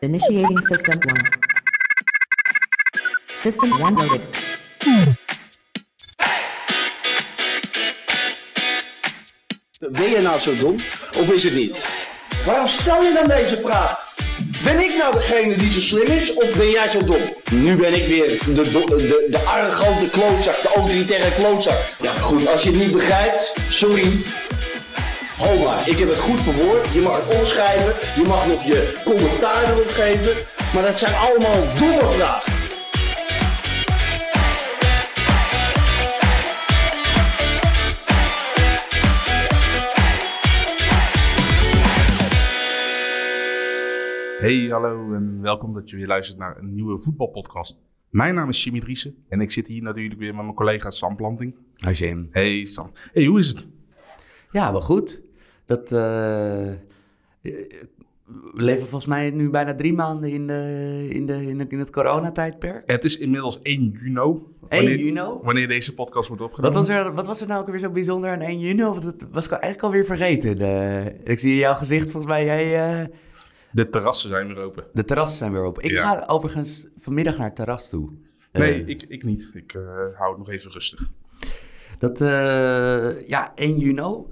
Initiating 0.00 0.58
system 0.66 0.98
1. 1.00 1.16
System 3.36 3.72
1 3.72 3.94
loaded. 3.94 4.20
Ben 9.90 10.10
je 10.10 10.20
nou 10.20 10.40
zo 10.40 10.56
dom 10.56 10.76
of 11.16 11.30
is 11.30 11.44
het 11.44 11.54
niet? 11.54 11.76
Waarom 12.46 12.68
stel 12.68 13.02
je 13.02 13.12
dan 13.12 13.36
deze 13.36 13.56
vraag? 13.56 14.06
Ben 14.64 14.80
ik 14.80 14.96
nou 14.98 15.12
degene 15.12 15.56
die 15.56 15.70
zo 15.70 15.80
slim 15.80 16.06
is 16.06 16.34
of 16.34 16.56
ben 16.56 16.70
jij 16.70 16.88
zo 16.88 17.04
dom? 17.04 17.34
Nu 17.50 17.76
ben 17.76 17.94
ik 17.94 18.06
weer 18.06 18.28
de, 18.28 18.70
de, 18.70 19.26
de 19.30 19.38
arrogante 19.38 20.08
klootzak, 20.10 20.62
de 20.62 20.68
autoritaire 20.74 21.32
klootzak. 21.32 21.78
Ja 22.02 22.12
goed, 22.12 22.46
als 22.46 22.62
je 22.62 22.70
het 22.70 22.78
niet 22.78 22.92
begrijpt, 22.92 23.52
sorry. 23.68 24.22
Ho 25.38 25.64
maar, 25.64 25.88
ik 25.88 25.96
heb 25.96 26.08
het 26.08 26.18
goed 26.18 26.40
verwoord. 26.40 26.92
Je 26.92 27.00
mag 27.00 27.16
het 27.16 27.38
omschrijven, 27.38 28.22
je 28.22 28.28
mag 28.28 28.46
nog 28.46 28.62
je 28.64 29.00
commentaar 29.04 29.72
erop 29.72 29.88
geven. 29.88 30.46
Maar 30.74 30.82
dat 30.82 30.98
zijn 30.98 31.14
allemaal 31.14 31.62
domme 31.78 32.12
vragen. 32.16 32.52
Hey, 44.38 44.68
hallo 44.70 45.12
en 45.12 45.40
welkom 45.42 45.74
dat 45.74 45.90
je 45.90 45.96
weer 45.96 46.06
luistert 46.06 46.38
naar 46.38 46.58
een 46.58 46.72
nieuwe 46.72 46.98
voetbalpodcast. 46.98 47.80
Mijn 48.08 48.34
naam 48.34 48.48
is 48.48 48.64
Jimmy 48.64 48.80
Driessen 48.80 49.14
en 49.28 49.40
ik 49.40 49.50
zit 49.50 49.66
hier 49.66 49.82
natuurlijk 49.82 50.20
weer 50.20 50.34
met 50.34 50.42
mijn 50.42 50.56
collega 50.56 50.90
Sam 50.90 51.16
Planting. 51.16 51.54
Hi 51.74 51.90
Jim. 51.90 52.28
Hey 52.30 52.64
Sam. 52.64 52.90
Hey, 53.12 53.24
hoe 53.24 53.38
is 53.38 53.48
het? 53.48 53.66
Ja, 54.50 54.72
wel 54.72 54.80
goed. 54.80 55.26
Dat, 55.68 55.82
eh, 55.92 56.70
we 57.42 58.62
leven 58.62 58.80
volgens 58.86 59.06
mij 59.06 59.30
nu 59.30 59.50
bijna 59.50 59.74
drie 59.74 59.92
maanden 59.92 60.30
in, 60.30 60.46
de, 60.46 61.06
in, 61.10 61.26
de, 61.26 61.46
in, 61.68 61.78
het 61.78 61.90
coronatijdperk. 61.90 62.90
Het 62.90 63.04
is 63.04 63.18
inmiddels 63.18 63.58
1 63.62 63.90
juni. 64.02 64.18
1 64.20 64.42
wanneer- 64.68 64.98
juni? 64.98 65.20
Wanneer 65.42 65.68
deze 65.68 65.94
podcast 65.94 66.28
wordt 66.28 66.42
opgenomen. 66.42 66.76
Wat 66.78 66.86
was, 66.86 66.96
er, 66.96 67.14
wat 67.14 67.26
was 67.26 67.40
er 67.40 67.46
nou 67.46 67.60
ook 67.60 67.68
weer 67.68 67.78
zo 67.78 67.90
bijzonder 67.90 68.30
aan 68.30 68.40
1 68.40 68.58
juni? 68.58 68.82
Want 68.82 69.02
dat 69.02 69.14
was 69.30 69.44
ik 69.44 69.50
eigenlijk 69.50 69.82
alweer 69.82 70.04
vergeten. 70.04 71.20
Ik 71.24 71.38
zie 71.38 71.56
jouw 71.56 71.74
gezicht 71.74 72.10
volgens 72.10 72.32
mij, 72.32 72.44
jij, 72.44 73.00
eh, 73.00 73.06
De 73.70 73.88
terrassen 73.90 74.28
zijn 74.28 74.46
weer 74.46 74.58
open. 74.64 74.84
de 74.92 75.04
terrassen 75.04 75.38
zijn 75.38 75.52
weer 75.52 75.62
open. 75.62 75.82
Ik 75.82 75.90
Ja. 75.90 76.02
ga 76.02 76.24
overigens 76.26 76.86
vanmiddag 76.96 77.36
naar 77.36 77.46
het 77.46 77.56
terras 77.56 77.88
toe. 77.88 78.10
Nee, 78.52 78.82
Eh, 78.82 78.88
ik, 78.88 79.02
ik 79.08 79.24
niet. 79.24 79.50
Ik 79.54 79.72
hou 80.14 80.28
het 80.30 80.38
nog 80.38 80.50
even 80.50 80.70
rustig. 80.72 81.10
Dat, 81.98 82.18
ja, 83.28 83.52
1 83.54 83.78
juni. 83.78 84.24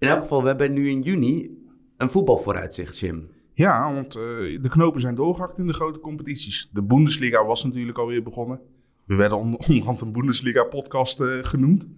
In 0.00 0.08
elk 0.08 0.20
geval, 0.20 0.42
we 0.42 0.48
hebben 0.48 0.72
nu 0.72 0.88
in 0.88 1.02
juni 1.02 1.50
een 1.96 2.10
voetbalvooruitzicht, 2.10 2.98
Jim. 2.98 3.28
Ja, 3.52 3.92
want 3.94 4.14
eh, 4.16 4.22
de 4.62 4.68
knopen 4.68 5.00
zijn 5.00 5.14
doorgehakt 5.14 5.58
in 5.58 5.66
de 5.66 5.72
grote 5.72 5.98
competities. 6.00 6.70
De 6.72 6.82
Bundesliga 6.82 7.44
was 7.44 7.64
natuurlijk 7.64 7.98
alweer 7.98 8.22
begonnen. 8.22 8.60
We 9.04 9.14
werden 9.14 9.38
on- 9.38 9.58
onderhand 9.68 10.00
een 10.00 10.12
Bundesliga-podcast 10.12 11.20
eh, 11.20 11.38
genoemd. 11.42 11.88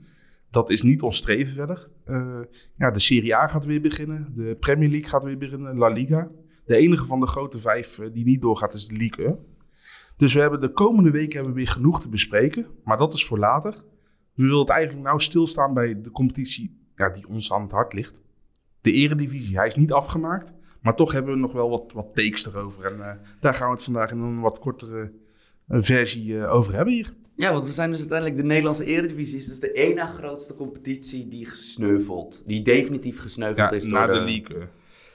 Dat 0.50 0.70
is 0.70 0.82
niet 0.82 1.02
ons 1.02 1.16
streven 1.16 1.54
verder. 1.54 1.88
Eh, 2.04 2.40
ja, 2.76 2.90
de 2.90 3.00
Serie 3.00 3.36
A 3.36 3.46
gaat 3.46 3.64
weer 3.64 3.80
beginnen. 3.80 4.32
De 4.36 4.56
Premier 4.60 4.88
League 4.88 5.08
gaat 5.08 5.24
weer 5.24 5.38
beginnen. 5.38 5.76
La 5.76 5.88
Liga. 5.88 6.30
De 6.66 6.76
enige 6.76 7.06
van 7.06 7.20
de 7.20 7.26
grote 7.26 7.58
vijf 7.58 8.00
die 8.12 8.24
niet 8.24 8.40
doorgaat 8.40 8.74
is 8.74 8.86
de 8.86 8.94
Ligue 8.96 9.24
1. 9.26 9.38
Dus 10.16 10.34
we 10.34 10.40
hebben 10.40 10.60
de 10.60 10.72
komende 10.72 11.10
weken 11.10 11.34
hebben 11.34 11.52
we 11.52 11.58
weer 11.58 11.68
genoeg 11.72 12.00
te 12.00 12.08
bespreken. 12.08 12.66
Maar 12.84 12.96
dat 12.96 13.12
is 13.12 13.26
voor 13.26 13.38
later. 13.38 13.72
We 14.34 14.42
willen 14.42 14.58
het 14.58 14.68
eigenlijk 14.68 15.06
nou 15.06 15.20
stilstaan 15.20 15.74
bij 15.74 16.00
de 16.02 16.10
competitie 16.10 16.80
ja, 16.96 17.08
die 17.08 17.28
ons 17.28 17.52
aan 17.52 17.62
het 17.62 17.70
hart 17.70 17.92
ligt. 17.92 18.22
De 18.80 18.92
Eredivisie, 18.92 19.56
hij 19.56 19.66
is 19.66 19.74
niet 19.76 19.92
afgemaakt. 19.92 20.52
Maar 20.82 20.96
toch 20.96 21.12
hebben 21.12 21.32
we 21.32 21.38
nog 21.38 21.52
wel 21.52 21.70
wat, 21.70 21.92
wat 21.92 22.14
takes 22.14 22.46
erover. 22.46 22.84
En 22.84 23.00
eh, 23.08 23.14
daar 23.40 23.54
gaan 23.54 23.66
we 23.68 23.74
het 23.74 23.82
vandaag 23.84 24.10
in 24.10 24.18
een 24.18 24.40
wat 24.40 24.58
kortere 24.58 25.12
eh, 25.68 25.78
versie 25.82 26.38
eh, 26.38 26.54
over 26.54 26.74
hebben 26.74 26.94
hier. 26.94 27.14
Ja, 27.36 27.52
want 27.52 27.66
we 27.66 27.72
zijn 27.72 27.90
dus 27.90 27.98
uiteindelijk 27.98 28.38
de 28.40 28.44
Nederlandse 28.46 28.84
Eredivisie. 28.84 29.38
is 29.38 29.46
dus 29.46 29.60
de 29.60 29.92
na 29.94 30.06
grootste 30.06 30.54
competitie 30.54 31.28
die 31.28 31.46
gesneuveld. 31.46 32.42
Die 32.46 32.62
definitief 32.62 33.20
gesneuveld 33.20 33.70
Ja, 33.70 33.76
is 33.76 33.82
door 33.82 33.92
na 33.92 34.06
de 34.06 34.12
league. 34.20 34.56
eh. 34.58 34.62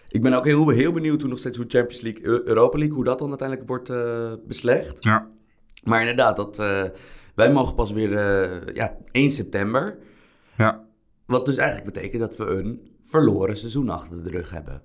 Ik 0.09 0.22
ben 0.22 0.34
ook 0.34 0.46
heel, 0.46 0.69
heel 0.69 0.91
benieuwd 0.91 1.22
hoe 1.22 1.30
nog 1.30 1.40
steeds 1.40 1.57
hoe 1.57 1.66
Champions 1.69 2.01
League, 2.01 2.24
Eu- 2.25 2.41
Europa 2.46 2.78
League, 2.78 2.96
hoe 2.96 3.06
dat 3.06 3.19
dan 3.19 3.30
uiteindelijk 3.30 3.68
wordt 3.68 3.91
beslecht. 4.47 5.03
ja. 5.03 5.28
Maar 5.84 6.00
inderdaad, 6.00 6.35
dat, 6.35 6.57
wij 7.35 7.51
mogen 7.51 7.75
pas 7.75 7.91
weer 7.91 8.12
ja, 8.75 8.97
1 9.12 9.31
september. 9.31 9.97
ja, 10.57 10.87
Wat 11.27 11.45
dus 11.45 11.57
eigenlijk 11.57 11.93
betekent 11.93 12.21
dat 12.21 12.38
we 12.38 12.45
een 12.45 12.97
verloren 13.03 13.57
seizoen 13.57 13.89
achter 13.89 14.23
de 14.23 14.29
rug 14.29 14.51
hebben. 14.51 14.81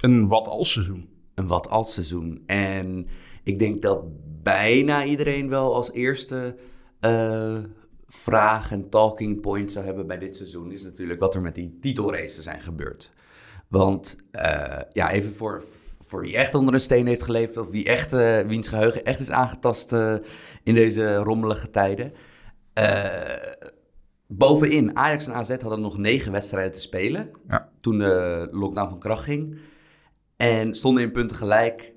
een 0.00 0.28
wat 0.28 0.48
als 0.48 0.72
seizoen. 0.72 1.08
Een 1.34 1.46
wat 1.46 1.68
als 1.68 1.94
seizoen. 1.94 2.42
En 2.46 3.06
ik 3.44 3.58
denk 3.58 3.82
dat 3.82 4.04
bijna 4.42 5.04
iedereen 5.04 5.48
wel 5.48 5.74
als 5.74 5.92
eerste 5.92 6.56
eh, 7.00 7.58
vraag 8.06 8.72
en 8.72 8.88
talking 8.88 9.40
point 9.40 9.72
zou 9.72 9.84
hebben 9.84 10.06
bij 10.06 10.18
dit 10.18 10.36
seizoen. 10.36 10.72
Is 10.72 10.82
natuurlijk 10.82 11.20
wat 11.20 11.34
er 11.34 11.40
met 11.40 11.54
die 11.54 11.78
titelraces 11.80 12.44
zijn 12.44 12.60
gebeurd. 12.60 13.12
Want 13.68 14.18
eh, 14.30 14.80
ja, 14.92 15.10
even 15.10 15.32
voor, 15.32 15.64
voor 16.00 16.20
wie 16.20 16.36
echt 16.36 16.54
onder 16.54 16.74
een 16.74 16.80
steen 16.80 17.06
heeft 17.06 17.22
geleefd. 17.22 17.56
Of 17.56 17.70
wie 17.70 17.84
echt, 17.84 18.12
eh, 18.12 18.40
wiens 18.40 18.68
geheugen 18.68 19.04
echt 19.04 19.20
is 19.20 19.30
aangetast 19.30 19.92
in 20.62 20.74
deze 20.74 21.16
rommelige 21.16 21.70
tijden. 21.70 22.12
Eh, 22.72 23.68
bovenin, 24.28 24.96
Ajax 24.96 25.26
en 25.26 25.34
AZ 25.34 25.48
hadden 25.48 25.80
nog 25.80 25.98
negen 25.98 26.32
wedstrijden 26.32 26.72
te 26.72 26.80
spelen. 26.80 27.30
Ja. 27.48 27.68
Toen 27.80 27.98
de 27.98 28.48
lockdown 28.50 28.88
van 28.88 28.98
kracht 28.98 29.24
ging. 29.24 29.58
En 30.36 30.74
stonden 30.74 31.02
in 31.02 31.12
punten 31.12 31.36
gelijk. 31.36 31.92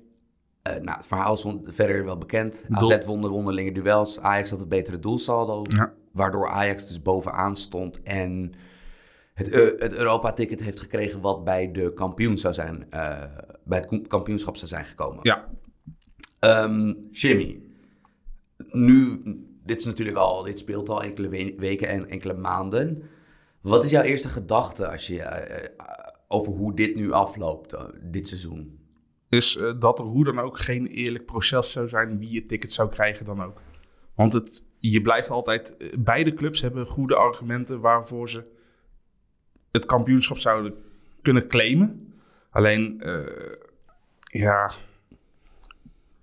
Eh, 0.62 0.72
nou, 0.74 0.96
het 0.96 1.06
verhaal 1.06 1.34
is 1.34 1.46
verder 1.64 2.04
wel 2.04 2.18
bekend. 2.18 2.64
Doel- 2.68 2.92
AZ 2.92 3.04
won 3.04 3.20
de 3.22 3.30
onderlinge 3.30 3.72
duels. 3.72 4.20
Ajax 4.20 4.50
had 4.50 4.58
het 4.60 4.68
betere 4.68 4.98
doelsaldo. 4.98 5.64
Ja. 5.68 5.92
Waardoor 6.12 6.48
Ajax 6.48 6.86
dus 6.86 7.02
bovenaan 7.02 7.56
stond. 7.56 8.02
En 8.02 8.52
het, 9.34 9.48
Eu- 9.52 9.76
het 9.78 9.92
Europa-ticket 9.92 10.60
heeft 10.62 10.80
gekregen 10.80 11.20
wat 11.20 11.44
bij 11.44 11.72
de 11.72 11.92
kampioen 11.94 12.38
zou 12.38 12.54
zijn. 12.54 12.86
eh, 12.90 13.22
bij 13.64 13.78
het 13.88 14.06
kampioenschap 14.08 14.56
zou 14.56 14.68
zijn 14.68 14.84
gekomen. 14.84 15.18
Ja, 15.22 15.48
Ehm, 16.38 16.92
Jimmy, 17.10 17.62
nu, 18.70 19.20
dit 19.64 19.78
is 19.78 19.84
natuurlijk 19.84 20.16
al, 20.16 20.42
dit 20.42 20.58
speelt 20.58 20.88
al 20.88 21.02
enkele 21.02 21.28
we- 21.28 21.54
weken 21.56 21.88
en 21.88 22.08
enkele 22.08 22.34
maanden. 22.34 23.02
Wat 23.60 23.84
is 23.84 23.90
jouw 23.90 24.02
eerste 24.02 24.28
gedachte 24.28 24.88
als 24.88 25.06
je, 25.06 25.22
eh, 25.22 25.64
eh, 25.64 25.68
over 26.28 26.52
hoe 26.52 26.74
dit 26.74 26.94
nu 26.94 27.12
afloopt, 27.12 27.72
eh, 27.72 27.84
dit 28.02 28.28
seizoen? 28.28 28.80
is 29.28 29.56
eh, 29.56 29.72
dat 29.80 29.98
er 29.98 30.04
hoe 30.04 30.24
dan 30.24 30.38
ook 30.38 30.58
geen 30.58 30.86
eerlijk 30.86 31.26
proces 31.26 31.72
zou 31.72 31.88
zijn 31.88 32.18
wie 32.18 32.30
je 32.32 32.46
ticket 32.46 32.72
zou 32.72 32.88
krijgen 32.90 33.26
dan 33.26 33.42
ook. 33.42 33.60
Want 34.14 34.32
het, 34.32 34.64
je 34.78 35.02
blijft 35.02 35.30
altijd, 35.30 35.76
beide 35.98 36.34
clubs 36.34 36.60
hebben 36.60 36.86
goede 36.86 37.14
argumenten 37.16 37.80
waarvoor 37.80 38.28
ze 38.30 38.44
het 39.70 39.84
kampioenschap 39.86 40.38
zouden 40.38 40.74
kunnen 41.22 41.48
claimen. 41.48 42.14
Alleen, 42.50 43.02
ja, 44.22 44.72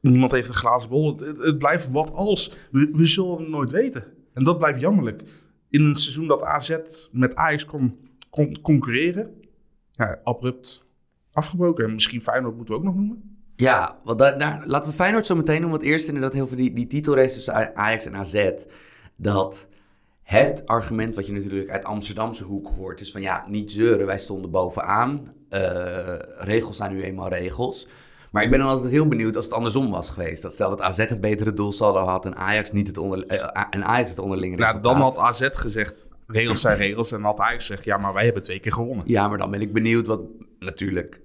niemand 0.01 0.31
heeft 0.31 0.47
een 0.47 0.53
glazen 0.53 0.89
bol. 0.89 1.17
Het, 1.17 1.37
het, 1.37 1.57
blijft 1.57 1.91
wat 1.91 2.13
als. 2.13 2.55
We, 2.71 2.89
we 2.93 3.05
zullen 3.05 3.39
het 3.39 3.49
nooit 3.49 3.71
weten. 3.71 4.05
En 4.33 4.43
dat 4.43 4.57
blijft 4.57 4.81
jammerlijk. 4.81 5.23
In 5.69 5.83
een 5.83 5.95
seizoen 5.95 6.27
dat 6.27 6.43
AZ 6.43 6.77
met 7.11 7.35
Ajax 7.35 7.65
kon, 7.65 7.99
kon 8.29 8.61
concurreren, 8.61 9.33
ja, 9.91 10.19
abrupt 10.23 10.87
afgebroken. 11.31 11.85
En 11.85 11.93
misschien 11.93 12.21
Feyenoord 12.21 12.55
moeten 12.55 12.73
we 12.73 12.79
ook 12.79 12.85
nog 12.85 12.95
noemen. 12.95 13.37
Ja, 13.55 13.99
want 14.03 14.19
daar, 14.19 14.37
daar- 14.37 14.61
laten 14.65 14.89
we 14.89 14.95
Feyenoord 14.95 15.25
zo 15.25 15.35
meteen 15.35 15.61
doen. 15.61 15.69
Want 15.69 15.81
eerst 15.81 16.07
inderdaad 16.07 16.33
heel 16.33 16.47
veel 16.47 16.57
die, 16.57 16.73
die 16.73 16.87
titelrace 16.87 17.33
tussen 17.33 17.75
Ajax 17.75 18.05
en 18.05 18.15
AZ. 18.15 18.51
Dat 19.15 19.67
het 20.23 20.65
argument 20.65 21.15
wat 21.15 21.25
je 21.25 21.33
natuurlijk 21.33 21.69
uit 21.69 21.83
Amsterdamse 21.85 22.43
hoek 22.43 22.67
hoort... 22.67 23.01
is 23.01 23.11
van 23.11 23.21
ja, 23.21 23.45
niet 23.47 23.71
zeuren, 23.71 24.05
wij 24.05 24.17
stonden 24.17 24.51
bovenaan. 24.51 25.33
Eh, 25.49 26.15
regels 26.37 26.77
zijn 26.77 26.93
nu 26.93 27.03
eenmaal 27.03 27.29
regels. 27.29 27.87
Maar 28.31 28.43
ik 28.43 28.49
ben 28.49 28.59
dan 28.59 28.67
altijd 28.67 28.91
heel 28.91 29.07
benieuwd 29.07 29.35
als 29.35 29.45
het 29.45 29.53
andersom 29.53 29.91
was 29.91 30.09
geweest. 30.09 30.41
Dat 30.41 30.53
stel 30.53 30.69
dat 30.69 30.81
AZ 30.81 30.97
het 30.97 31.21
betere 31.21 31.53
doelsaldo 31.53 31.99
had 31.99 32.25
en 32.25 32.35
Ajax, 32.35 32.71
niet 32.71 32.87
het, 32.87 32.97
onder, 32.97 33.25
eh, 33.27 33.63
en 33.69 33.85
Ajax 33.85 34.09
het 34.09 34.19
onderlinge 34.19 34.55
Nou, 34.55 34.65
resultaat. 34.71 34.93
dan 34.93 35.01
had 35.01 35.17
AZ 35.17 35.47
gezegd, 35.51 36.05
regels 36.27 36.61
zijn 36.61 36.77
regels. 36.77 37.11
En 37.11 37.21
had 37.23 37.39
Ajax 37.39 37.65
gezegd, 37.65 37.83
ja, 37.85 37.97
maar 37.97 38.13
wij 38.13 38.23
hebben 38.25 38.43
twee 38.43 38.59
keer 38.59 38.71
gewonnen. 38.71 39.03
Ja, 39.07 39.27
maar 39.27 39.37
dan 39.37 39.51
ben 39.51 39.61
ik 39.61 39.73
benieuwd 39.73 40.07
wat 40.07 40.21
natuurlijk 40.59 41.19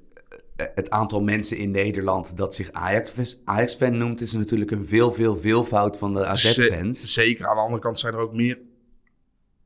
eh, 0.56 0.66
het 0.74 0.90
aantal 0.90 1.22
mensen 1.22 1.56
in 1.56 1.70
Nederland 1.70 2.36
dat 2.36 2.54
zich 2.54 2.72
Ajax- 2.72 3.36
Ajax-fan 3.44 3.98
noemt, 3.98 4.20
is 4.20 4.32
natuurlijk 4.32 4.70
een 4.70 4.86
veel, 4.86 5.10
veel, 5.12 5.36
veelvoud 5.36 5.98
van 5.98 6.14
de 6.14 6.26
AZ-fans. 6.26 7.12
zeker. 7.12 7.46
Aan 7.46 7.56
de 7.56 7.62
andere 7.62 7.80
kant 7.80 7.98
zijn 7.98 8.14
er 8.14 8.20
ook 8.20 8.32
meer 8.32 8.58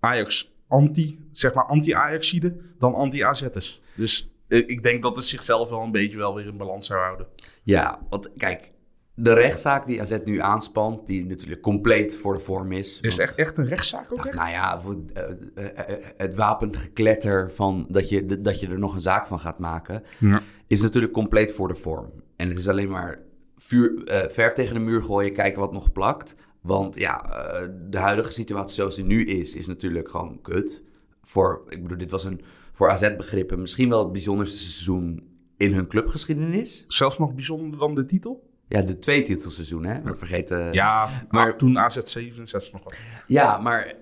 Ajax-anti, 0.00 1.18
zeg 1.32 1.54
maar 1.54 1.64
anti-Ajaxiden 1.64 2.60
dan 2.78 2.94
anti-AZ'ers. 2.94 3.80
Dus 3.96 4.22
eh, 4.22 4.28
ik 4.48 4.82
denk 4.82 5.02
dat 5.02 5.16
het 5.16 5.24
zichzelf 5.24 5.70
wel 5.70 5.80
een 5.82 5.90
beetje 5.92 6.18
wel 6.18 6.34
weer 6.34 6.46
in 6.46 6.56
balans 6.56 6.86
zou 6.86 7.00
houden. 7.00 7.26
Ja, 7.62 8.06
want 8.10 8.30
kijk, 8.36 8.70
de 9.14 9.32
rechtszaak 9.32 9.86
die 9.86 10.00
AZ 10.00 10.18
nu 10.24 10.40
aanspant, 10.40 11.06
die 11.06 11.26
natuurlijk 11.26 11.60
compleet 11.60 12.16
voor 12.16 12.34
de 12.34 12.40
vorm 12.40 12.72
is. 12.72 12.86
Is 12.88 13.00
want- 13.00 13.12
het 13.12 13.20
echt, 13.20 13.38
echt 13.38 13.58
een 13.58 13.66
rechtszaak 13.66 14.12
ook 14.12 14.24
echt? 14.26 14.34
nou 14.34 14.50
ja, 14.50 14.80
voor, 14.80 14.96
eh, 15.14 15.30
eh, 15.54 15.68
eh, 15.94 16.04
het 16.16 16.34
wapengekletter 16.34 17.52
van 17.52 17.86
dat 17.88 18.08
je, 18.08 18.40
dat 18.40 18.60
je 18.60 18.68
er 18.68 18.78
nog 18.78 18.94
een 18.94 19.00
zaak 19.00 19.26
van 19.26 19.40
gaat 19.40 19.58
maken, 19.58 20.02
Ja. 20.18 20.42
is 20.66 20.80
natuurlijk 20.82 21.12
compleet 21.12 21.52
voor 21.52 21.68
de 21.68 21.74
vorm. 21.74 22.10
en 22.36 22.48
het 22.48 22.58
is 22.58 22.68
alleen 22.68 22.88
maar 22.88 23.22
vuur, 23.56 24.04
eh, 24.04 24.30
verf 24.30 24.52
tegen 24.52 24.74
de 24.74 24.80
muur 24.80 25.02
gooien, 25.02 25.32
kijken 25.32 25.60
wat 25.60 25.72
nog 25.72 25.92
plakt. 25.92 26.36
Want 26.62 26.98
ja, 26.98 27.24
eh, 27.24 27.68
de 27.90 27.98
huidige 27.98 28.32
situatie 28.32 28.74
zoals 28.74 28.94
die 28.94 29.04
nu 29.04 29.24
is, 29.24 29.56
is 29.56 29.66
natuurlijk 29.66 30.08
gewoon 30.10 30.40
kut. 30.42 30.84
Voor, 31.22 31.62
ik 31.68 31.82
bedoel, 31.82 31.98
dit 31.98 32.10
was 32.10 32.24
een 32.24 32.40
voor 32.78 32.90
AZ-begrippen 32.90 33.60
misschien 33.60 33.88
wel 33.88 33.98
het 34.02 34.12
bijzonderste 34.12 34.56
seizoen 34.58 35.28
in 35.56 35.74
hun 35.74 35.86
clubgeschiedenis. 35.86 36.84
Zelfs 36.88 37.18
nog 37.18 37.34
bijzonder 37.34 37.78
dan 37.78 37.94
de 37.94 38.04
titel? 38.04 38.50
Ja, 38.68 38.82
de 38.82 38.98
twee 38.98 39.22
titelseizoenen, 39.22 39.94
hè? 39.94 40.02
Want 40.02 40.18
vergeten. 40.18 40.72
Ja, 40.72 41.26
maar- 41.28 41.56
toen 41.56 41.78
AZ 41.78 41.98
67 42.02 42.72
nog 42.72 42.82
wat. 42.82 42.94
Ja, 43.26 43.58
maar 43.58 43.94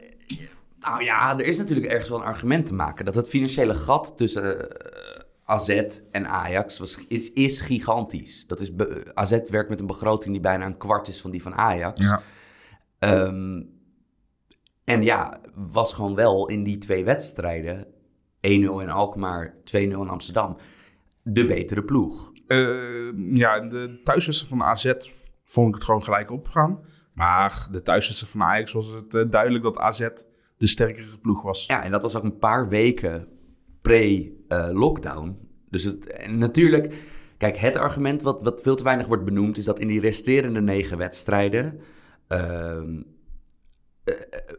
nou 0.81 1.05
ja, 1.05 1.39
er 1.39 1.45
is 1.45 1.59
natuurlijk 1.59 1.87
ergens 1.87 2.09
wel 2.09 2.19
een 2.19 2.25
argument 2.25 2.67
te 2.67 2.75
maken 2.75 3.05
dat 3.05 3.15
het 3.15 3.29
financiële 3.29 3.75
gat 3.75 4.13
tussen 4.17 4.71
eh, 4.71 5.23
AZ 5.45 5.69
en 6.11 6.29
Ajax 6.29 6.79
was, 6.79 6.99
is, 7.09 7.33
is 7.33 7.61
gigantisch. 7.61 8.47
Dat 8.47 8.61
is 8.61 8.71
AZ 9.15 9.41
werkt 9.51 9.69
met 9.69 9.81
een 9.81 9.87
begroting 9.87 10.33
die 10.33 10.43
bijna 10.43 10.67
een 10.67 10.77
kwart 10.77 11.09
is 11.09 11.21
van 11.21 11.31
die 11.31 11.43
van 11.43 11.55
Ajax. 11.55 12.01
Ja. 12.01 12.23
Ehm, 12.99 13.63
en 14.85 15.03
ja, 15.03 15.41
was 15.55 15.95
gewoon 15.95 16.15
wel 16.15 16.49
in 16.49 16.63
die 16.63 16.79
twee 16.79 17.05
wedstrijden, 17.05 17.87
1-0 17.87 17.96
in 18.53 18.91
Alkmaar, 18.91 19.55
2-0 19.65 19.73
in 19.73 19.95
Amsterdam, 19.95 20.57
de 21.23 21.47
betere 21.47 21.85
ploeg. 21.85 22.33
Eh, 22.47 23.13
ja, 23.33 23.61
de 23.61 24.01
thuiswedstrijd 24.05 24.53
van 24.53 24.63
AZ 24.63 24.93
vond 25.45 25.69
ik 25.69 25.75
het 25.75 25.85
gewoon 25.85 26.05
gelijk 26.05 26.31
opgaan. 26.31 26.81
Maar 27.15 27.69
de 27.71 27.83
thuiswedstrijd 27.83 28.33
van 28.33 28.43
Ajax 28.43 28.73
was 28.73 28.87
het 28.87 29.15
eh, 29.15 29.31
duidelijk 29.31 29.65
dat 29.65 29.79
AZ 29.79 30.09
de 30.57 30.67
sterkere 30.67 31.19
ploeg 31.19 31.43
was. 31.43 31.67
Ja, 31.67 31.85
en 31.85 31.91
dat 31.91 32.03
was 32.03 32.17
ook 32.17 32.23
een 32.23 32.39
paar 32.39 32.69
weken 32.69 33.29
pre-lockdown. 33.83 35.39
dus 35.71 35.85
het, 35.85 36.07
en 36.07 36.39
natuurlijk, 36.39 36.95
kijk, 37.39 37.57
het 37.57 37.77
argument 37.77 38.23
wat, 38.23 38.43
wat 38.43 38.63
veel 38.63 38.77
te 38.77 38.83
weinig 38.83 39.07
wordt 39.07 39.25
benoemd, 39.25 39.59
is 39.59 39.65
dat 39.65 39.79
in 39.79 39.89
die 39.89 40.01
resterende 40.01 40.61
negen 40.61 40.99
wedstrijden. 40.99 41.81
ehm, 42.29 43.03
eh, 44.05 44.15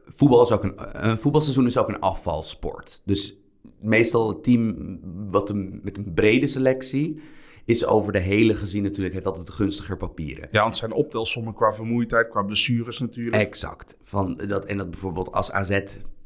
voetbal 0.05 0.43
is 0.43 0.51
ook 0.51 0.63
een, 0.63 1.07
een 1.09 1.19
voetbalseizoen 1.19 1.65
is 1.65 1.77
ook 1.77 1.89
een 1.89 1.99
afvalsport. 1.99 3.01
Dus 3.05 3.35
meestal 3.79 4.29
het 4.29 4.43
team 4.43 4.99
wat 5.29 5.49
een, 5.49 5.79
met 5.83 5.97
een 5.97 6.13
brede 6.13 6.47
selectie 6.47 7.19
is 7.67 7.85
over 7.85 8.13
de 8.13 8.19
hele 8.19 8.55
gezien 8.55 8.83
natuurlijk, 8.83 9.13
heeft 9.13 9.25
altijd 9.25 9.49
gunstiger 9.49 9.97
papieren. 9.97 10.47
Ja, 10.51 10.59
want 10.59 10.67
het 10.67 10.77
zijn 10.77 10.91
optelsommen 10.91 11.53
qua 11.53 11.73
vermoeidheid, 11.73 12.29
qua 12.29 12.41
blessures 12.41 12.99
natuurlijk. 12.99 13.35
Exact. 13.35 13.97
Van 14.03 14.35
dat, 14.47 14.65
en 14.65 14.77
dat 14.77 14.89
bijvoorbeeld 14.89 15.31
als 15.31 15.51
AZ... 15.51 15.79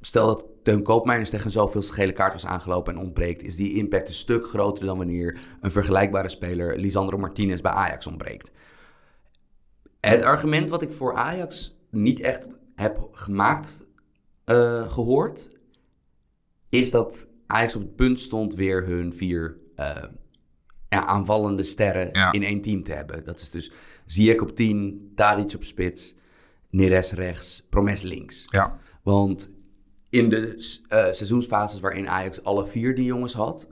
Stel 0.04 0.28
dat 0.28 0.46
Teun 0.64 0.84
Koopmeiners 0.84 1.30
tegen 1.30 1.52
zoveel 1.52 1.82
gele 1.82 2.12
kaart 2.12 2.34
was 2.34 2.46
aangelopen 2.46 2.94
en 2.94 3.00
ontbreekt... 3.00 3.44
is 3.44 3.56
die 3.56 3.74
impact 3.74 4.08
een 4.08 4.14
stuk 4.14 4.48
groter 4.48 4.86
dan 4.86 4.98
wanneer 4.98 5.40
een 5.62 5.72
vergelijkbare 5.72 6.30
speler... 6.30 6.78
Lisandro 6.78 7.18
Martinez 7.18 7.62
bij 7.62 7.72
Ajax 7.72 8.08
ontbreekt. 8.08 8.52
Het 10.00 10.22
argument 10.22 10.70
wat 10.70 10.82
ik 10.82 10.92
voor 10.92 11.16
Ajax 11.16 11.78
niet 11.90 12.20
echt 12.20 12.48
heb 12.76 13.08
gemaakt, 13.12 13.86
eh, 14.44 14.92
gehoord... 14.92 15.52
is 16.70 16.92
dat 16.92 17.28
Ajax 17.52 17.76
op 17.76 17.82
het 17.82 17.96
punt 17.96 18.20
stond 18.20 18.56
weer 18.56 18.86
hun 18.86 19.14
vier 19.14 19.58
eh, 19.76 20.04
ja, 20.90 21.06
aanvallende 21.06 21.64
sterren 21.64 22.10
Ja. 22.14 22.32
in 22.32 22.44
één 22.44 22.62
team 22.62 22.84
te 22.84 22.92
hebben. 22.94 23.24
Dat 23.26 23.40
is 23.40 23.50
dus 23.50 23.72
Ziyech 24.06 24.40
op 24.42 24.56
10, 24.56 25.12
Tadic 25.16 25.54
op 25.56 25.64
spits, 25.64 26.16
Neres 26.70 27.14
rechts, 27.14 27.68
Promes 27.70 28.02
links. 28.02 28.46
Ja. 28.50 28.80
Want 29.04 29.56
in 30.10 30.30
de 30.30 30.54
eh, 30.88 31.04
seizoensfases 31.12 31.80
waarin 31.80 32.08
Ajax 32.10 32.44
alle 32.44 32.68
vier 32.68 32.96
die 32.96 33.06
jongens 33.06 33.34
had, 33.34 33.68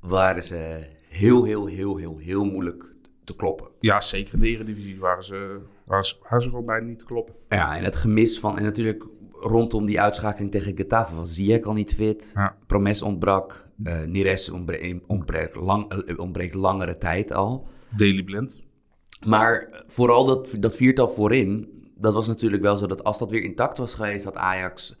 waren 0.00 0.42
ze 0.44 0.86
heel, 1.08 1.44
heel, 1.44 1.66
heel, 1.66 1.96
heel, 1.96 2.18
heel 2.18 2.44
moeilijk 2.44 2.92
te 3.24 3.36
kloppen. 3.36 3.66
ja, 3.80 4.00
zeker 4.00 4.34
in 4.34 4.40
de 4.40 4.46
Eredivisie 4.48 4.98
waren 4.98 5.24
ze, 5.24 5.60
waren 5.84 6.04
ze, 6.04 6.16
waren 6.22 6.42
ze 6.42 6.48
gewoon 6.48 6.64
bijna 6.64 6.86
niet 6.86 6.98
te 6.98 7.04
kloppen. 7.04 7.34
Ja, 7.48 7.76
en 7.76 7.84
het 7.84 7.96
gemis 7.96 8.38
van, 8.40 8.56
en 8.58 8.62
natuurlijk 8.64 9.04
rondom 9.46 9.86
die 9.86 10.00
uitschakeling 10.00 10.50
tegen 10.50 10.76
Getafe 10.76 11.14
was 11.14 11.34
Ziyech 11.34 11.62
al 11.62 11.72
niet 11.72 11.94
fit. 11.94 12.30
Ja. 12.34 12.56
Promes 12.66 13.02
ontbrak, 13.02 13.68
eh 13.84 14.02
Neres 14.02 14.50
ontbre- 14.50 15.00
ontbreekt, 15.06 15.54
lang, 15.56 15.92
eh, 15.92 16.18
ontbreekt 16.18 16.54
langere 16.54 16.98
tijd 16.98 17.32
al. 17.32 17.68
Daily 17.96 18.22
Blind. 18.22 18.62
Maar 19.26 19.84
vooral 19.86 20.24
dat, 20.24 20.54
dat 20.58 20.76
viertal 20.76 21.08
voorin, 21.08 21.68
dat 21.96 22.12
was 22.14 22.26
natuurlijk 22.26 22.62
wel 22.62 22.76
zo 22.76 22.86
dat 22.86 23.04
als 23.04 23.18
dat 23.18 23.30
weer 23.30 23.42
intact 23.42 23.78
was 23.78 23.94
geweest, 23.94 24.24
had 24.24 24.36
Ajax 24.36 24.96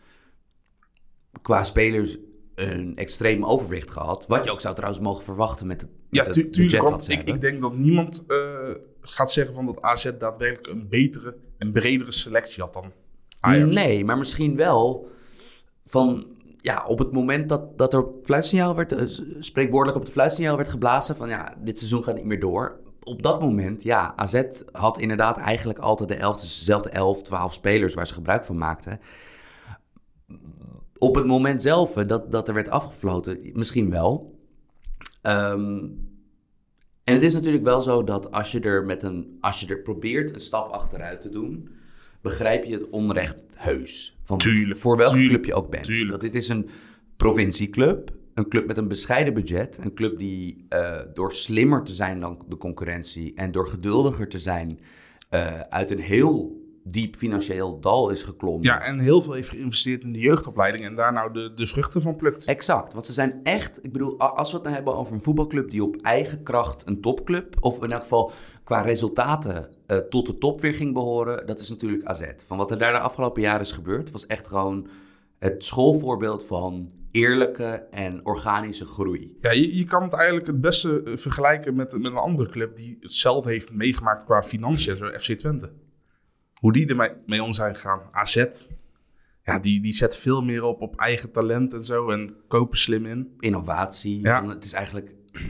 qua 1.42 1.62
spelers 1.62 2.16
een 2.54 2.96
extreem 2.96 3.44
overwicht 3.44 3.90
gehad. 3.90 4.26
Wat 4.26 4.44
je 4.44 4.50
ook 4.50 4.60
zou 4.60 4.74
trouwens 4.74 5.02
mogen 5.02 5.24
verwachten 5.24 5.66
met 5.66 5.80
het, 5.80 5.90
met 5.90 6.00
Ja, 6.10 6.24
het 6.24 6.32
tu- 6.32 6.40
budget 6.42 6.54
tuurlijk. 6.54 6.82
wat 6.82 6.90
Want 6.90 7.04
ze 7.04 7.10
ik, 7.10 7.16
hebben. 7.16 7.34
ik 7.34 7.40
denk 7.40 7.60
dat 7.60 7.76
niemand 7.76 8.24
eh, 8.28 8.70
gaat 9.00 9.32
zeggen 9.32 9.54
van 9.54 9.66
dat 9.66 9.82
AZ 9.82 10.10
daadwerkelijk 10.18 10.66
een 10.66 10.88
betere 10.88 11.36
en 11.58 11.72
bredere 11.72 12.12
selectie 12.12 12.62
had 12.62 12.72
dan 12.72 12.92
Nee, 13.52 14.04
maar 14.04 14.18
misschien 14.18 14.56
wel 14.56 15.08
van... 15.84 16.26
Ja, 16.56 16.84
op 16.86 16.98
het 16.98 17.12
moment 17.12 17.48
dat, 17.48 17.78
dat 17.78 17.94
er 17.94 18.04
fluitsignaal 18.22 18.74
werd... 18.74 18.92
eh, 18.92 19.06
spreekwoordelijk 19.38 19.98
op 19.98 20.04
het 20.04 20.12
fluitsignaal 20.12 20.56
werd 20.56 20.68
geblazen 20.68 21.16
van... 21.16 21.28
Ja, 21.28 21.54
dit 21.58 21.78
seizoen 21.78 22.04
gaat 22.04 22.14
niet 22.14 22.24
meer 22.24 22.40
door. 22.40 22.78
Op 23.02 23.22
dat 23.22 23.40
moment, 23.40 23.82
ja, 23.82 24.12
AZ 24.16 24.42
had 24.72 24.98
inderdaad 24.98 25.38
eigenlijk 25.38 25.78
altijd 25.78 26.08
de 26.08 26.14
elf, 26.14 26.40
dezelfde 26.40 26.90
11, 26.90 27.22
12 27.22 27.52
spelers 27.52 27.94
waar 27.94 28.06
ze 28.06 28.14
gebruik 28.14 28.44
van 28.44 28.58
maakten. 28.58 29.00
Op 30.98 31.14
het 31.14 31.26
moment 31.26 31.62
zelf 31.62 31.92
dat, 31.92 32.32
dat 32.32 32.48
er 32.48 32.54
werd 32.54 32.68
afgefloten, 32.68 33.38
misschien 33.52 33.90
wel. 33.90 34.38
Ehm, 35.22 35.84
en 37.04 37.14
het 37.14 37.22
is 37.22 37.34
natuurlijk 37.34 37.64
wel 37.64 37.82
zo 37.82 38.04
dat 38.04 38.32
als 38.32 38.52
je 38.52 38.60
er 38.60 38.84
met 38.84 39.02
een, 39.02 39.38
als 39.40 39.60
je 39.60 39.66
er 39.66 39.82
probeert 39.82 40.34
een 40.34 40.40
stap 40.40 40.70
achteruit 40.70 41.20
te 41.20 41.28
doen, 41.28 41.68
begrijp 42.24 42.64
je 42.64 42.72
het 42.72 42.90
onrecht 42.90 43.44
heus. 43.54 44.18
Van 44.24 44.38
Tuurlijk, 44.38 44.78
voor 44.78 44.96
welke 44.96 45.12
tuurlijk, 45.12 45.32
club 45.32 45.44
je 45.44 45.54
ook 45.54 45.70
bent. 45.70 45.84
tuurlijk. 45.84 46.10
Dat 46.10 46.20
dit 46.20 46.34
is 46.34 46.48
een 46.48 46.68
provincieclub, 47.16 48.10
een 48.34 48.48
club 48.48 48.66
met 48.66 48.76
een 48.76 48.88
bescheiden 48.88 49.34
budget, 49.34 49.78
een 49.80 49.94
club 49.94 50.18
die 50.18 50.66
eh, 50.68 51.00
door 51.14 51.32
slimmer 51.32 51.82
te 51.82 51.92
zijn 51.92 52.20
dan 52.20 52.44
de 52.48 52.56
concurrentie 52.56 53.32
en 53.34 53.52
door 53.52 53.68
geduldiger 53.68 54.28
te 54.28 54.38
zijn 54.38 54.78
eh, 55.28 55.60
uit 55.60 55.90
een 55.90 55.98
heel 56.00 56.62
diep 56.86 57.16
financieel 57.16 57.80
dal 57.80 58.10
is 58.10 58.22
geklommen. 58.22 58.62
Ja, 58.62 58.80
en 58.80 58.98
heel 58.98 59.22
veel 59.22 59.32
heeft 59.32 59.48
geïnvesteerd 59.48 60.02
in 60.02 60.12
de 60.12 60.18
jeugdopleiding 60.18 60.84
en 60.84 60.94
daar 60.94 61.12
nou 61.12 61.32
de, 61.32 61.52
de 61.54 61.66
vruchten 61.66 62.02
van 62.02 62.16
plukt. 62.16 62.44
Exact, 62.44 62.92
want 62.92 63.06
ze 63.06 63.12
zijn 63.12 63.40
echt, 63.42 63.84
ik 63.84 63.92
bedoel, 63.92 64.18
als 64.18 64.50
we 64.50 64.54
het 64.54 64.64
nou 64.64 64.76
hebben 64.76 64.96
over 64.96 65.12
een 65.12 65.22
voetbalclub 65.22 65.70
die 65.70 65.82
op 65.82 65.96
eigen 65.96 66.42
kracht 66.42 66.82
een 66.86 67.00
topclub, 67.00 67.56
of 67.60 67.82
in 67.84 67.92
elk 67.92 68.02
geval 68.02 68.32
qua 68.64 68.80
resultaten 68.80 69.68
eh, 69.86 69.96
tot 69.96 70.26
de 70.26 70.38
top 70.38 70.60
weer 70.60 70.74
ging 70.74 70.92
behoren, 70.92 71.46
dat 71.46 71.58
is 71.58 71.68
natuurlijk 71.68 72.04
AZ. 72.04 72.22
Van 72.46 72.56
wat 72.56 72.70
er 72.70 72.78
daar 72.78 72.92
de 72.92 72.98
afgelopen 72.98 73.42
jaren 73.42 73.60
is 73.60 73.72
gebeurd, 73.72 74.10
was 74.10 74.26
echt 74.26 74.46
gewoon 74.46 74.88
het 75.38 75.64
schoolvoorbeeld 75.64 76.46
van 76.46 76.90
eerlijke 77.10 77.86
en 77.90 78.20
organische 78.26 78.86
groei. 78.86 79.36
Ja, 79.40 79.52
je, 79.52 79.76
je 79.76 79.84
kan 79.84 80.02
het 80.02 80.12
eigenlijk 80.12 80.46
het 80.46 80.60
beste 80.60 81.02
eh, 81.02 81.16
vergelijken 81.16 81.74
met, 81.74 81.92
met 81.92 82.12
een 82.12 82.16
andere 82.16 82.48
club 82.48 82.76
die 82.76 82.98
hetzelfde 83.00 83.50
heeft 83.50 83.72
meegemaakt 83.72 84.24
qua 84.24 84.42
financiën, 84.42 84.96
zo 84.96 85.06
FC 85.06 85.32
Twente. 85.32 85.70
Hoe 86.64 86.72
die 86.72 86.86
ermee 86.86 87.10
mee 87.26 87.42
om 87.42 87.52
zijn 87.52 87.74
gegaan. 87.74 88.00
AZ, 88.12 88.44
ja, 89.42 89.58
die, 89.58 89.80
die 89.82 89.92
zet 89.92 90.16
veel 90.16 90.42
meer 90.42 90.62
op 90.62 90.80
op 90.80 90.96
eigen 90.96 91.32
talent 91.32 91.72
en 91.74 91.82
zo 91.84 92.10
en 92.10 92.36
kopen 92.48 92.78
slim 92.78 93.06
in. 93.06 93.34
Innovatie, 93.38 94.20
Ja. 94.20 94.46
het 94.48 94.64
is 94.64 94.72
eigenlijk 94.72 95.14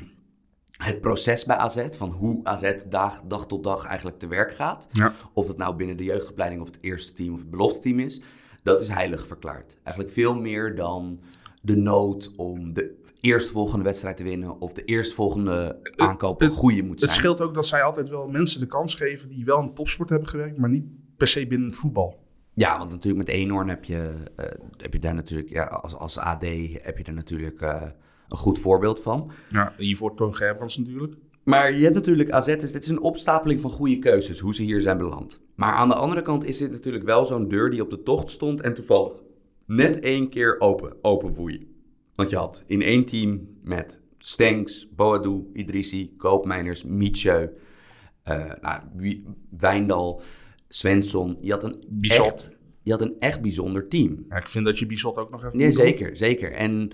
het 0.86 1.00
proces 1.00 1.44
bij 1.44 1.56
AZ, 1.56 1.86
van 1.96 2.10
hoe 2.10 2.44
AZ 2.44 2.74
dag, 2.88 3.22
dag 3.22 3.46
tot 3.46 3.64
dag 3.64 3.84
eigenlijk 3.86 4.18
te 4.18 4.26
werk 4.26 4.54
gaat. 4.54 4.88
Ja. 4.92 5.14
Of 5.32 5.48
het 5.48 5.56
nou 5.56 5.76
binnen 5.76 5.96
de 5.96 6.04
jeugdopleiding 6.04 6.60
of 6.62 6.66
het 6.68 6.78
eerste 6.80 7.12
team 7.14 7.32
of 7.34 7.38
het 7.40 7.50
belofte 7.50 7.80
team 7.80 7.98
is. 7.98 8.22
Dat 8.62 8.80
is 8.80 8.88
heilig 8.88 9.26
verklaard. 9.26 9.78
Eigenlijk 9.82 10.14
veel 10.14 10.40
meer 10.40 10.74
dan 10.76 11.20
de 11.62 11.76
nood 11.76 12.32
om 12.36 12.72
de 12.72 13.02
eerstvolgende 13.20 13.84
wedstrijd 13.84 14.16
te 14.16 14.22
winnen. 14.22 14.60
Of 14.60 14.72
de 14.72 14.84
eerstvolgende 14.84 15.78
aankoop 15.96 16.40
een 16.40 16.46
het- 16.46 16.56
goede 16.56 16.82
moet 16.82 16.98
zijn. 17.00 17.10
Het 17.10 17.20
scheelt 17.20 17.40
ook 17.40 17.54
dat 17.54 17.66
zij 17.66 17.82
altijd 17.82 18.08
wel 18.08 18.26
mensen 18.28 18.60
de 18.60 18.66
kans 18.66 18.94
geven 18.94 19.28
die 19.28 19.44
wel 19.44 19.60
in 19.62 19.74
topsport 19.74 20.08
hebben 20.08 20.28
gewerkt, 20.28 20.58
maar 20.58 20.70
niet 20.70 20.84
per 21.16 21.26
se 21.26 21.46
binnen 21.46 21.68
het 21.68 21.76
voetbal. 21.76 22.22
Ja, 22.54 22.78
want 22.78 22.90
natuurlijk 22.90 23.26
met 23.26 23.36
Eenhoorn 23.36 23.68
heb 23.68 23.84
je, 23.84 24.12
eh, 24.36 24.46
heb 24.76 24.92
je 24.92 24.98
daar 24.98 25.14
natuurlijk, 25.14 25.50
ja, 25.50 25.64
als, 25.64 25.94
als 25.94 26.18
AD 26.18 26.42
heb 26.82 26.98
je 26.98 27.04
er 27.04 27.12
natuurlijk 27.12 27.60
eh, 27.60 27.82
een 28.28 28.36
goed 28.36 28.58
voorbeeld 28.58 29.00
van. 29.00 29.30
Ja, 29.50 29.72
hiervoor 29.76 30.14
Toon 30.14 30.36
Gerbrands 30.36 30.78
natuurlijk. 30.78 31.14
Maar 31.44 31.74
je 31.74 31.82
hebt 31.82 31.94
natuurlijk 31.94 32.30
AZ, 32.30 32.46
is, 32.46 32.72
dit 32.72 32.82
is 32.82 32.88
een 32.88 33.00
opstapeling 33.00 33.60
van 33.60 33.70
goede 33.70 33.98
keuzes, 33.98 34.38
hoe 34.38 34.54
ze 34.54 34.62
hier 34.62 34.80
zijn 34.80 34.98
beland. 34.98 35.44
Maar 35.54 35.72
aan 35.72 35.88
de 35.88 35.94
andere 35.94 36.22
kant 36.22 36.44
is 36.44 36.58
dit 36.58 36.70
natuurlijk 36.70 37.04
wel 37.04 37.24
zo'n 37.24 37.48
deur 37.48 37.70
die 37.70 37.82
op 37.82 37.90
de 37.90 38.02
tocht 38.02 38.30
stond 38.30 38.60
en 38.60 38.74
toevallig 38.74 39.12
net 39.66 40.00
één 40.00 40.28
keer 40.28 40.60
open, 40.60 40.96
open 41.02 41.34
woei. 41.34 41.72
Want 42.14 42.30
je 42.30 42.36
had 42.36 42.64
in 42.66 42.82
één 42.82 43.04
team 43.04 43.48
met 43.62 44.02
Stenks, 44.18 44.88
Boadu, 44.94 45.50
Idrissi, 45.52 46.14
Koopmeiners, 46.16 46.84
Mietje, 46.84 47.52
eh 48.22 48.52
nou, 48.60 48.80
Wijndal, 49.58 50.22
Svensson. 50.74 51.36
Je 51.40 51.50
had, 51.52 51.64
een 51.64 51.84
Bizot. 51.88 52.26
echt, 52.34 52.50
je 52.82 52.90
had 52.90 53.00
een 53.00 53.16
echt 53.18 53.40
bijzonder 53.42 53.88
team. 53.88 54.24
Ja, 54.28 54.36
ik 54.36 54.48
vind 54.48 54.64
dat 54.64 54.78
je 54.78 54.86
Bizot 54.86 55.16
ook 55.16 55.30
nog 55.30 55.44
even 55.44 55.56
Nee, 55.58 55.66
doen. 55.66 55.74
zeker, 55.76 56.16
zeker. 56.16 56.52
En 56.52 56.90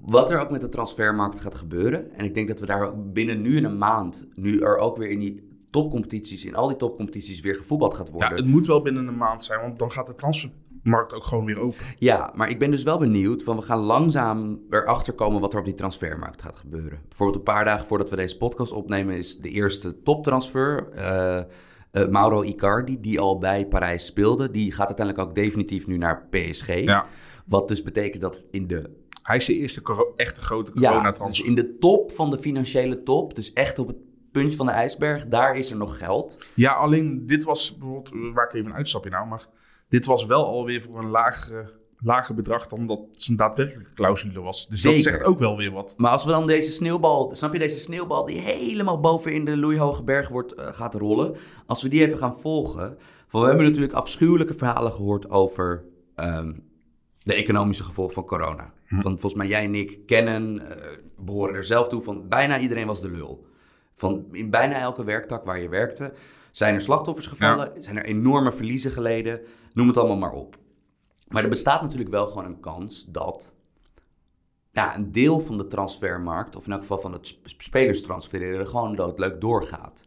wat 0.00 0.30
er 0.30 0.38
ook 0.40 0.50
met 0.50 0.60
de 0.60 0.68
transfermarkt 0.68 1.40
gaat 1.40 1.54
gebeuren. 1.54 2.12
En 2.12 2.24
ik 2.24 2.34
denk 2.34 2.48
dat 2.48 2.60
we 2.60 2.66
daar 2.66 3.02
binnen 3.12 3.40
nu 3.40 3.56
in 3.56 3.64
een 3.64 3.78
maand, 3.78 4.28
nu 4.34 4.60
er 4.60 4.76
ook 4.78 4.96
weer 4.96 5.10
in 5.10 5.18
die 5.18 5.48
topcompetities, 5.70 6.44
in 6.44 6.54
al 6.54 6.68
die 6.68 6.76
topcompetities 6.76 7.40
weer 7.40 7.54
gevoetbald 7.56 7.94
gaat 7.94 8.06
Ja, 8.06 8.12
worden. 8.12 8.36
het 8.36 8.46
moet 8.46 8.66
wel 8.66 8.82
binnen 8.82 9.06
een 9.06 9.16
maand 9.16 9.44
zijn, 9.44 9.60
want 9.60 9.78
dan 9.78 9.92
gaat 9.92 10.06
de 10.06 10.14
transfermarkt 10.14 11.12
ook 11.14 11.24
gewoon 11.24 11.44
weer 11.44 11.58
open. 11.58 11.84
Ja, 11.98 12.32
maar 12.34 12.50
ik 12.50 12.58
ben 12.58 12.70
dus 12.70 12.82
wel 12.82 12.98
benieuwd 12.98 13.42
van 13.42 13.56
we 13.56 13.62
gaan 13.62 13.78
langzaam 13.80 14.60
erachter 14.70 15.12
komen 15.12 15.40
wat 15.40 15.52
er 15.52 15.58
op 15.58 15.64
die 15.64 15.74
transfermarkt 15.74 16.42
gaat 16.42 16.58
gebeuren. 16.58 17.00
Bijvoorbeeld 17.08 17.38
een 17.38 17.54
paar 17.54 17.64
dagen 17.64 17.86
voordat 17.86 18.10
we 18.10 18.16
deze 18.16 18.36
podcast 18.36 18.72
opnemen 18.72 19.16
is 19.16 19.38
de 19.38 19.48
eerste 19.50 20.02
toptransfer. 20.02 20.88
eh, 20.90 21.42
eh, 21.96 22.08
Mauro 22.08 22.42
Icardi, 22.42 23.00
die 23.00 23.20
al 23.20 23.38
bij 23.38 23.66
Parijs 23.66 24.06
speelde, 24.06 24.50
die 24.50 24.72
gaat 24.72 24.86
uiteindelijk 24.86 25.28
ook 25.28 25.34
definitief 25.34 25.86
nu 25.86 25.96
naar 25.96 26.26
PSG. 26.30 26.74
Ja. 26.74 27.06
Wat 27.46 27.68
dus 27.68 27.82
betekent 27.82 28.22
dat 28.22 28.42
in 28.50 28.66
de 28.66 28.90
Hij 29.22 29.36
is 29.36 29.44
de 29.44 29.54
eerste 29.54 30.12
echte 30.16 30.40
grote 30.40 30.70
Ja, 30.74 30.80
dus 30.80 30.88
coronatransfer. 30.88 31.46
in 31.46 31.54
de 31.54 31.78
top 31.78 32.12
van 32.12 32.30
de 32.30 32.38
financiële 32.38 33.02
top, 33.02 33.34
dus 33.34 33.52
echt 33.52 33.78
op 33.78 33.86
het 33.86 33.96
puntje 34.32 34.56
van 34.56 34.66
de 34.66 34.72
ijsberg, 34.72 35.26
daar 35.28 35.56
is 35.56 35.70
er 35.70 35.76
nog 35.76 35.98
geld. 35.98 36.50
Ja, 36.54 36.72
alleen 36.72 37.26
dit 37.26 37.44
was 37.44 37.76
bijvoorbeeld, 37.78 38.14
eh, 38.14 38.34
waar 38.34 38.46
ik 38.46 38.54
even 38.54 38.70
een 38.70 38.76
uitstapje 38.76 39.10
nou, 39.10 39.26
maar 39.26 39.46
dit 39.88 40.06
was 40.06 40.26
wel 40.26 40.44
alweer 40.46 40.82
voor 40.82 40.98
een 40.98 41.10
lager, 41.10 41.72
lager 42.00 42.34
bedrag 42.34 42.68
dan 42.68 42.86
dat 42.86 43.00
zijn 43.12 43.36
daadwerkelijke 43.36 43.92
clausule 43.94 44.40
was. 44.40 44.66
Dus 44.68 44.82
dat 44.82 44.94
zegt 44.94 45.22
ook 45.22 45.38
wel 45.38 45.56
weer 45.56 45.70
wat. 45.70 45.94
Maar 45.96 46.10
als 46.10 46.24
we 46.24 46.30
dan 46.30 46.46
deze 46.46 46.70
sneeuwbal, 46.70 47.30
snap 47.34 47.52
je 47.52 47.58
deze 47.58 47.78
sneeuwbal 47.78 48.24
die 48.24 48.38
helemaal 48.38 49.00
boven 49.00 49.32
in 49.32 49.44
de 49.44 49.56
loeihoge 49.56 50.02
berg 50.02 50.28
wordt, 50.28 50.54
eh, 50.54 50.66
gaat 50.72 50.94
rollen, 50.94 51.36
als 51.66 51.82
we 51.82 51.88
die 51.88 52.06
even 52.06 52.18
gaan 52.18 52.40
volgen, 52.40 52.98
van 53.28 53.40
we 53.40 53.46
hebben 53.46 53.66
natuurlijk 53.66 53.92
afschuwelijke 53.92 54.54
verhalen 54.54 54.92
gehoord 54.92 55.30
over 55.30 55.84
ehm, 56.14 56.52
de 57.22 57.34
economische 57.34 57.84
gevolgen 57.84 58.14
van 58.14 58.24
corona. 58.24 58.72
Van, 58.86 59.18
volgens 59.18 59.34
mij 59.34 59.46
jij 59.46 59.64
en 59.64 59.74
ik 59.74 60.06
kennen, 60.06 60.70
eh, 60.70 60.92
behoren 61.18 61.54
er 61.54 61.64
zelf 61.64 61.88
toe, 61.88 62.02
van 62.02 62.28
bijna 62.28 62.58
iedereen 62.58 62.86
was 62.86 63.00
de 63.00 63.10
lul. 63.10 63.46
Van 63.94 64.24
in 64.32 64.50
bijna 64.50 64.78
elke 64.78 65.04
werktak 65.04 65.44
waar 65.44 65.60
je 65.60 65.68
werkte, 65.68 66.14
zijn 66.50 66.74
er 66.74 66.80
slachtoffers 66.80 67.26
gevallen, 67.26 67.72
zijn 67.78 67.96
er 67.96 68.04
enorme 68.04 68.52
verliezen 68.52 68.90
geleden, 68.90 69.40
noem 69.72 69.88
het 69.88 69.96
allemaal 69.96 70.16
maar 70.16 70.32
op. 70.32 70.58
Maar 71.28 71.42
er 71.42 71.48
bestaat 71.48 71.82
natuurlijk 71.82 72.10
wel 72.10 72.26
gewoon 72.26 72.44
een 72.44 72.60
kans 72.60 73.06
dat 73.08 73.54
ja, 74.72 74.96
een 74.96 75.12
deel 75.12 75.40
van 75.40 75.58
de 75.58 75.66
transfermarkt, 75.66 76.56
of 76.56 76.66
in 76.66 76.72
elk 76.72 76.80
geval 76.80 77.00
van 77.00 77.12
het 77.12 77.26
sp- 77.26 77.48
spelers 77.62 78.02
transfereren, 78.02 78.68
gewoon 78.68 78.96
doodleuk 78.96 79.40
doorgaat. 79.40 80.05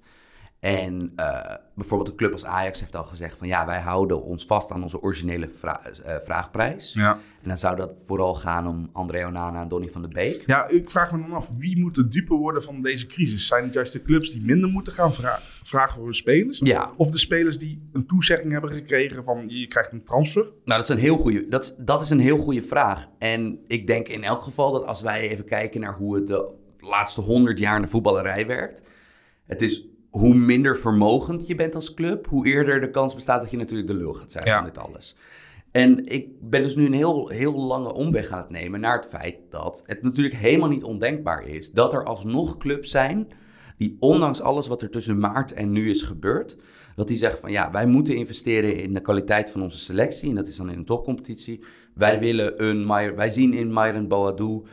En 0.59 1.11
eh, 1.15 1.55
bijvoorbeeld 1.75 2.09
een 2.09 2.15
club 2.15 2.31
als 2.33 2.45
Ajax 2.45 2.79
heeft 2.79 2.95
al 2.95 3.03
gezegd 3.03 3.37
van 3.37 3.47
ja, 3.47 3.65
wij 3.65 3.79
houden 3.79 4.23
ons 4.23 4.45
vast 4.45 4.71
aan 4.71 4.83
onze 4.83 5.01
originele 5.01 5.49
vra- 5.49 5.81
eh, 6.03 6.15
vraagprijs. 6.23 6.93
Ja. 6.93 7.11
En 7.41 7.47
dan 7.47 7.57
zou 7.57 7.75
dat 7.75 7.91
vooral 8.05 8.35
gaan 8.35 8.67
om 8.67 8.89
André 8.93 9.25
Onana 9.25 9.61
en 9.61 9.67
Donny 9.67 9.89
van 9.89 10.01
de 10.01 10.07
Beek. 10.07 10.43
ja, 10.45 10.67
ik 10.67 10.89
vraag 10.89 11.11
me 11.11 11.19
dan 11.21 11.33
af, 11.33 11.57
wie 11.57 11.79
moet 11.79 11.95
de 11.95 12.07
dupe 12.07 12.33
worden 12.33 12.63
van 12.63 12.81
deze 12.81 13.05
crisis? 13.05 13.47
Zijn 13.47 13.63
het 13.63 13.73
juist 13.73 13.93
de 13.93 14.01
clubs 14.01 14.31
die 14.31 14.41
minder 14.45 14.69
moeten 14.69 14.93
gaan 14.93 15.13
vra- 15.13 15.39
vragen 15.61 15.95
voor 15.95 16.03
hun 16.03 16.13
spelers? 16.13 16.59
Ja, 16.63 16.91
Of 16.97 17.11
de 17.11 17.17
spelers 17.17 17.57
die 17.57 17.89
een 17.93 18.05
toezegging 18.05 18.51
hebben 18.51 18.71
gekregen 18.71 19.23
van 19.23 19.43
je 19.49 19.67
krijgt 19.67 19.91
een 19.91 20.03
transfer? 20.03 20.43
nou 20.43 20.79
dat 20.79 20.89
is 20.89 20.95
een 20.95 21.01
heel 21.01 21.17
goede, 21.17 21.47
dat, 21.47 21.75
dat 21.79 22.01
is 22.01 22.09
een 22.09 22.19
heel 22.19 22.37
goede 22.37 22.61
vraag. 22.63 23.07
En 23.19 23.59
ik 23.67 23.87
denk 23.87 24.07
in 24.07 24.23
elk 24.23 24.41
geval 24.41 24.71
dat 24.71 24.85
als 24.85 25.01
wij 25.01 25.29
even 25.29 25.45
kijken 25.45 25.79
naar 25.81 25.95
hoe 25.95 26.15
het 26.15 26.27
de 26.27 26.53
laatste 26.79 27.21
honderd 27.21 27.59
jaar 27.59 27.75
in 27.75 27.81
de 27.81 27.87
voetballerij 27.87 28.47
werkt. 28.47 28.83
Het 29.45 29.61
is 29.61 29.87
hoe 30.09 30.35
minder 30.35 30.77
vermogend 30.77 31.47
je 31.47 31.55
bent 31.55 31.75
als 31.75 31.93
club, 31.93 32.27
hoe 32.27 32.45
eerder 32.47 32.81
de 32.81 32.89
kans 32.89 33.15
bestaat 33.15 33.41
dat 33.41 33.51
je 33.51 33.57
natuurlijk 33.57 33.87
de 33.87 33.93
lul 33.95 34.13
gaat 34.13 34.31
zijn 34.31 34.45
Ja. 34.45 34.55
van 34.55 34.65
dit 34.65 34.77
alles. 34.77 35.15
En 35.71 36.05
ik 36.05 36.27
ben 36.41 36.61
dus 36.63 36.75
nu 36.75 36.85
een 36.85 36.93
heel, 36.93 37.27
heel 37.29 37.59
lange 37.59 37.93
omweg 37.93 38.31
aan 38.31 38.39
het 38.41 38.49
nemen 38.49 38.79
naar 38.79 38.95
het 38.95 39.07
feit 39.09 39.35
dat 39.49 39.83
het 39.85 40.01
natuurlijk 40.01 40.35
helemaal 40.35 40.69
niet 40.69 40.83
ondenkbaar 40.83 41.47
is 41.47 41.71
dat 41.71 41.93
er 41.93 42.03
alsnog 42.03 42.57
clubs 42.57 42.91
zijn 42.91 43.27
die 43.77 43.97
ondanks 43.99 44.41
alles 44.41 44.67
wat 44.67 44.81
er 44.81 44.89
tussen 44.89 45.19
maart 45.19 45.53
en 45.53 45.71
nu 45.71 45.89
is 45.89 46.01
gebeurd, 46.01 46.57
dat 46.95 47.07
die 47.07 47.17
zeggen 47.17 47.39
van 47.39 47.51
ja, 47.51 47.71
wij 47.71 47.85
moeten 47.85 48.15
investeren 48.15 48.75
in 48.75 48.93
de 48.93 49.01
kwaliteit 49.01 49.51
van 49.51 49.61
onze 49.61 49.77
selectie 49.77 50.29
en 50.29 50.35
dat 50.35 50.47
is 50.47 50.55
dan 50.55 50.69
in 50.69 50.77
een 50.77 50.85
topcompetitie. 50.85 51.63
Wij 51.93 52.19
willen 52.19 52.63
een, 52.63 52.87
wij 53.15 53.29
zien 53.29 53.53
in 53.53 53.73
Myron 53.73 54.07
Boadou 54.07 54.65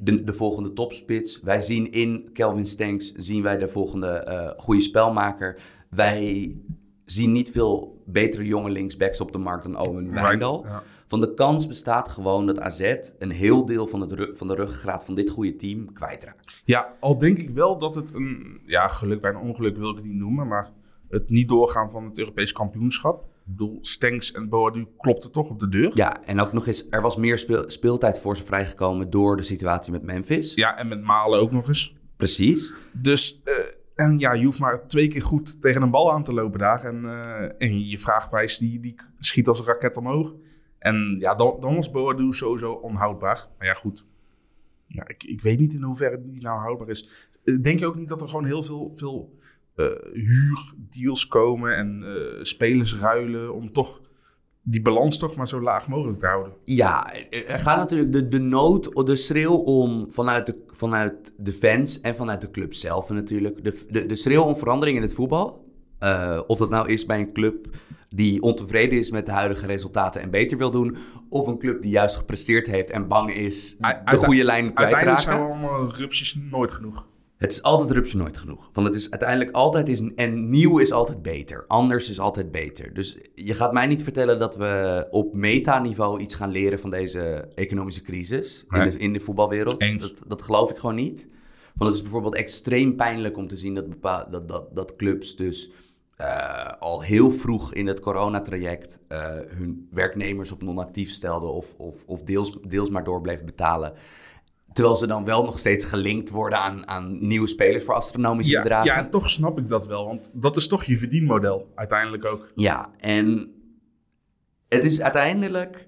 de, 0.00 0.22
de 0.22 0.34
volgende 0.34 0.72
topspits. 0.72 1.40
Wij 1.40 1.60
zien 1.60 1.92
in 1.92 2.30
Kelvin 2.32 2.66
Stenks 2.66 3.12
zien 3.12 3.42
wij 3.42 3.56
de 3.56 3.68
volgende 3.68 4.08
eh 4.08 4.50
goede 4.56 4.80
spelmaker. 4.80 5.60
Wij 5.90 6.56
zien 7.04 7.32
niet 7.32 7.50
veel 7.50 8.02
betere 8.06 8.44
jonge 8.44 8.70
linksbacks 8.70 9.20
op 9.20 9.32
de 9.32 9.38
markt 9.38 9.62
dan 9.62 9.78
Owen 9.78 10.12
Wijndal. 10.12 10.64
Ja. 10.64 10.82
Van 11.06 11.20
de 11.20 11.34
kans 11.34 11.66
bestaat 11.66 12.08
gewoon 12.08 12.46
dat 12.46 12.60
AZ 12.60 12.94
een 13.18 13.30
heel 13.30 13.66
deel 13.66 13.86
van, 13.86 14.00
het 14.00 14.38
van 14.38 14.48
de 14.48 14.54
ruggengraat 14.54 15.04
van 15.04 15.14
dit 15.14 15.30
goede 15.30 15.56
team 15.56 15.92
kwijtraakt. 15.92 16.62
Ja, 16.64 16.96
al 17.00 17.18
denk 17.18 17.38
ik 17.38 17.50
wel 17.50 17.78
dat 17.78 17.94
het 17.94 18.14
een, 18.14 18.60
ja, 18.64 18.88
geluk 18.88 19.20
bij 19.20 19.30
een 19.30 19.36
ongeluk 19.36 19.76
wil 19.76 19.90
ik 19.90 19.96
het 19.96 20.04
niet 20.04 20.14
noemen, 20.14 20.48
maar 20.48 20.72
het 21.08 21.30
niet 21.30 21.48
doorgaan 21.48 21.90
van 21.90 22.04
het 22.04 22.18
Europees 22.18 22.52
kampioenschap. 22.52 23.24
Ik 23.48 23.56
bedoel, 23.56 23.78
Stenks 23.80 24.32
en 24.32 24.48
Boadu 24.48 24.86
klopten 24.98 25.32
toch 25.32 25.50
op 25.50 25.60
de 25.60 25.68
deur. 25.68 25.90
Ja, 25.94 26.22
en 26.24 26.40
ook 26.40 26.52
nog 26.52 26.66
eens, 26.66 26.86
er 26.90 27.02
was 27.02 27.16
meer 27.16 27.38
speel- 27.38 27.70
speeltijd 27.70 28.18
voor 28.18 28.36
ze 28.36 28.44
vrijgekomen 28.44 29.10
door 29.10 29.36
de 29.36 29.42
situatie 29.42 29.92
met 29.92 30.02
Memphis. 30.02 30.54
Ja, 30.54 30.76
en 30.78 30.88
met 30.88 31.02
Malen 31.02 31.40
ook 31.40 31.50
nog 31.50 31.68
eens. 31.68 31.96
Precies. 32.16 32.72
Dus, 32.92 33.40
eh, 33.44 33.54
en 33.94 34.18
ja, 34.18 34.32
je 34.32 34.44
hoeft 34.44 34.58
maar 34.58 34.86
twee 34.86 35.08
keer 35.08 35.22
goed 35.22 35.60
tegen 35.60 35.82
een 35.82 35.90
bal 35.90 36.12
aan 36.12 36.24
te 36.24 36.32
lopen 36.32 36.58
daar. 36.58 36.84
En, 36.84 37.04
eh, 37.04 37.68
en 37.68 37.88
je 37.88 37.98
vraagprijs 37.98 38.58
die, 38.58 38.80
die 38.80 38.94
schiet 39.18 39.48
als 39.48 39.58
een 39.58 39.64
raket 39.64 39.96
omhoog. 39.96 40.34
En 40.78 41.16
ja, 41.18 41.34
dan, 41.34 41.56
dan 41.60 41.74
was 41.74 41.90
Boadu 41.90 42.32
sowieso 42.32 42.72
onhoudbaar. 42.72 43.46
Maar 43.58 43.66
ja, 43.66 43.74
goed. 43.74 44.06
Ja, 44.86 45.08
ik, 45.08 45.24
ik 45.24 45.42
weet 45.42 45.58
niet 45.58 45.74
in 45.74 45.82
hoeverre 45.82 46.22
die 46.22 46.40
nou 46.42 46.58
houdbaar 46.60 46.88
is. 46.88 47.28
Eh, 47.44 47.62
Denk 47.62 47.78
je 47.78 47.86
ook 47.86 47.96
niet 47.96 48.08
dat 48.08 48.20
er 48.20 48.28
gewoon 48.28 48.44
heel 48.44 48.62
veel, 48.62 48.90
veel 48.94 49.37
huurdeals 50.12 51.26
komen 51.26 51.76
en 51.76 52.02
eh, 52.02 52.42
spelers 52.42 52.96
ruilen 52.96 53.54
om 53.54 53.72
toch 53.72 54.00
die 54.62 54.82
balans 54.82 55.18
toch 55.18 55.36
maar 55.36 55.48
zo 55.48 55.60
laag 55.60 55.88
mogelijk 55.88 56.18
te 56.18 56.26
houden? 56.26 56.52
Ja, 56.64 57.12
er 57.30 57.58
gaat 57.58 57.78
natuurlijk 57.78 58.12
de, 58.12 58.28
de 58.28 58.38
nood, 58.38 59.06
de 59.06 59.16
schreeuw 59.16 59.54
om 59.54 60.10
vanuit 60.10 60.46
de, 60.46 60.64
vanuit 60.66 61.34
de 61.36 61.52
fans 61.52 62.00
en 62.00 62.14
vanuit 62.14 62.40
de 62.40 62.50
club 62.50 62.74
zelf 62.74 63.08
natuurlijk. 63.08 63.64
De, 63.64 63.84
de, 63.90 64.06
de 64.06 64.16
schreeuw 64.16 64.42
om 64.42 64.56
verandering 64.56 64.96
in 64.96 65.02
het 65.02 65.14
voetbal. 65.14 65.66
Eh, 65.98 66.40
of 66.46 66.58
dat 66.58 66.70
nou 66.70 66.88
is 66.88 67.06
bij 67.06 67.18
een 67.18 67.32
club 67.32 67.66
die 68.08 68.42
ontevreden 68.42 68.98
is 68.98 69.10
met 69.10 69.26
de 69.26 69.32
huidige 69.32 69.66
resultaten 69.66 70.20
en 70.20 70.30
beter 70.30 70.58
wil 70.58 70.70
doen. 70.70 70.96
Of 71.28 71.46
een 71.46 71.58
club 71.58 71.82
die 71.82 71.90
juist 71.90 72.16
gepresteerd 72.16 72.66
heeft 72.66 72.90
en 72.90 73.08
bang 73.08 73.34
is 73.34 73.76
de 74.04 74.16
goede 74.16 74.44
lijn 74.44 74.64
Uiteindelijk 74.64 75.16
kwijtraken. 75.16 75.22
zijn 75.22 75.40
allemaal 75.40 75.94
rupsjes 75.94 76.38
nooit 76.50 76.72
genoeg. 76.72 77.06
Het 77.38 77.52
is 77.52 77.62
altijd 77.62 77.90
rupsje 77.90 78.16
nooit 78.16 78.36
genoeg. 78.36 78.70
Want 78.72 78.86
het 78.86 78.96
is 78.96 79.10
uiteindelijk 79.10 79.50
altijd 79.50 79.88
is 79.88 80.00
en 80.14 80.50
nieuw 80.50 80.78
is 80.78 80.92
altijd 80.92 81.22
beter. 81.22 81.64
Anders 81.66 82.10
is 82.10 82.20
altijd 82.20 82.50
beter. 82.50 82.94
Dus 82.94 83.18
je 83.34 83.54
gaat 83.54 83.72
mij 83.72 83.86
niet 83.86 84.02
vertellen 84.02 84.38
dat 84.38 84.56
we 84.56 85.06
op 85.10 85.34
metaniveau 85.34 86.20
iets 86.20 86.34
gaan 86.34 86.50
leren 86.50 86.80
van 86.80 86.90
deze 86.90 87.48
economische 87.54 88.02
crisis 88.02 88.64
in, 88.68 88.90
de, 88.90 88.98
in 88.98 89.12
de 89.12 89.20
voetbalwereld. 89.20 89.80
Dat, 90.00 90.14
dat 90.26 90.42
geloof 90.42 90.70
ik 90.70 90.76
gewoon 90.76 90.94
niet. 90.94 91.28
Want 91.74 91.90
het 91.90 91.94
is 91.94 92.02
bijvoorbeeld 92.02 92.34
extreem 92.34 92.96
pijnlijk 92.96 93.36
om 93.36 93.48
te 93.48 93.56
zien 93.56 93.74
dat, 93.74 93.88
bepaal, 93.88 94.30
dat, 94.30 94.48
dat, 94.48 94.74
dat 94.74 94.96
clubs 94.96 95.36
dus 95.36 95.70
eh, 96.16 96.72
al 96.78 97.02
heel 97.02 97.30
vroeg 97.30 97.74
in 97.74 97.86
het 97.86 98.00
coronatraject 98.00 99.04
eh 99.08 99.26
hun 99.48 99.88
werknemers 99.90 100.52
op 100.52 100.62
non-actief 100.62 101.10
stelden 101.10 101.52
of, 101.52 101.74
of, 101.76 101.94
of 102.06 102.22
deels, 102.22 102.58
deels 102.68 102.90
maar 102.90 103.04
door 103.04 103.20
bleven 103.20 103.46
betalen. 103.46 103.92
Terwijl 104.72 104.96
ze 104.96 105.06
dan 105.06 105.24
wel 105.24 105.44
nog 105.44 105.58
steeds 105.58 105.84
gelinkt 105.84 106.30
worden 106.30 106.58
aan, 106.58 106.88
aan 106.88 107.18
nieuwe 107.26 107.46
spelers 107.46 107.84
voor 107.84 107.94
astronomische 107.94 108.52
Ja, 108.52 108.62
bedragen. 108.62 108.86
ja, 108.92 108.96
en 108.98 109.10
toch 109.10 109.28
snap 109.30 109.58
ik 109.58 109.68
dat 109.68 109.86
wel. 109.86 110.06
Want 110.06 110.30
dat 110.32 110.56
is 110.56 110.68
toch 110.68 110.84
je 110.84 110.96
verdienmodel 110.98 111.72
uiteindelijk 111.74 112.24
ook. 112.24 112.52
Ja, 112.54 112.90
en 112.98 113.52
het 114.68 114.84
is 114.84 115.00
uiteindelijk 115.00 115.86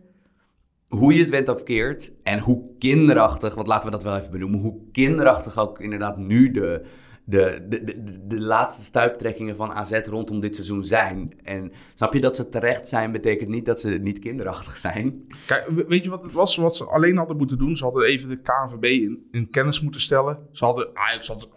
hoe 0.88 1.14
je 1.14 1.20
het 1.20 1.30
went 1.30 1.48
of 1.48 1.62
keert 1.62 2.12
en 2.22 2.38
hoe 2.38 2.62
kinderachtig, 2.78 3.54
want 3.54 3.66
laten 3.66 3.84
we 3.90 3.96
dat 3.96 4.02
wel 4.02 4.16
even 4.16 4.30
benoemen, 4.32 4.60
hoe 4.60 4.80
kinderachtig 4.92 5.58
ook 5.58 5.80
inderdaad 5.80 6.16
nu 6.16 6.50
de, 6.50 6.84
de, 7.30 7.66
de, 7.68 8.26
de, 8.26 8.40
laatste 8.40 8.82
stuiptrekkingen 8.82 9.56
van 9.56 9.72
AZ 9.72 10.00
rondom 10.06 10.40
dit 10.40 10.54
seizoen 10.54 10.84
zijn. 10.84 11.32
En 11.42 11.72
snap 11.94 12.12
je 12.12 12.20
dat 12.20 12.36
ze 12.36 12.48
terecht 12.48 12.88
zijn, 12.88 13.12
betekent 13.12 13.48
niet 13.48 13.66
dat 13.66 13.80
ze 13.80 13.88
niet 13.88 14.18
kinderachtig 14.18 14.76
zijn. 14.78 15.26
Kijk, 15.46 15.68
we- 15.68 15.84
weet 15.88 16.04
je 16.04 16.10
wat 16.10 16.22
het 16.22 16.32
was? 16.32 16.56
Wat 16.56 16.76
ze 16.76 16.84
alleen 16.84 17.16
hadden 17.16 17.36
moeten 17.36 17.58
doen? 17.58 17.76
Ze 17.76 17.84
hadden 17.84 18.04
even 18.04 18.28
de 18.28 18.40
KNVB 18.40 18.84
in, 18.84 19.28
in 19.30 19.50
kennis 19.50 19.80
moeten 19.80 20.00
stellen. 20.00 20.38
Ze 20.52 20.64
hadden 20.64 20.90
Ajax, 20.94 21.28
had, 21.28 21.48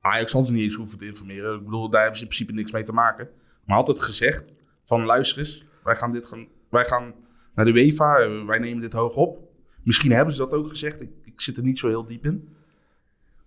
Ajax 0.00 0.30
ze 0.30 0.52
niet 0.52 0.62
eens 0.62 0.74
hoeven 0.74 0.98
te 0.98 1.06
informeren. 1.06 1.54
Ik 1.58 1.64
bedoel, 1.64 1.90
daar 1.90 2.00
hebben 2.00 2.18
ze 2.18 2.24
in 2.24 2.30
principe 2.30 2.52
niks 2.52 2.72
mee 2.72 2.82
te 2.84 2.92
maken. 2.92 3.28
Maar 3.64 3.76
had 3.76 3.86
het 3.86 4.00
gezegd 4.00 4.44
van 4.84 5.04
luister 5.04 5.38
eens, 5.38 5.64
wij 5.84 5.96
gaan, 5.96 6.12
dit 6.12 6.26
gaan, 6.26 6.46
wij 6.70 6.84
gaan 6.84 7.14
naar 7.54 7.64
de 7.64 7.72
UEFA, 7.72 8.18
eh, 8.18 8.44
wij 8.44 8.58
nemen 8.58 8.80
dit 8.80 8.92
hoog 8.92 9.14
op. 9.14 9.38
Misschien 9.82 10.12
hebben 10.12 10.34
ze 10.34 10.40
dat 10.40 10.52
ook 10.52 10.68
gezegd, 10.68 11.00
ik, 11.00 11.10
ik 11.24 11.40
zit 11.40 11.56
er 11.56 11.62
niet 11.62 11.78
zo 11.78 11.88
heel 11.88 12.06
diep 12.06 12.24
in. 12.24 12.54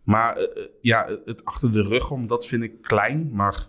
Maar 0.10 0.38
eh, 0.38 0.64
eh, 0.64 0.70
ja, 0.82 1.18
het 1.26 1.46
achter 1.46 1.72
de 1.72 1.82
rug 1.82 2.12
om, 2.12 2.28
dat 2.28 2.46
vind 2.46 2.64
ik 2.64 2.82
klein. 2.82 3.30
Maar 3.34 3.68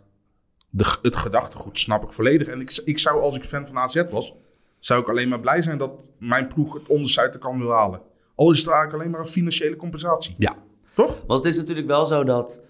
de, 0.70 0.96
het 1.02 1.16
gedachtegoed 1.16 1.78
snap 1.78 2.02
ik 2.02 2.12
volledig. 2.12 2.48
En 2.48 2.60
ik, 2.60 2.82
ik 2.84 2.98
zou, 2.98 3.20
als 3.20 3.36
ik 3.36 3.44
fan 3.44 3.66
van 3.66 3.78
AZ 3.78 4.02
was, 4.10 4.34
zou 4.78 5.00
ik 5.00 5.08
alleen 5.08 5.28
maar 5.28 5.40
blij 5.40 5.62
zijn 5.62 5.78
dat 5.78 6.10
mijn 6.18 6.46
ploeg 6.46 6.74
het 6.74 6.88
onderste 6.88 7.38
kan 7.38 7.58
wil 7.58 7.70
halen. 7.70 8.00
Al 8.34 8.52
is 8.52 8.58
het 8.58 8.68
eigenlijk 8.68 8.98
alleen 8.98 9.10
maar 9.10 9.20
een 9.20 9.32
financiële 9.32 9.76
compensatie. 9.76 10.34
Ja. 10.38 10.56
Toch? 10.94 11.22
Want 11.26 11.44
het 11.44 11.52
is 11.52 11.58
natuurlijk 11.58 11.86
wel 11.86 12.06
zo 12.06 12.24
dat 12.24 12.62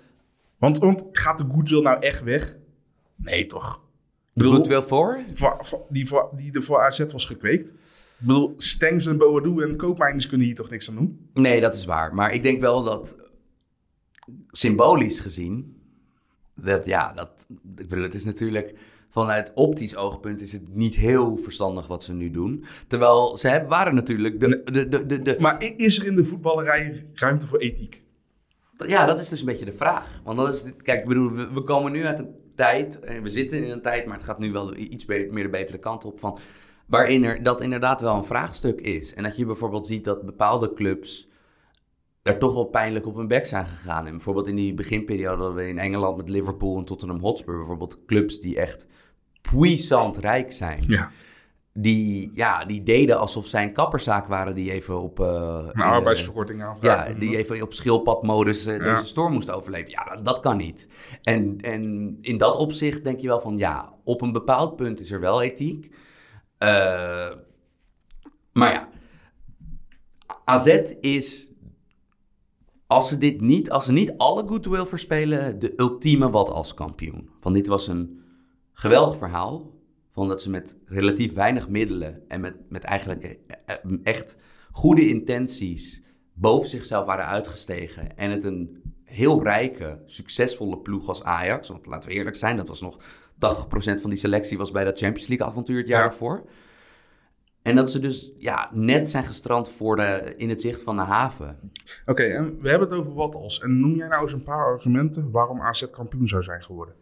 Want, 0.59 0.79
want 0.79 1.05
gaat 1.13 1.39
de 1.39 1.45
goodwill 1.53 1.83
nou 1.83 2.01
echt 2.01 2.23
weg? 2.23 2.57
Nee, 3.17 3.47
toch? 3.47 3.81
De 4.33 4.45
goodwill 4.45 4.83
voor... 4.83 5.21
voor- 5.35 5.57
voor- 5.61 5.87
die, 5.89 6.09
voor, 6.09 6.31
die 6.37 6.53
er 6.53 6.63
voor 6.63 6.81
AZ 6.81 7.05
was 7.13 7.25
gekweekt. 7.25 7.69
Ik 7.69 8.27
bedoel, 8.27 8.55
Stengs 8.57 9.07
en 9.07 9.19
Boadu 9.19 9.63
en 9.63 9.77
Koopmeiners 9.77 10.27
kunnen 10.27 10.47
hier 10.47 10.57
toch 10.57 10.71
niks 10.71 10.89
aan 10.89 10.95
doen? 10.95 11.31
Nee, 11.35 11.61
dat 11.61 11.75
is 11.75 11.85
waar. 11.85 12.15
Maar 12.15 12.33
ik 12.33 12.43
denk 12.43 12.61
wel 12.61 12.83
dat 12.83 13.20
symbolisch 14.51 15.21
gezien, 15.21 15.77
dat 16.55 16.87
ja, 16.87 17.13
dat, 17.13 17.47
ik 17.77 17.89
bedoel, 17.89 18.05
het 18.05 18.15
is 18.15 18.25
natuurlijk 18.25 18.75
vanuit 19.11 19.53
optisch 19.55 19.97
oogpunt 19.97 20.41
is 20.41 20.53
het 20.53 20.75
niet 20.75 20.95
heel 20.95 21.37
verstandig 21.37 21.87
wat 21.87 22.05
ze 22.05 22.13
nu 22.15 22.31
doen. 22.31 22.65
Terwijl 22.87 23.37
ze 23.37 23.49
hebben, 23.49 23.69
waren 23.69 23.95
natuurlijk 23.95 24.41
de, 24.41 24.63
de, 24.65 24.89
de, 24.89 25.07
de, 25.07 25.23
de- 25.23 25.37
Maar 25.41 25.63
is 25.77 25.99
er 25.99 26.07
in 26.07 26.17
de 26.17 26.25
voetballerij 26.25 27.07
ruimte 27.15 27.47
voor 27.47 27.59
ethiek? 27.59 28.03
ja, 28.87 29.07
dat 29.07 29.19
is 29.19 29.29
dus 29.29 29.41
een 29.41 29.47
beetje 29.47 29.65
de 29.65 29.73
vraag. 29.73 30.21
Want 30.25 30.39
dat 30.39 30.55
is, 30.55 30.73
kijk, 30.83 31.01
ik 31.01 31.09
bedoel, 31.09 31.33
we, 31.33 31.53
we 31.53 31.63
komen 31.63 31.93
nu 31.93 32.05
uit 32.05 32.19
een 32.19 32.35
tijd, 32.55 33.01
en 33.01 33.23
we 33.23 33.29
zitten 33.29 33.65
in 33.65 33.71
een 33.71 33.83
tijd, 33.83 34.07
maar 34.07 34.17
het 34.17 34.25
gaat 34.25 34.39
nu 34.39 34.53
wel 34.53 34.77
iets 34.77 35.07
meer 35.07 35.43
de 35.43 35.49
betere 35.49 35.79
kant 35.79 36.05
op 36.05 36.21
van, 36.21 36.39
waarin 36.87 37.25
er 37.25 37.43
dat 37.43 37.61
inderdaad 37.61 38.01
wel 38.01 38.17
een 38.17 38.25
vraagstuk 38.25 38.81
is. 38.81 39.15
En 39.15 39.23
dat 39.23 39.37
je 39.37 39.47
bijvoorbeeld 39.47 39.87
ziet 39.87 40.05
dat 40.05 40.23
bepaalde 40.23 40.73
clubs 40.73 41.29
er 42.23 42.39
toch 42.39 42.55
wel 42.55 42.65
pijnlijk 42.65 43.07
op 43.07 43.15
hun 43.17 43.29
bek 43.29 43.47
zijn 43.47 43.67
gegaan. 43.67 44.07
En 44.07 44.13
bijvoorbeeld 44.13 44.47
in 44.47 44.57
die 44.57 44.75
beginperiode 44.75 45.43
dat 45.43 45.53
we 45.55 45.69
in 45.69 45.79
Engeland 45.79 46.17
met 46.17 46.29
Liverpool 46.29 46.79
en 46.79 46.85
Tottenham 46.85 47.21
Hotspur, 47.21 47.57
bijvoorbeeld 47.59 48.05
clubs 48.07 48.41
die 48.41 48.59
echt 48.59 48.87
puissant 49.53 50.17
rijk 50.17 50.53
zijn. 50.53 50.85
Ja. 50.87 51.11
Die, 51.73 52.31
ja, 52.35 52.65
die 52.65 52.83
deden 52.83 53.19
alsof 53.19 53.47
zij 53.47 53.63
een 53.63 53.73
kapperszaak 53.73 54.27
waren 54.27 54.55
die 54.55 54.73
even 54.73 55.01
op... 55.01 55.21
eh, 55.21 55.65
Een 55.73 55.83
arbeidsverkorting 55.83 56.63
aanvragen. 56.63 57.13
ja, 57.15 57.19
die 57.19 57.37
even 57.37 57.63
op 57.63 57.75
schildpadmodus 57.75 58.67
eh, 58.67 58.77
Ja. 58.77 58.85
deze 58.85 59.07
storm 59.07 59.33
moest 59.33 59.51
overleven. 59.51 59.91
Ja, 59.91 60.05
dat, 60.05 60.25
dat 60.25 60.41
kan 60.41 60.57
niet. 60.57 60.89
En, 61.23 61.61
en 61.61 62.17
in 62.21 62.39
dat 62.39 62.57
opzicht 62.57 63.05
denk 63.05 63.21
je 63.21 63.27
wel 63.27 63.41
van 63.41 63.59
ja, 63.59 63.95
op 64.05 64.21
een 64.23 64.33
bepaald 64.33 64.77
punt 64.77 65.01
is 65.01 65.11
er 65.11 65.21
wel 65.21 65.43
ethiek. 65.43 65.95
Eh, 66.59 67.31
maar 68.53 68.73
ja, 68.73 68.89
AZ 70.45 70.67
is, 71.01 71.50
als 72.91 73.09
ze 73.09 73.19
dit 73.19 73.41
niet, 73.41 73.71
als 73.71 73.85
ze 73.85 73.93
niet 73.93 74.15
alle 74.17 74.47
goodwill 74.47 74.87
verspelen, 74.87 75.59
de 75.59 75.73
ultieme 75.77 76.31
wat 76.31 76.49
als 76.49 76.75
kampioen. 76.75 77.31
Van 77.41 77.53
dit 77.53 77.67
was 77.67 77.87
een 77.87 78.21
geweldig 78.73 79.17
verhaal. 79.17 79.73
Van 80.13 80.29
dat 80.29 80.43
ze 80.43 80.51
met 80.51 80.79
relatief 80.85 81.35
weinig 81.35 81.69
middelen 81.69 82.23
en 82.29 82.41
met, 82.41 82.55
met 82.69 82.85
eigenlijk 82.85 83.23
eh, 83.23 83.37
eh, 83.67 83.77
echt 84.03 84.37
goede 84.73 85.09
intenties 85.09 86.03
boven 86.33 86.69
zichzelf 86.69 87.07
waren 87.07 87.27
uitgestegen. 87.27 88.17
En 88.17 88.31
het 88.31 88.45
een 88.45 88.83
heel 89.05 89.43
rijke, 89.43 90.03
succesvolle 90.07 90.79
ploeg 90.79 91.09
als 91.09 91.25
Ajax. 91.25 91.69
Want 91.69 91.87
laten 91.87 92.09
we 92.09 92.15
eerlijk 92.15 92.37
zijn, 92.37 92.57
dat 92.57 92.69
was 92.69 92.81
nog 92.81 92.99
80% 92.99 94.01
van 94.01 94.11
die 94.11 94.19
selectie 94.19 94.59
was 94.59 94.71
bij 94.71 94.85
dat 94.85 94.99
Champions 94.99 95.29
League 95.29 95.47
avontuur 95.47 95.79
het 95.79 95.87
jaar 95.87 96.17
Ja. 96.21 96.43
En 97.63 97.77
dat 97.77 97.91
ze 97.91 97.99
dus 97.99 98.33
ja, 98.39 98.71
net 98.73 99.11
zijn 99.11 99.25
gestrand 99.25 99.69
voor 99.69 99.97
de, 99.97 100.35
in 100.37 100.49
het 100.49 100.61
zicht 100.61 100.83
van 100.83 100.97
de 100.97 101.03
haven. 101.03 101.59
Oké, 102.07 102.23
en 102.23 102.61
we 102.61 102.69
hebben 102.69 102.89
het 102.89 102.99
over 102.99 103.15
wat 103.15 103.35
als. 103.35 103.61
En 103.61 103.81
noem 103.81 103.95
jij 103.95 104.09
nou 104.09 104.23
eens 104.23 104.33
een 104.33 104.43
paar 104.43 104.65
argumenten 104.65 105.31
waarom 105.31 105.61
AZ 105.61 105.91
kampioen 105.91 106.29
zou 106.29 106.43
zijn 106.43 106.63
geworden? 106.63 106.95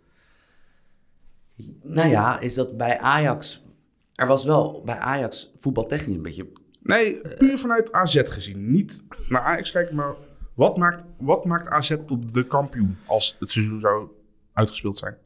Nou 1.83 2.09
ja, 2.09 2.41
is 2.41 2.55
dat 2.55 2.77
bij 2.77 2.99
Ajax... 2.99 3.67
Er 4.15 4.27
was 4.27 4.45
wel 4.45 4.83
bij 4.85 4.99
Ajax 4.99 5.55
voetbaltechnisch 5.61 6.17
een 6.17 6.23
beetje... 6.23 6.47
Nee, 6.83 7.21
puur 7.21 7.59
vanuit 7.59 7.93
AZ 7.93 8.23
gezien. 8.25 8.71
Niet 8.71 9.03
naar 9.29 9.43
Ajax 9.43 9.71
kijken, 9.71 9.95
maar 9.95 10.15
wat 10.55 10.77
maakt, 10.77 11.05
wat 11.19 11.45
maakt 11.45 11.69
AZ 11.69 11.97
tot 12.07 12.35
de 12.35 12.47
kampioen 12.47 12.99
als 13.07 13.37
het 13.41 13.53
seizoen 13.53 13.81
zou 13.81 14.09
uitgespeeld 14.53 14.99
zijn? 14.99 15.17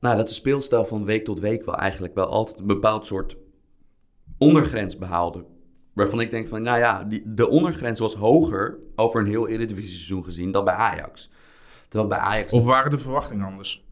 Nou, 0.00 0.16
dat 0.16 0.28
de 0.28 0.34
speelstijl 0.34 0.84
van 0.84 1.04
week 1.04 1.24
tot 1.24 1.40
week 1.40 1.64
wel 1.64 1.76
eigenlijk 1.76 2.14
wel 2.14 2.26
altijd 2.26 2.58
een 2.58 2.66
bepaald 2.66 3.06
soort 3.06 3.36
ondergrens 4.40 4.98
behaalde. 4.98 5.44
Waarvan 5.92 6.20
ik 6.20 6.30
denk 6.30 6.48
van, 6.48 6.62
nou 6.62 6.78
ja, 6.78 7.04
die, 7.04 7.22
de 7.26 7.48
ondergrens 7.48 8.00
was 8.00 8.14
hoger 8.14 8.78
over 8.96 9.20
een 9.20 9.26
heel 9.26 9.48
Eredivisie 9.48 9.94
seizoen 9.94 10.24
gezien 10.24 10.52
dan 10.52 10.64
bij 10.64 10.74
Ajax. 10.74 11.30
Terwijl 11.88 12.10
bij 12.10 12.18
Ajax... 12.18 12.52
Of 12.52 12.64
waren 12.64 12.90
de 12.90 12.98
verwachtingen 12.98 13.46
anders? 13.46 13.88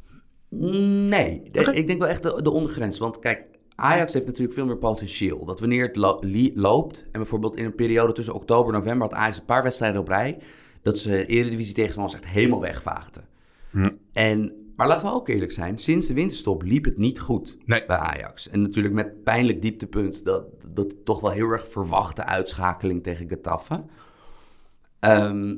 Nee, 0.48 1.42
ik 1.72 1.86
denk 1.86 1.98
wel 1.98 2.08
echt 2.08 2.22
de, 2.22 2.42
de 2.42 2.50
ondergrens. 2.50 2.98
Want 2.98 3.18
kijk, 3.18 3.44
Ajax 3.74 4.12
heeft 4.12 4.26
natuurlijk 4.26 4.54
veel 4.54 4.66
meer 4.66 4.78
potentieel. 4.78 5.44
Dat 5.44 5.60
wanneer 5.60 5.86
het 5.86 5.96
lo- 5.96 6.20
loopt, 6.54 7.02
en 7.02 7.20
bijvoorbeeld 7.20 7.56
in 7.56 7.64
een 7.64 7.74
periode 7.74 8.12
tussen 8.12 8.34
oktober 8.34 8.74
en 8.74 8.80
november 8.80 9.08
had 9.08 9.18
Ajax 9.18 9.38
een 9.38 9.44
paar 9.44 9.62
wedstrijden 9.62 10.00
op 10.00 10.08
rij, 10.08 10.38
dat 10.82 10.98
ze 10.98 11.26
Eredivisie 11.26 11.74
tegenstanders 11.74 12.14
echt 12.14 12.26
helemaal 12.26 12.60
wegvaagden. 12.60 13.24
Hm. 13.70 13.90
En, 14.12 14.57
maar 14.78 14.88
laten 14.88 15.06
we 15.06 15.14
ook 15.14 15.28
eerlijk 15.28 15.52
zijn, 15.52 15.78
sinds 15.78 16.06
de 16.06 16.14
winterstop 16.14 16.62
liep 16.62 16.84
het 16.84 16.96
niet 16.96 17.20
goed 17.20 17.56
Nee. 17.64 17.86
bij 17.86 17.96
Ajax. 17.96 18.48
En 18.48 18.62
natuurlijk 18.62 18.94
met 18.94 19.24
pijnlijk 19.24 19.62
dieptepunt 19.62 20.24
dat, 20.24 20.44
dat 20.72 21.04
toch 21.04 21.20
wel 21.20 21.30
heel 21.30 21.48
erg 21.48 21.68
verwachte 21.68 22.24
uitschakeling 22.24 23.02
tegen 23.02 23.28
Getafe. 23.28 23.84
Ehm, 25.00 25.56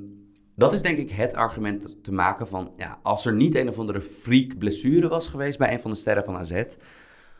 dat 0.54 0.72
is 0.72 0.83
denk 0.83 0.98
ik 0.98 1.11
het 1.11 1.35
argument 1.35 1.96
te 2.02 2.12
maken 2.12 2.48
van... 2.48 2.72
Ja, 2.76 2.98
als 3.02 3.26
er 3.26 3.35
niet 3.35 3.54
een 3.54 3.68
of 3.68 3.78
andere 3.78 4.00
freak 4.00 4.59
blessure 4.59 5.09
was 5.09 5.28
geweest 5.28 5.59
bij 5.59 5.72
een 5.72 5.80
van 5.80 5.90
de 5.90 5.96
sterren 5.96 6.24
van 6.24 6.37
AZ... 6.37 6.62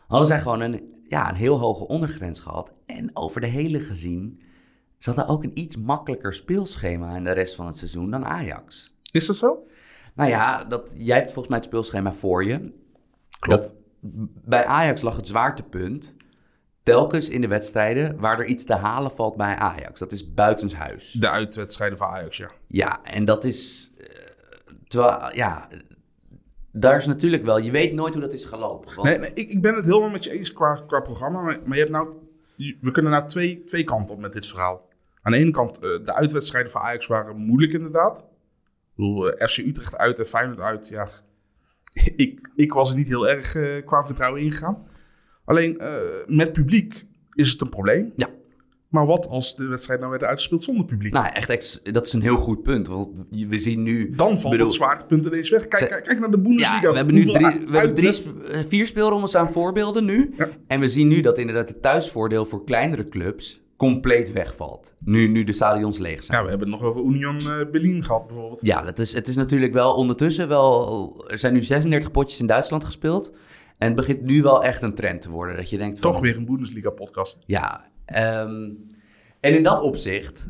hadden 0.07 0.27
zij 0.27 0.39
gewoon 0.39 0.61
een, 0.61 1.03
ja, 1.07 1.29
een 1.29 1.35
heel 1.35 1.59
hoge 1.59 1.87
ondergrens 1.87 2.39
gehad. 2.39 2.73
En 2.85 3.09
over 3.13 3.41
de 3.41 3.47
hele 3.47 3.79
gezien... 3.79 4.41
ze 4.97 5.09
hadden 5.09 5.27
ook 5.27 5.43
een 5.43 5.59
iets 5.59 5.77
makkelijker 5.77 6.33
speelschema 6.33 7.15
in 7.15 7.23
de 7.23 7.31
rest 7.31 7.55
van 7.55 7.65
het 7.65 7.77
seizoen 7.77 8.11
dan 8.11 8.25
Ajax. 8.25 8.95
Is 9.11 9.25
dat 9.25 9.35
zo? 9.35 9.65
Nou 10.15 10.29
ja, 10.29 10.63
dat, 10.63 10.93
jij 10.97 11.15
hebt 11.15 11.31
volgens 11.31 11.47
mij 11.47 11.57
het 11.57 11.67
speelschema 11.67 12.13
voor 12.13 12.45
je. 12.45 12.71
Klopt. 13.39 13.61
Dat, 13.61 13.73
bij 14.45 14.65
Ajax 14.65 15.01
lag 15.01 15.15
het 15.15 15.27
zwaartepunt 15.27 16.15
telkens 16.83 17.29
in 17.29 17.41
de 17.41 17.47
wedstrijden 17.47 18.19
waar 18.19 18.39
er 18.39 18.45
iets 18.45 18.65
te 18.65 18.75
halen 18.75 19.11
valt 19.11 19.35
bij 19.37 19.55
Ajax. 19.55 19.99
Dat 19.99 20.11
is 20.11 20.33
buitenshuis. 20.33 21.11
De 21.11 21.29
uitwedstrijden 21.29 21.97
van 21.97 22.07
Ajax, 22.07 22.37
ja. 22.37 22.51
Ja, 22.67 23.03
en 23.03 23.25
dat 23.25 23.43
is... 23.43 23.91
eh, 23.97 24.05
terwijl, 24.87 25.35
ja, 25.35 25.67
daar 26.71 26.97
is 26.97 27.05
natuurlijk 27.05 27.43
wel... 27.45 27.57
Je 27.57 27.71
weet 27.71 27.93
nooit 27.93 28.13
hoe 28.13 28.21
dat 28.21 28.33
is 28.33 28.45
gelopen. 28.45 28.95
Want, 28.95 29.07
Nee, 29.07 29.17
nee 29.17 29.31
ik, 29.33 29.49
ik 29.49 29.61
ben 29.61 29.75
het 29.75 29.85
helemaal 29.85 30.09
met 30.09 30.23
je 30.23 30.31
eens 30.31 30.53
qua, 30.53 30.83
qua 30.87 30.99
programma. 30.99 31.41
Maar, 31.41 31.59
maar 31.65 31.73
je 31.77 31.79
hebt 31.83 31.91
nou, 31.95 32.09
we 32.81 32.91
kunnen 32.91 33.11
nou 33.11 33.27
twee, 33.27 33.63
twee 33.63 33.83
kanten 33.83 34.15
op 34.15 34.21
met 34.21 34.33
dit 34.33 34.45
verhaal. 34.47 34.89
Aan 35.21 35.31
de 35.31 35.37
ene 35.37 35.51
kant, 35.51 35.75
eh, 35.75 35.81
de 35.81 36.13
uitwedstrijden 36.15 36.71
van 36.71 36.81
Ajax 36.81 37.07
waren 37.07 37.37
moeilijk 37.37 37.73
inderdaad. 37.73 38.25
Bedoel, 39.01 39.31
eh, 39.31 39.47
FC 39.47 39.57
Utrecht 39.57 39.97
uit 39.97 40.19
en 40.19 40.25
Feyenoord 40.25 40.59
uit, 40.59 40.87
ja. 40.87 41.07
Ik, 42.15 42.49
ik 42.55 42.73
was 42.73 42.91
er 42.91 42.97
niet 42.97 43.07
heel 43.07 43.27
erg 43.29 43.55
eh, 43.55 43.85
qua 43.85 44.03
vertrouwen 44.03 44.41
ingegaan. 44.41 44.83
Alleen 45.45 45.79
eh, 45.79 45.93
met 46.27 46.51
publiek 46.53 47.05
is 47.33 47.51
het 47.51 47.61
een 47.61 47.69
probleem. 47.69 48.13
Ja. 48.15 48.29
Maar 48.89 49.05
wat 49.05 49.27
als 49.27 49.55
de 49.55 49.65
wedstrijd 49.67 49.99
nou 49.99 50.11
werd 50.11 50.23
uitgespeeld 50.23 50.63
zonder 50.63 50.85
publiek? 50.85 51.13
Nou, 51.13 51.25
echt, 51.33 51.49
ex- 51.49 51.81
dat 51.83 52.05
is 52.05 52.13
een 52.13 52.21
heel 52.21 52.37
goed 52.37 52.63
punt. 52.63 52.87
Want 52.87 53.25
we 53.29 53.59
zien 53.59 53.83
nu... 53.83 54.09
Dan 54.15 54.39
valt 54.39 54.51
bedoel- 54.51 54.65
het 54.67 54.75
zwaartepunt 54.75 55.25
ineens 55.25 55.49
weg. 55.49 55.67
Kijk, 55.67 55.77
Ze- 55.83 55.87
kijk, 55.87 56.03
kijk 56.03 56.19
naar 56.19 56.31
de 56.31 56.39
Bundesliga. 56.41 56.81
Ja, 56.81 56.89
we 56.91 56.95
hebben 56.97 57.15
nu 57.15 57.23
drie, 57.25 57.65
we 57.67 57.77
hebben 57.77 57.95
drie, 57.95 58.13
vier 58.67 58.87
speelrondes 58.87 59.35
aan 59.35 59.51
voorbeelden 59.51 60.05
nu. 60.05 60.33
Ja. 60.37 60.49
En 60.67 60.79
we 60.79 60.89
zien 60.89 61.07
nu 61.07 61.21
dat 61.21 61.37
inderdaad 61.37 61.69
het 61.69 61.81
thuisvoordeel 61.81 62.45
voor 62.45 62.63
kleinere 62.63 63.07
clubs 63.07 63.63
compleet 63.81 64.31
wegvalt. 64.31 64.95
Nu, 64.99 65.27
nu 65.27 65.43
de 65.43 65.53
stadions 65.53 65.97
leeg 65.97 66.23
zijn. 66.23 66.37
Ja, 66.37 66.43
we 66.43 66.49
hebben 66.49 66.71
het 66.71 66.79
nog 66.79 66.89
over 66.89 67.03
Union 67.03 67.37
eh, 67.37 67.71
Berlin 67.71 68.03
gehad 68.03 68.27
bijvoorbeeld. 68.27 68.59
Ja, 68.61 68.81
dat 68.81 68.99
is, 68.99 69.13
het 69.13 69.27
is 69.27 69.35
natuurlijk 69.35 69.73
wel 69.73 69.93
ondertussen 69.93 70.47
wel... 70.47 71.25
Er 71.27 71.39
zijn 71.39 71.53
nu 71.53 71.63
36 71.63 72.11
potjes 72.11 72.39
in 72.39 72.47
Duitsland 72.47 72.83
gespeeld. 72.83 73.31
En 73.77 73.87
het 73.87 73.95
begint 73.95 74.21
nu 74.21 74.41
wel 74.41 74.63
echt 74.63 74.81
een 74.81 74.95
trend 74.95 75.21
te 75.21 75.29
worden. 75.29 75.55
Dat 75.55 75.69
je 75.69 75.77
denkt 75.77 75.99
van... 75.99 76.11
Toch 76.11 76.21
weer 76.21 76.35
een 76.35 76.45
Bundesliga-podcast. 76.45 77.37
Ja, 77.45 77.91
ehm, 78.05 78.69
en 79.39 79.55
in 79.55 79.63
dat 79.63 79.81
opzicht, 79.81 80.49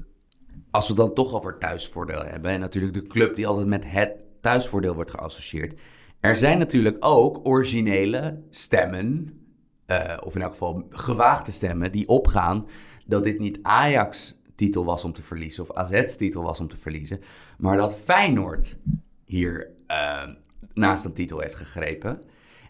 als 0.72 0.88
we 0.88 0.94
dan 0.94 1.14
toch 1.14 1.34
over 1.34 1.58
thuisvoordeel 1.58 2.24
hebben, 2.24 2.52
en 2.52 2.60
natuurlijk 2.60 2.94
de 2.94 3.08
club 3.08 3.36
die 3.36 3.48
altijd 3.48 3.68
met 3.68 3.92
het 3.92 4.14
thuisvoordeel 4.42 4.94
wordt 4.94 5.12
geassocieerd, 5.12 5.80
er 6.20 6.36
zijn 6.36 6.58
natuurlijk 6.58 6.98
ook 7.00 7.48
originele 7.48 8.42
stemmen, 8.50 9.40
eh, 9.86 10.18
of 10.24 10.36
in 10.36 10.42
elk 10.42 10.52
geval 10.52 10.86
gewaagde 10.90 11.52
stemmen, 11.52 11.92
die 11.92 12.08
opgaan 12.08 12.66
dat 13.12 13.24
dit 13.24 13.40
niet 13.40 13.60
Ajax-titel 13.62 14.86
was 14.86 15.04
om 15.04 15.14
te 15.14 15.24
verliezen, 15.24 15.64
of 15.64 15.76
AZ-titel 15.76 16.44
was 16.44 16.60
om 16.60 16.68
te 16.68 16.78
verliezen, 16.78 17.20
maar 17.58 17.78
dat 17.78 17.96
Feyenoord 17.96 18.78
hier 19.26 19.72
eh, 19.88 20.28
naast 20.74 21.06
een 21.06 21.14
titel 21.14 21.40
heeft 21.40 21.56
gegrepen. 21.56 22.22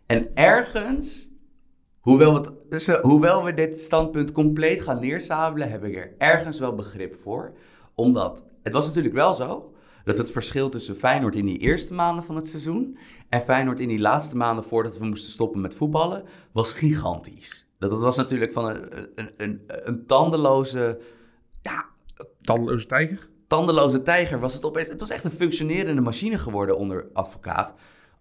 En 0.06 0.36
ergens 0.36 1.30
Hoewel 2.02 2.46
dus, 2.70 2.88
eh, 2.88 3.02
hoewel 3.02 3.44
we 3.44 3.54
dit 3.54 3.82
standpunt 3.82 4.32
compleet 4.32 4.84
gaan 4.84 5.00
neersabelen, 5.00 5.70
heb 5.70 5.84
ik 5.84 5.96
er 5.96 6.14
ergens 6.18 6.60
wel 6.60 6.76
begrip 6.76 7.16
voor. 7.24 7.54
Omdat 7.96 8.46
het 8.64 8.74
was 8.74 8.88
natuurlijk 8.88 9.14
wel 9.14 9.34
zo 9.34 9.74
dat 10.04 10.18
het 10.18 10.32
verschil 10.32 10.70
tussen 10.70 10.96
Feyenoord 10.96 11.36
in 11.36 11.46
die 11.46 11.58
eerste 11.58 11.94
maanden 11.94 12.24
van 12.24 12.36
het 12.36 12.48
seizoen 12.48 12.98
en 13.30 13.42
Feyenoord 13.42 13.80
in 13.80 13.88
die 13.88 14.00
laatste 14.00 14.38
maanden 14.38 14.64
voordat 14.64 14.98
we 14.98 15.06
moesten 15.06 15.32
stoppen 15.32 15.62
met 15.62 15.74
voetballen, 15.74 16.24
was 16.52 16.74
gigantisch. 16.74 17.71
Dat 17.90 18.00
was 18.00 18.18
natuurlijk 18.18 18.54
van 18.54 18.66
een, 18.70 19.10
een, 19.16 19.30
een, 19.38 19.62
een 19.68 20.06
tandeloze 20.06 21.00
ja, 21.62 21.86
Tandeloze 22.42 22.86
tijger? 22.86 23.30
tandeloze 23.48 24.02
tijger 24.02 24.40
was 24.40 24.54
het 24.54 24.66
opeens. 24.66 24.88
Het 24.88 25.00
was 25.00 25.10
echt 25.10 25.24
een 25.24 25.32
functionerende 25.32 26.02
machine 26.02 26.38
geworden 26.38 26.78
onder 26.78 27.06
advocaat. 27.14 27.74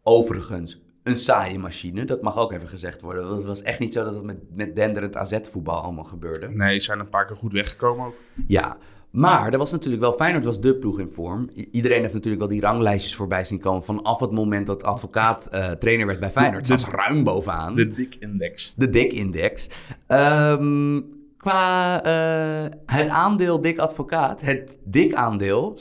Overigens, 0.02 0.80
een 1.02 1.18
saaie 1.18 1.58
machine. 1.58 2.04
Dat 2.04 2.22
mag 2.22 2.36
ook 2.36 2.52
even 2.52 2.68
gezegd 2.68 3.00
worden. 3.00 3.24
Want 3.24 3.36
Het 3.36 3.46
was 3.46 3.62
echt 3.62 3.78
niet 3.78 3.92
zo 3.92 4.04
dat 4.04 4.14
het 4.14 4.22
met, 4.22 4.38
met 4.54 4.76
denderend 4.76 5.16
AZ-voetbal 5.16 5.82
allemaal 5.82 6.04
gebeurde. 6.04 6.48
Nee, 6.48 6.78
ze 6.78 6.84
zijn 6.84 6.98
een 6.98 7.08
paar 7.08 7.26
keer 7.26 7.36
goed 7.36 7.52
weggekomen 7.52 8.06
ook. 8.06 8.14
Ja, 8.46 8.76
maar 9.10 9.52
er 9.52 9.58
was 9.58 9.72
natuurlijk 9.72 10.02
wel 10.02 10.12
Feyenoord 10.12 10.44
was 10.44 10.60
de 10.60 10.76
ploeg 10.76 10.98
in 10.98 11.10
vorm. 11.12 11.50
I- 11.56 11.68
iedereen 11.72 12.00
heeft 12.00 12.12
natuurlijk 12.14 12.42
wel 12.42 12.50
die 12.50 12.60
ranglijstjes 12.60 13.14
voorbij 13.16 13.44
zien 13.44 13.60
komen. 13.60 13.84
Vanaf 13.84 14.20
het 14.20 14.30
moment 14.32 14.66
dat 14.66 14.82
advocaat 14.82 15.46
eh, 15.46 15.70
trainer 15.70 16.06
werd 16.06 16.20
bij 16.20 16.30
Feyenoord. 16.30 16.68
Dat 16.68 16.80
was 16.80 16.90
ruim 16.94 17.24
bovenaan. 17.24 17.74
De 17.74 17.92
dik 17.92 18.16
index. 18.20 18.72
de 18.76 18.90
DIK-index. 18.90 19.70
Ehm, 20.06 21.00
qua 21.36 22.02
eh, 22.02 22.70
het 22.86 23.08
aandeel 23.08 23.60
dik 23.60 23.78
advocaat, 23.78 24.40
het 24.40 24.78
dik-aandeel, 24.84 25.78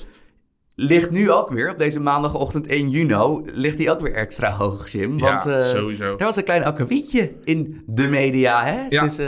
ligt 0.75 1.11
nu 1.11 1.31
ook 1.31 1.49
weer 1.49 1.71
op 1.71 1.77
deze 1.79 2.01
maandagochtend 2.01 2.67
1 2.67 2.89
juni, 2.89 3.41
ligt 3.53 3.77
die 3.77 3.91
ook 3.91 4.01
weer 4.01 4.13
extra 4.13 4.51
hoog, 4.51 4.91
Jim. 4.91 5.19
Want 5.19 5.43
Ja, 5.43 5.51
eh, 5.53 5.59
sowieso. 5.59 6.15
er 6.17 6.25
was 6.25 6.35
een 6.35 6.43
klein 6.43 6.63
akkefietje 6.63 7.31
in 7.43 7.83
de 7.85 8.07
media, 8.07 8.63
hè? 8.63 8.85
Ja. 8.89 9.03
Dus, 9.03 9.19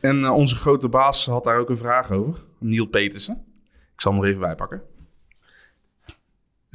En 0.00 0.30
onze 0.30 0.56
grote 0.56 0.88
baas 0.88 1.26
had 1.26 1.44
daar 1.44 1.58
ook 1.58 1.68
een 1.68 1.76
vraag 1.76 2.10
over. 2.12 2.44
Neil 2.68 2.86
Petersen. 2.86 3.44
Ik 3.94 4.00
zal 4.00 4.12
hem 4.12 4.22
er 4.22 4.28
even 4.28 4.40
bij 4.40 4.54
pakken. 4.54 4.82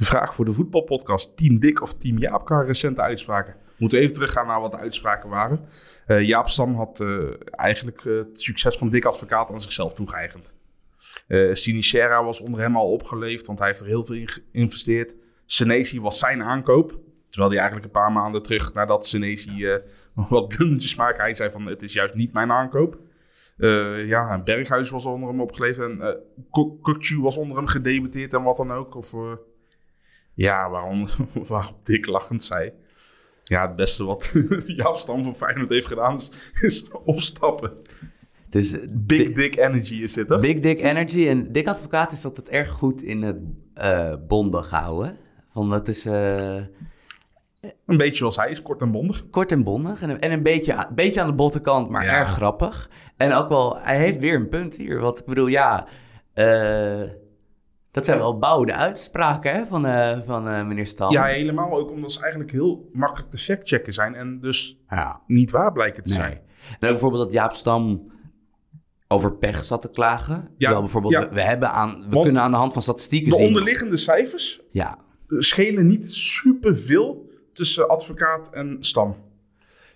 De 0.02 0.04
vraag 0.04 0.34
voor 0.34 0.44
de 0.44 0.52
voetbalpodcast. 0.52 1.36
Team 1.36 1.58
Dick 1.58 1.82
of 1.82 1.94
Team 1.94 2.18
Jaap 2.18 2.44
qua 2.44 2.62
recente 2.62 3.00
uitspraken. 3.00 3.56
Moeten 3.76 3.98
we 3.98 4.04
even 4.04 4.16
teruggaan 4.16 4.46
naar 4.46 4.60
wat 4.60 4.70
de 4.70 4.76
uitspraken 4.76 5.28
waren. 5.28 5.60
Eh, 6.06 6.26
Jaap 6.26 6.48
Stam 6.48 6.74
had 6.74 7.00
eh, 7.00 7.28
eigenlijk 7.50 8.04
eh, 8.04 8.16
het 8.16 8.40
succes 8.40 8.76
van 8.76 8.90
Dick 8.90 9.04
Advocaat 9.04 9.50
aan 9.50 9.60
zichzelf 9.60 9.94
toegeëigend. 9.94 10.56
Eh 11.26 11.52
Sinistera 11.52 12.24
was 12.24 12.40
onder 12.40 12.60
hem 12.60 12.76
al 12.76 12.92
opgeleefd, 12.92 13.46
want 13.46 13.58
hij 13.58 13.68
heeft 13.68 13.80
er 13.80 13.86
heel 13.86 14.04
veel 14.04 14.16
in 14.16 14.28
geïnvesteerd. 14.28 15.14
Senesi 15.46 16.00
was 16.00 16.18
zijn 16.18 16.42
aankoop. 16.42 16.98
Terwijl 17.28 17.50
hij 17.50 17.60
eigenlijk 17.60 17.86
een 17.86 18.00
paar 18.00 18.12
maanden 18.12 18.42
terug, 18.42 18.74
nadat 18.74 19.06
Senesi 19.06 19.80
wat 20.14 20.48
blundertjes 20.48 20.94
maakte, 20.94 21.22
hij 21.22 21.34
zei 21.34 21.50
van 21.50 21.66
het 21.66 21.82
is 21.82 21.92
juist 21.92 22.14
niet 22.14 22.32
mijn 22.32 22.52
aankoop. 22.52 22.98
Eh, 23.62 24.06
ja, 24.08 24.42
Berghuis 24.42 24.90
was 24.90 25.04
onder 25.04 25.28
hem 25.28 25.40
opgeleverd 25.40 25.90
en 25.90 25.96
uh, 25.98 26.64
Kukcu 26.82 27.20
was 27.20 27.36
onder 27.36 27.56
hem 27.56 27.66
gedebuteerd 27.66 28.32
en 28.34 28.42
wat 28.42 28.56
dan 28.56 28.72
ook. 28.72 28.94
Of, 28.94 29.14
eh, 29.14 29.32
ja, 30.34 30.70
waarom, 30.70 31.06
waarom 31.48 31.76
Dick 31.82 32.06
lachend 32.06 32.44
zei. 32.44 32.72
Ja, 33.44 33.66
het 33.66 33.76
beste 33.76 34.04
wat 34.04 34.32
Jaap 34.66 34.96
Stam 34.96 35.22
van 35.22 35.34
Feyenoord 35.34 35.68
heeft 35.70 35.86
gedaan 35.86 36.16
is, 36.16 36.52
is 36.60 36.84
opstappen. 37.04 37.72
dus, 38.48 38.70
Big 38.90 39.26
Di- 39.26 39.32
Dick 39.32 39.56
Energy 39.56 39.94
is 39.94 40.12
dit, 40.12 40.28
hè? 40.28 40.38
Big 40.38 40.60
Dick 40.60 40.80
Energy. 40.80 41.28
En 41.28 41.52
dik 41.52 41.66
advocaat 41.68 42.12
is 42.12 42.24
altijd 42.24 42.48
erg 42.48 42.70
goed 42.70 43.02
in 43.02 43.22
het 43.22 43.36
eh 43.74 44.14
bondig 44.28 44.70
houden. 44.70 45.16
Van 45.48 45.70
dat 45.70 45.88
is 45.88 46.04
Een 46.04 47.96
beetje 47.96 48.14
zoals 48.16 48.36
hij 48.36 48.50
is, 48.50 48.62
kort 48.62 48.80
en 48.80 48.90
bondig. 48.90 49.30
kort 49.30 49.52
en 49.52 49.62
bondig. 49.62 50.02
En, 50.02 50.20
en 50.20 50.32
een 50.32 50.42
beetje, 50.42 50.72
een 50.72 50.94
beetje 50.94 51.20
aan 51.20 51.26
de 51.26 51.34
botte 51.34 51.60
kant, 51.60 51.88
maar 51.90 52.04
Ja. 52.04 52.18
erg 52.18 52.28
grappig. 52.28 52.90
En 53.22 53.32
ook 53.32 53.48
wel, 53.48 53.78
hij 53.80 53.98
heeft 53.98 54.18
weer 54.18 54.34
een 54.34 54.48
punt 54.48 54.76
hier. 54.76 55.00
Want 55.00 55.18
ik 55.18 55.26
bedoel, 55.26 55.46
ja, 55.46 55.86
eh, 56.34 57.02
dat 57.90 58.04
zijn 58.04 58.18
wel 58.18 58.38
bouwde 58.38 58.74
uitspraken 58.74 59.54
hè, 59.54 59.66
van, 59.66 59.86
eh, 59.86 60.18
van 60.24 60.48
eh, 60.48 60.66
meneer 60.66 60.86
Stam. 60.86 61.12
Ja, 61.12 61.24
helemaal 61.24 61.72
ook 61.78 61.90
omdat 61.90 62.12
ze 62.12 62.20
eigenlijk 62.20 62.52
heel 62.52 62.88
makkelijk 62.92 63.30
te 63.30 63.38
factchecken 63.38 63.92
zijn 63.92 64.14
en 64.14 64.40
dus 64.40 64.78
Ja, 64.88 65.20
niet 65.26 65.50
waar 65.50 65.72
blijken 65.72 66.02
te 66.02 66.10
nee. 66.10 66.18
zijn. 66.18 66.32
En 66.32 66.88
ook 66.88 66.90
bijvoorbeeld 66.90 67.22
dat 67.22 67.32
Jaap 67.32 67.52
Stam 67.52 68.10
over 69.08 69.36
pech 69.36 69.64
zat 69.64 69.82
te 69.82 69.90
klagen. 69.90 70.50
Terwijl 70.58 70.80
bijvoorbeeld, 70.80 71.12
ja. 71.14 71.28
we, 71.28 71.34
we 71.34 71.42
hebben 71.42 71.70
aan, 71.70 71.90
we 71.90 72.08
Want 72.08 72.24
kunnen 72.24 72.42
aan 72.42 72.50
de 72.50 72.56
hand 72.56 72.72
van 72.72 72.82
statistieken 72.82 73.30
De 73.30 73.36
zien. 73.36 73.46
onderliggende 73.46 73.96
cijfers 73.96 74.60
Ja, 74.70 74.98
schelen 75.28 75.86
niet 75.86 76.12
superveel 76.12 77.30
tussen 77.52 77.88
advocaat 77.88 78.48
en 78.50 78.76
stam. 78.80 79.16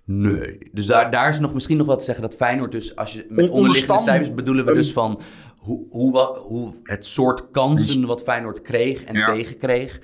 Nee, 0.09 0.59
dus 0.73 0.87
daar, 0.87 1.11
daar 1.11 1.29
is 1.29 1.39
nog 1.39 1.55
misschien 1.55 1.77
nog 1.77 1.87
wat 1.87 1.99
te 1.99 2.05
zeggen 2.05 2.23
dat 2.25 2.35
Feyenoord 2.35 2.73
dus, 2.73 2.97
als 2.97 3.13
je 3.13 3.27
met 3.29 3.39
Onder 3.39 3.51
onderliggende 3.51 4.01
cijfers 4.03 4.35
bedoelen 4.35 4.65
we 4.67 4.75
dus 4.75 4.93
van 4.93 5.21
hoe, 5.57 5.87
hoe, 5.91 6.39
hoe 6.39 6.73
het 6.83 7.07
soort 7.07 7.51
kansen 7.51 8.07
wat 8.07 8.23
Feyenoord 8.23 8.63
kreeg 8.63 9.05
en 9.05 9.15
Ja. 9.17 9.27
tegenkreeg. 9.35 10.01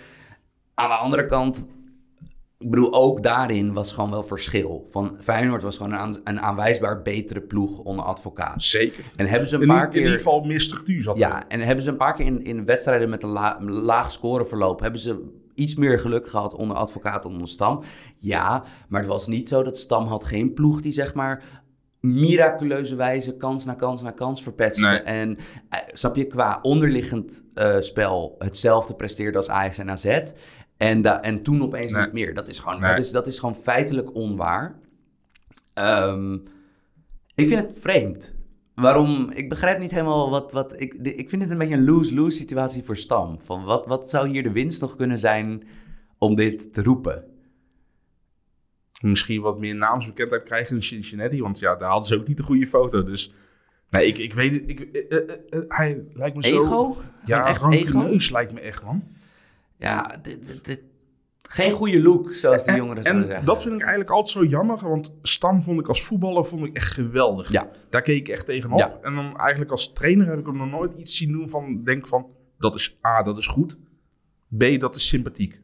Aan 0.74 0.88
de 0.88 0.94
andere 0.94 1.26
kant, 1.26 1.68
ik 2.58 2.70
bedoel, 2.70 2.92
ook 2.92 3.22
daarin 3.22 3.72
was 3.72 3.92
gewoon 3.92 4.10
wel 4.10 4.22
verschil. 4.22 4.86
Van 4.90 5.16
Feyenoord 5.20 5.62
was 5.62 5.76
gewoon 5.76 5.92
een, 5.92 5.98
aan- 5.98 6.20
een 6.24 6.40
aanwijsbaar 6.40 7.02
betere 7.02 7.40
ploeg 7.40 7.78
onder 7.78 8.04
advocaat. 8.04 8.62
Zeker. 8.62 9.04
En 9.16 9.26
hebben 9.26 9.48
ze 9.48 9.54
een 9.54 9.60
In, 9.62 9.68
paar 9.68 9.84
in 9.84 9.90
keer... 9.90 10.00
ieder 10.00 10.16
geval 10.16 10.44
meer 10.44 10.60
structuur 10.60 11.02
zat 11.02 11.16
Ja, 11.18 11.40
er. 11.40 11.46
en 11.48 11.60
hebben 11.60 11.84
ze 11.84 11.90
een 11.90 11.96
paar 11.96 12.14
keer 12.14 12.26
in, 12.26 12.44
in 12.44 12.64
wedstrijden 12.64 13.10
met 13.10 13.22
een 13.22 13.28
la- 13.30 13.58
laag 13.62 14.12
scoreverloop... 14.12 14.80
hebben 14.80 15.00
ze 15.00 15.40
iets 15.54 15.74
meer 15.74 15.98
geluk 16.00 16.28
gehad 16.28 16.54
onder 16.54 16.76
advocaat 16.76 17.22
dan 17.22 17.32
onder 17.32 17.48
Stam. 17.48 17.82
Ja, 18.18 18.64
maar 18.88 19.00
het 19.00 19.10
was 19.10 19.26
niet 19.26 19.48
zo 19.48 19.62
dat 19.62 19.78
Stam 19.78 20.06
had 20.06 20.24
geen 20.24 20.52
ploeg 20.52 20.80
die 20.80 20.92
zeg 20.92 21.14
maar... 21.14 21.44
miraculeuze 22.00 22.94
wijze 22.94 23.36
kans 23.36 23.64
na 23.64 23.74
kans 23.74 24.02
na 24.02 24.10
kans 24.10 24.42
verpetste. 24.42 24.88
Nee. 24.88 24.98
En 24.98 25.38
eh, 25.68 25.78
snap 25.92 26.16
je, 26.16 26.26
qua 26.26 26.58
onderliggend 26.62 27.44
eh, 27.54 27.76
spel 27.80 28.34
hetzelfde 28.38 28.94
presteerde 28.94 29.38
als 29.38 29.48
Ajax 29.48 29.78
en 29.78 29.90
AZ... 29.90 30.20
En, 30.76 31.02
da- 31.02 31.22
en 31.22 31.42
toen 31.42 31.62
opeens 31.62 31.92
Nee. 31.92 32.02
niet 32.04 32.12
meer. 32.12 32.34
Dat 32.34 32.48
is, 32.48 32.58
gewoon, 32.58 32.80
Nee. 32.80 32.90
dat, 32.90 32.98
is, 33.04 33.10
dat 33.10 33.26
is 33.26 33.38
gewoon 33.38 33.54
feitelijk 33.56 34.14
onwaar. 34.14 34.78
Ehm, 35.74 36.34
ik 37.34 37.48
vind 37.48 37.54
het 37.60 37.78
vreemd. 37.80 38.34
Waarom? 38.74 39.30
Ik 39.30 39.48
begrijp 39.48 39.78
niet 39.78 39.90
helemaal 39.90 40.30
wat. 40.30 40.52
wat 40.52 40.80
ik, 40.80 41.04
de- 41.04 41.14
ik 41.14 41.28
vind 41.28 41.42
het 41.42 41.50
een 41.50 41.58
beetje 41.58 41.74
een 41.74 41.84
lose-lose 41.84 42.36
situatie 42.36 42.82
voor 42.84 42.96
Stam. 42.96 43.38
Van 43.40 43.64
wat, 43.64 43.86
wat 43.86 44.10
zou 44.10 44.28
hier 44.28 44.42
de 44.42 44.52
winst 44.52 44.80
nog 44.80 44.96
kunnen 44.96 45.18
zijn 45.18 45.62
om 46.18 46.34
dit 46.34 46.72
te 46.72 46.82
roepen? 46.82 47.24
Misschien 49.00 49.40
wat 49.40 49.58
meer 49.58 49.74
naamsbekendheid 49.74 50.42
krijgen 50.42 50.76
in 50.76 50.82
Cincinnati. 50.82 51.40
Want 51.42 51.58
ja, 51.58 51.76
daar 51.76 51.88
hadden 51.90 52.08
ze 52.08 52.18
ook 52.20 52.26
niet 52.28 52.36
de 52.36 52.42
goede 52.42 52.66
foto. 52.66 53.02
Dus 53.02 53.32
nee, 53.90 54.06
ik, 54.06 54.18
ik 54.18 54.34
weet 54.34 54.52
het. 54.52 54.70
Ik, 54.70 54.80
eh, 54.80 55.18
eh, 55.18 55.36
eh, 55.50 55.62
hij 55.68 56.04
lijkt 56.12 56.36
me 56.36 56.46
zo... 56.46 56.62
Ego? 56.62 56.96
Ja, 57.24 57.46
echt 57.46 57.62
ego? 57.72 58.16
lijkt 58.32 58.52
me 58.52 58.60
echt, 58.60 58.84
man. 58.84 59.02
Ja, 59.78 60.16
dit, 60.22 60.46
dit- 60.46 60.64
dit- 60.64 60.82
geen 61.52 61.72
goede 61.72 62.02
look, 62.02 62.34
zoals 62.34 62.64
de 62.64 62.72
jongeren 62.72 63.02
zouden 63.02 63.22
En 63.24 63.28
zeggen. 63.28 63.46
dat 63.46 63.62
vind 63.62 63.74
ik 63.74 63.80
eigenlijk 63.80 64.10
altijd 64.10 64.30
zo 64.30 64.44
jammer. 64.44 64.88
Want 64.88 65.14
Stam 65.22 65.62
vond 65.62 65.80
ik 65.80 65.88
als 65.88 66.02
voetballer 66.04 66.46
vond 66.46 66.64
ik 66.64 66.76
echt 66.76 66.92
geweldig. 66.92 67.50
Ja. 67.50 67.70
Daar 67.90 68.02
keek 68.02 68.16
ik 68.18 68.28
echt 68.28 68.46
tegenop. 68.46 68.78
Ja. 68.78 68.98
En 69.02 69.14
dan 69.14 69.38
eigenlijk 69.38 69.70
als 69.70 69.92
trainer 69.92 70.26
heb 70.26 70.38
ik 70.38 70.46
hem 70.46 70.56
nog 70.56 70.70
nooit 70.70 70.92
iets 70.94 71.16
zien 71.16 71.32
doen 71.32 71.48
van... 71.50 71.80
Denk 71.84 72.08
van, 72.08 72.26
dat 72.58 72.74
is 72.74 72.98
A, 73.06 73.22
dat 73.22 73.38
is 73.38 73.46
goed. 73.46 73.76
B, 74.58 74.64
dat 74.80 74.94
is 74.94 75.08
sympathiek. 75.08 75.60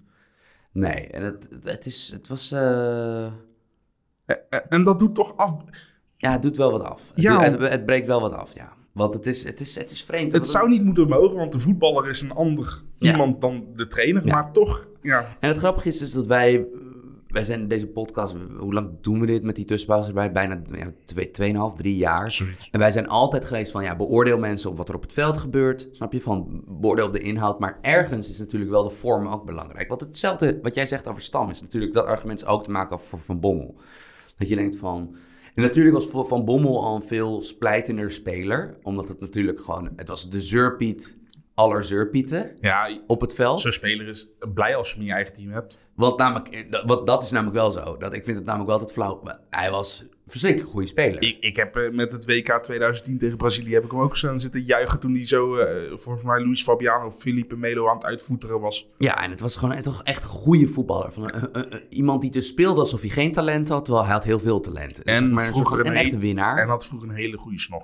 Nee, 0.73 1.07
en 1.07 1.23
het, 1.23 1.49
het, 1.63 1.87
is, 1.87 2.11
het 2.13 2.29
was... 2.29 2.53
eh, 2.53 3.25
En, 4.25 4.69
en 4.69 4.85
dat 4.85 4.99
doet 4.99 5.15
toch 5.15 5.37
af... 5.37 5.57
ja, 6.17 6.33
het 6.33 6.43
doet 6.43 6.57
wel 6.57 6.71
wat 6.71 6.83
af. 6.83 7.07
Het, 7.15 7.23
Ja. 7.23 7.43
het, 7.43 7.61
het 7.61 7.87
breekt 7.87 8.07
wel 8.07 8.21
wat 8.21 8.33
af, 8.33 8.55
ja. 8.55 8.73
Want 8.93 9.15
het 9.15 9.27
is, 9.27 9.45
het 9.45 9.61
is, 9.61 9.75
het 9.75 9.91
is 9.91 10.03
vreemd. 10.05 10.33
Het 10.33 10.47
zou 10.47 10.69
niet 10.69 10.85
moeten 10.85 11.09
mogen, 11.09 11.37
want 11.37 11.53
de 11.53 11.59
voetballer 11.59 12.09
is 12.09 12.21
een 12.23 12.33
ander 12.33 12.83
Ja. 12.97 13.11
iemand 13.11 13.41
dan 13.41 13.67
de 13.75 13.87
trainer. 13.87 14.27
Ja. 14.27 14.33
Maar 14.35 14.53
toch, 14.53 14.87
ja. 15.09 15.37
En 15.41 15.49
het 15.49 15.59
grappige 15.59 15.89
is 15.89 15.99
dus 15.99 16.13
dat 16.13 16.27
wij, 16.27 16.67
wij 17.29 17.45
zijn 17.45 17.69
deze 17.69 17.87
podcast, 17.87 18.37
hoe 18.59 18.73
lang 18.73 18.91
doen 19.01 19.21
we 19.21 19.27
dit 19.27 19.43
met 19.43 19.57
die 19.57 19.65
tussenpauze 19.65 20.09
erbij? 20.09 20.33
Bijna 20.33 20.63
ja, 20.73 20.93
twee, 21.05 21.31
tweeënhalf, 21.31 21.75
drie 21.75 21.97
jaar. 21.97 22.33
Zoiets. 22.33 22.69
En 22.71 22.79
wij 22.79 22.91
zijn 22.91 23.09
altijd 23.09 23.45
geweest 23.45 23.73
van, 23.73 23.83
ja, 23.83 23.97
beoordeel 23.97 24.39
mensen 24.39 24.71
op 24.71 24.77
wat 24.77 24.89
er 24.89 24.95
op 24.95 25.03
het 25.03 25.13
veld 25.13 25.39
gebeurt. 25.39 25.89
Snap 25.93 26.13
je? 26.13 26.21
Van, 26.21 26.65
beoordeel 26.67 27.07
op 27.07 27.13
de 27.13 27.21
inhoud. 27.21 27.59
Maar 27.59 27.79
ergens 27.81 28.29
is 28.29 28.39
natuurlijk 28.39 28.71
wel 28.71 28.85
de 28.85 28.91
vorm 28.91 29.27
ook 29.27 29.45
belangrijk. 29.45 29.89
Want 29.89 30.01
hetzelfde 30.01 30.59
wat 30.63 30.75
jij 30.75 30.87
zegt 30.87 31.09
over 31.09 31.23
Stam 31.23 31.51
is 31.51 31.61
natuurlijk, 31.61 31.95
dat 31.95 32.07
argument 32.07 32.41
is 32.41 32.47
ook 32.47 32.65
te 32.65 32.71
maken 32.71 33.01
voor 33.01 33.19
Van 33.19 33.41
Bommel. 33.41 33.75
Dat 34.37 34.49
je 34.49 34.57
denkt 34.57 34.77
van... 34.77 35.17
En 35.55 35.65
natuurlijk 35.65 35.95
was 35.95 36.29
Van 36.29 36.45
Bommel 36.45 36.85
al 36.85 36.97
een 36.97 37.03
veel 37.03 37.43
splijtender 37.43 38.13
speler. 38.13 38.79
Omdat 38.83 39.09
het 39.09 39.21
natuurlijk 39.21 39.61
gewoon... 39.61 39.91
Het 39.97 40.09
was 40.09 40.31
de 40.31 40.41
zeurpiet 40.41 41.17
aller 41.59 41.85
zeurpieten 41.85 42.57
Ja, 42.61 42.89
op 43.07 43.21
het 43.21 43.35
veld. 43.35 43.61
zo'n 43.61 43.73
speler 43.73 44.09
is 44.09 44.29
blij 44.55 44.77
als 44.77 44.89
je 44.89 44.93
hem 44.95 45.03
in 45.03 45.09
je 45.09 45.15
eigen 45.15 45.33
team 45.33 45.51
hebt. 45.51 45.79
Want 45.95 46.19
namelijk, 46.19 46.67
dat- 46.71 46.83
wat, 46.87 47.07
dat 47.07 47.23
is 47.23 47.31
namelijk 47.31 47.57
wel 47.57 47.71
zo. 47.71 47.97
Dat, 47.97 48.15
ik 48.15 48.25
vind 48.25 48.37
het 48.37 48.47
namelijk 48.47 48.71
wel 48.71 48.79
altijd 48.79 48.97
flauw. 48.97 49.23
Hij 49.51 49.71
was 49.71 50.01
een 50.01 50.11
verschrikkelijk 50.27 50.71
goede 50.71 50.87
speler. 50.87 51.23
Ik, 51.23 51.37
ik 51.41 51.57
heb 51.57 51.77
eh, 51.77 51.91
met 51.91 52.13
het 52.13 52.25
WK 52.27 52.63
2010 52.63 53.19
tegen 53.19 53.37
Brazilië 53.37 53.73
heb 53.75 53.85
ik 53.85 53.91
hem 53.91 54.01
ook 54.01 54.17
zo 54.17 54.39
zitten 54.39 54.63
juichen 54.63 55.01
toen 55.01 55.15
hij 55.15 55.27
zo, 55.27 55.57
eh, 55.57 55.87
volgens 55.95 56.25
mij 56.25 56.41
Luis 56.45 56.63
Fabiano 56.63 57.07
of 57.07 57.19
Felipe 57.19 57.57
Melo 57.57 57.89
aan 57.89 57.97
het 57.97 58.05
uitvoeteren 58.05 58.61
was. 58.61 58.89
Ja, 58.99 59.23
en 59.23 59.31
het 59.31 59.41
was 59.41 59.57
gewoon 59.57 59.83
toch 59.83 60.03
echt 60.03 60.25
een 60.25 60.31
goede 60.31 60.67
voetballer. 60.69 61.13
Van, 61.13 61.33
iemand 61.89 62.21
die 62.21 62.31
dus 62.31 62.49
speelde 62.49 62.81
alsof 62.81 63.01
hij 63.01 63.11
geen 63.11 63.33
talent 63.33 63.69
had, 63.69 63.85
terwijl 63.85 64.05
hij 64.07 64.15
had 64.15 64.25
heel 64.25 64.41
veel 64.41 64.61
talent. 64.61 64.95
Dus 64.97 65.05
En 65.05 65.33
maar 65.33 65.45
vroeger 65.47 65.81
een 65.81 65.87
een 65.87 65.95
echte 65.97 66.19
winnaar. 66.19 66.57
En 66.59 66.69
had 66.69 66.87
vroeger 66.87 67.09
een 67.09 67.15
hele 67.15 67.37
goede 67.37 67.59
snor. 67.59 67.83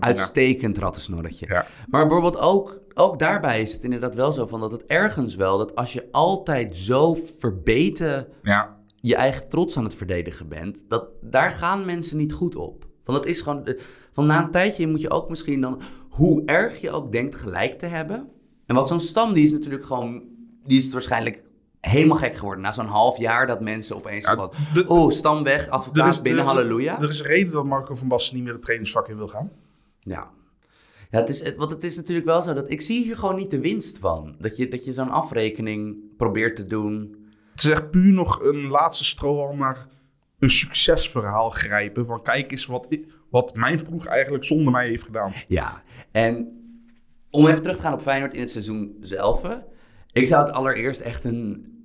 Uitstekend 0.00 0.78
rattensnorretje. 0.78 1.46
Ja. 1.48 1.66
Maar 1.88 2.06
bijvoorbeeld 2.06 2.38
ook, 2.38 2.80
ook 2.94 3.18
daarbij 3.18 3.60
is 3.62 3.72
het 3.72 3.82
inderdaad 3.82 4.14
wel 4.14 4.32
zo 4.32 4.46
van 4.46 4.60
dat 4.60 4.72
het 4.72 4.84
ergens 4.84 5.34
wel, 5.34 5.58
dat 5.58 5.74
als 5.74 5.92
je 5.92 6.08
altijd 6.12 6.76
zo 6.78 7.16
verbeten 7.38 8.28
Ja, 8.42 8.76
je 9.00 9.14
eigen 9.16 9.48
trots 9.48 9.76
aan 9.76 9.84
het 9.84 9.94
verdedigen 9.94 10.48
bent, 10.48 10.84
dat, 10.88 11.08
daar 11.20 11.50
gaan 11.50 11.84
mensen 11.84 12.16
niet 12.16 12.32
goed 12.32 12.56
op. 12.56 12.86
Want 13.04 13.18
dat 13.18 13.26
is 13.26 13.40
gewoon, 13.40 13.68
van 14.12 14.26
na 14.26 14.42
een 14.44 14.50
tijdje 14.50 14.86
moet 14.88 15.00
je 15.00 15.10
ook 15.10 15.28
misschien 15.28 15.60
dan, 15.60 15.80
hoe 16.08 16.42
erg 16.44 16.80
je 16.80 16.90
ook 16.90 17.12
denkt 17.12 17.36
gelijk 17.36 17.78
te 17.78 17.86
hebben. 17.86 18.28
En 18.66 18.74
wat 18.74 18.88
zo'n 18.88 19.00
stam, 19.00 19.32
die 19.32 19.44
is 19.44 19.52
natuurlijk 19.52 19.84
gewoon, 19.84 20.22
die 20.64 20.78
is 20.78 20.84
het 20.84 20.92
waarschijnlijk 20.92 21.42
helemaal 21.80 22.16
gek 22.16 22.36
geworden. 22.36 22.62
Na 22.62 22.72
zo'n 22.72 22.86
half 22.86 23.18
jaar 23.18 23.46
dat 23.46 23.60
mensen 23.60 23.96
opeens 23.96 24.26
Ja, 24.26 24.34
van, 24.36 24.52
de- 24.74 24.86
oh, 24.88 25.10
stam 25.10 25.42
weg, 25.44 25.68
advocaat 25.68 26.22
binnen, 26.22 26.44
halleluja. 26.44 27.00
Er 27.00 27.08
is 27.08 27.18
een 27.20 27.26
reden 27.26 27.52
dat 27.52 27.64
Marco 27.64 27.94
van 27.94 28.08
Basten 28.08 28.34
niet 28.34 28.44
meer 28.44 28.52
het 28.52 28.62
trainingsvak 28.62 29.08
in 29.08 29.16
wil 29.16 29.28
gaan. 29.28 29.50
Ja. 30.08 30.30
Ja, 31.10 31.18
het 31.18 31.28
is, 31.28 31.42
het, 31.42 31.56
want 31.56 31.70
het 31.70 31.84
is 31.84 31.96
natuurlijk 31.96 32.26
wel 32.26 32.42
zo 32.42 32.54
dat 32.54 32.70
ik 32.70 32.80
zie 32.80 33.04
hier 33.04 33.16
gewoon 33.16 33.36
niet 33.36 33.50
de 33.50 33.60
winst 33.60 33.98
van. 33.98 34.36
Dat 34.38 34.56
je, 34.56 34.68
dat 34.68 34.84
je 34.84 34.92
zo'n 34.92 35.10
afrekening 35.10 35.96
probeert 36.16 36.56
te 36.56 36.66
doen. 36.66 37.16
Het 37.50 37.64
is 37.64 37.70
echt 37.70 37.90
puur 37.90 38.12
nog 38.12 38.42
een 38.42 38.66
laatste 38.66 39.04
strohalm 39.04 39.58
naar 39.58 39.86
een 40.38 40.50
succesverhaal 40.50 41.50
grijpen. 41.50 42.06
Van 42.06 42.22
kijk 42.22 42.50
eens 42.50 42.66
wat, 42.66 42.88
wat 43.30 43.54
mijn 43.54 43.84
ploeg 43.84 44.06
eigenlijk 44.06 44.44
zonder 44.44 44.72
mij 44.72 44.88
heeft 44.88 45.02
gedaan. 45.02 45.32
Ja, 45.48 45.82
en 46.12 46.58
om 47.30 47.46
even 47.46 47.62
terug 47.62 47.76
te 47.76 47.82
gaan 47.82 47.92
op 47.92 48.02
Feyenoord 48.02 48.34
in 48.34 48.40
het 48.40 48.50
seizoen 48.50 48.96
zelf. 49.00 49.42
Ik 50.12 50.26
zou 50.26 50.46
het 50.46 50.54
allereerst 50.54 51.00
echt 51.00 51.24
een 51.24 51.77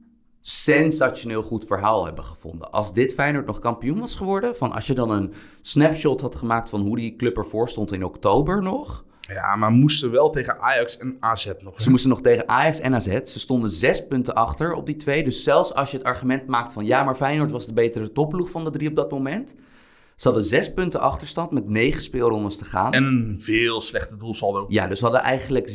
sensationeel 0.45 1.43
goed 1.43 1.65
verhaal 1.65 2.05
hebben 2.05 2.23
gevonden. 2.23 2.71
Als 2.71 2.93
dit 2.93 3.13
Feyenoord 3.13 3.45
nog 3.45 3.59
kampioen 3.59 3.99
was 3.99 4.15
geworden, 4.15 4.55
van 4.55 4.73
als 4.73 4.87
je 4.87 4.93
dan 4.93 5.11
een 5.11 5.33
snapshot 5.61 6.21
had 6.21 6.35
gemaakt 6.35 6.69
van 6.69 6.81
hoe 6.81 6.95
die 6.95 7.15
club 7.15 7.37
ervoor 7.37 7.69
stond 7.69 7.91
in 7.91 8.03
oktober 8.03 8.61
nog. 8.61 9.03
Ja, 9.21 9.55
maar 9.55 9.71
moesten 9.71 10.11
wel 10.11 10.29
tegen 10.29 10.59
Ajax 10.59 10.97
en 10.97 11.17
AZ 11.19 11.51
nog. 11.59 11.81
Ze 11.81 11.89
moesten 11.89 12.09
nog 12.09 12.21
tegen 12.21 12.47
Ajax 12.47 12.79
en 12.79 12.95
AZ. 12.95 13.21
Ze 13.23 13.39
stonden 13.39 13.71
zes 13.71 14.07
punten 14.07 14.33
achter 14.33 14.73
op 14.73 14.85
die 14.85 14.95
twee. 14.95 15.23
Dus 15.23 15.43
zelfs 15.43 15.73
als 15.73 15.91
je 15.91 15.97
het 15.97 16.05
argument 16.05 16.47
maakt 16.47 16.73
van 16.73 16.85
ja, 16.85 17.03
maar 17.03 17.15
Feyenoord 17.15 17.51
was 17.51 17.65
de 17.65 17.73
betere 17.73 18.11
topploeg 18.11 18.49
van 18.49 18.63
de 18.63 18.71
drie 18.71 18.89
op 18.89 18.95
dat 18.95 19.11
moment. 19.11 19.55
Ze 20.15 20.27
hadden 20.27 20.43
zes 20.47 20.73
punten 20.73 20.99
achterstand 20.99 21.51
met 21.51 21.69
negen 21.69 22.01
speelrondes 22.01 22.57
te 22.57 22.65
gaan. 22.65 22.91
En 22.93 23.03
een 23.03 23.39
veel 23.39 23.81
slechter 23.81 24.17
doelsaldo. 24.19 24.65
Ja, 24.67 24.87
dus 24.87 24.99
we 24.99 25.05
hadden 25.05 25.23
eigenlijk 25.23 25.69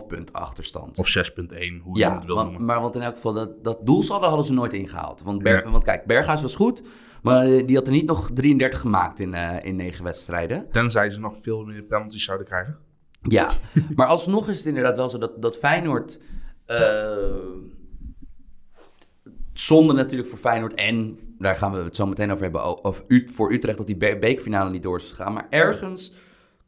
6,5 0.00 0.06
punt 0.06 0.32
achterstand. 0.32 0.98
Of 0.98 1.16
6.1, 1.18 1.82
hoe 1.82 1.98
je 1.98 2.10
het 2.10 2.24
wil 2.24 2.34
want, 2.34 2.48
noemen. 2.48 2.64
maar 2.66 2.80
want 2.80 2.94
in 2.94 3.00
elk 3.02 3.14
geval, 3.14 3.32
dat, 3.32 3.64
dat 3.64 3.78
doelsaldo 3.86 4.26
hadden 4.26 4.46
ze 4.46 4.52
nooit 4.52 4.72
ingehaald. 4.72 5.22
Want, 5.24 5.42
Ber- 5.42 5.64
Ja. 5.64 5.70
want 5.70 5.84
kijk, 5.84 6.04
Berghuis 6.06 6.42
was 6.42 6.54
goed, 6.54 6.82
maar 7.22 7.46
eh, 7.46 7.66
die 7.66 7.76
had 7.76 7.86
er 7.86 7.92
niet 7.92 8.06
nog 8.06 8.30
33 8.34 8.80
gemaakt 8.80 9.20
in, 9.20 9.34
eh, 9.34 9.64
in 9.64 9.76
negen 9.76 10.04
wedstrijden. 10.04 10.66
Tenzij 10.72 11.10
ze 11.10 11.20
nog 11.20 11.36
veel 11.42 11.64
meer 11.64 11.82
penalties 11.82 12.24
zouden 12.24 12.46
krijgen. 12.46 12.76
Ja, 13.22 13.50
maar 13.96 14.06
alsnog 14.06 14.48
is 14.48 14.56
het 14.58 14.66
inderdaad 14.66 14.96
wel 14.96 15.08
zo 15.08 15.18
dat, 15.18 15.42
dat 15.42 15.56
Feyenoord... 15.58 16.20
eh, 16.66 16.78
zonde 19.54 19.92
natuurlijk 19.92 20.28
voor 20.30 20.38
Feyenoord 20.38 20.74
en, 20.74 21.18
daar 21.38 21.56
gaan 21.56 21.72
we 21.72 21.78
het 21.78 21.96
zo 21.96 22.06
meteen 22.06 22.30
over 22.30 22.42
hebben, 22.42 22.84
of 22.84 23.04
voor 23.26 23.52
Utrecht 23.52 23.78
dat 23.78 23.86
die 23.86 23.96
be- 23.96 24.16
bekerfinale 24.20 24.70
niet 24.70 24.82
door 24.82 24.96
is 24.96 25.08
gegaan. 25.08 25.32
Maar 25.32 25.46
ergens 25.50 26.14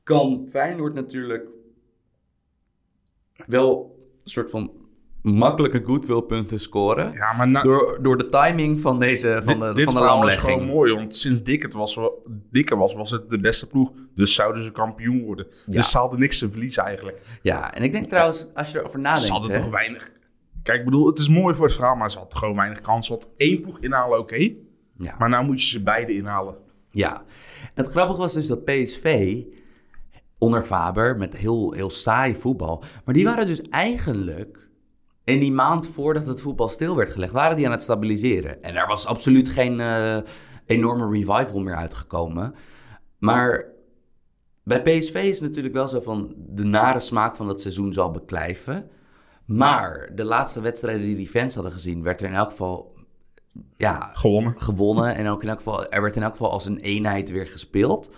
kan 0.03 0.47
Feyenoord 0.51 0.95
natuurlijk 0.95 1.47
wel 3.47 3.97
een 4.25 4.31
soort 4.31 4.51
van 4.51 4.71
makkelijke 5.23 5.83
goodwill-punten 5.85 6.61
scoren. 6.61 7.13
Ja, 7.13 7.33
maar 7.33 7.49
na, 7.49 7.63
Door, 7.63 7.99
door 8.03 8.19
de 8.19 8.29
timing 8.29 8.81
van 8.81 8.99
deze 8.99 9.43
van 9.45 9.61
de, 9.61 9.67
dit, 9.67 9.77
dit 9.77 9.85
van 9.85 9.95
de 9.95 10.01
verhaal 10.01 10.29
is 10.29 10.37
gewoon 10.37 10.67
mooi. 10.67 10.95
Want 10.95 11.17
sinds 11.17 11.43
Dick 11.43 11.63
het 11.63 11.73
was, 11.75 11.95
wel- 11.95 12.23
Dikke 12.51 12.77
was, 12.77 12.95
was 12.95 13.11
het 13.11 13.31
de 13.31 13.41
beste 13.41 13.67
ploeg. 13.69 13.91
Dus 14.15 14.35
zouden 14.35 14.63
ze 14.65 14.73
kampioen 14.73 15.23
worden. 15.25 15.47
Ja. 15.67 15.73
Dus 15.73 15.91
ze 15.91 15.99
hadden 15.99 16.19
niks 16.21 16.39
te 16.39 16.51
verliezen 16.51 16.85
eigenlijk. 16.85 17.21
Ja, 17.43 17.75
en 17.75 17.83
ik 17.83 17.91
denk 17.91 18.09
trouwens, 18.09 18.47
als 18.55 18.71
je 18.71 18.79
erover 18.79 18.99
Ze 18.99 19.05
nadenkt... 19.05 19.29
hadden 19.29 19.51
hè, 19.53 19.61
toch 19.61 19.71
weinig... 19.71 20.11
Kijk, 20.67 20.79
ik 20.79 20.85
bedoel, 20.85 21.07
het 21.07 21.19
is 21.19 21.29
mooi 21.29 21.55
voor 21.55 21.65
het 21.65 21.75
verhaal, 21.75 21.97
maar 21.97 22.11
ze 22.11 22.19
hadden 22.19 22.39
gewoon 22.39 22.57
weinig 22.57 22.81
kans. 22.81 23.09
Want 23.09 23.29
één 23.37 23.61
ploeg 23.61 23.81
inhalen, 23.81 24.19
oké. 24.19 24.55
ja. 24.99 25.15
Maar 25.19 25.29
nou 25.29 25.45
moet 25.45 25.63
je 25.63 25.69
ze 25.69 25.83
beide 25.83 26.15
inhalen. 26.15 26.57
Ja, 26.89 27.25
en 27.75 27.85
het 27.85 27.91
grappige 27.91 28.19
was 28.19 28.33
dus 28.33 28.47
dat 28.47 28.65
PSV 28.65 29.43
onder 30.39 30.63
Faber 30.63 31.17
met 31.17 31.37
heel, 31.37 31.73
heel 31.73 31.91
saai 31.91 32.37
voetbal. 32.37 32.85
Maar 33.05 33.15
die 33.15 33.25
waren 33.25 33.47
dus 33.47 33.63
eigenlijk 33.63 34.69
in 35.25 35.41
die 35.41 35.53
maand 35.53 35.89
voordat 35.89 36.27
het 36.27 36.41
voetbal 36.41 36.69
stil 36.69 36.97
werd 36.97 37.11
gelegd, 37.11 37.33
waren 37.33 37.57
die 37.57 37.67
aan 37.67 37.73
het 37.73 37.83
stabiliseren. 37.83 38.63
En 38.63 38.75
daar 38.75 38.87
was 38.87 39.07
absoluut 39.07 39.49
geen 39.49 39.81
eh, 39.81 40.19
enorme 40.67 41.09
revival 41.09 41.61
meer 41.61 41.77
uitgekomen. 41.77 42.55
Maar 43.19 43.67
bij 44.65 44.83
PSV 44.83 45.15
is 45.15 45.41
het 45.41 45.49
natuurlijk 45.49 45.75
wel 45.75 45.89
zo 45.89 46.01
van 46.01 46.35
de 46.37 46.65
nare 46.65 47.01
smaak 47.01 47.37
van 47.37 47.47
dat 47.47 47.61
seizoen 47.61 47.93
zal 47.93 48.11
beklijven. 48.11 48.91
Maar 49.47 50.11
de 50.15 50.25
laatste 50.25 50.61
wedstrijden 50.61 51.03
die 51.03 51.17
die 51.17 51.29
fans 51.29 51.55
hadden 51.55 51.73
gezien, 51.73 52.03
werd 52.03 52.21
er 52.21 52.29
in 52.29 52.35
elk 52.35 52.51
geval 52.51 52.95
ja, 53.77 54.11
Gewonnen. 54.13 54.61
gewonnen. 54.61 55.15
En 55.15 55.29
ook 55.29 55.43
in 55.43 55.49
elk 55.49 55.59
geval, 55.59 55.87
er 55.87 56.03
werd 56.03 56.17
in 56.17 56.23
elk 56.23 56.33
geval 56.33 56.51
als 56.51 56.65
een 56.65 56.79
eenheid 56.79 57.31
weer 57.31 57.47
gespeeld. 57.47 58.11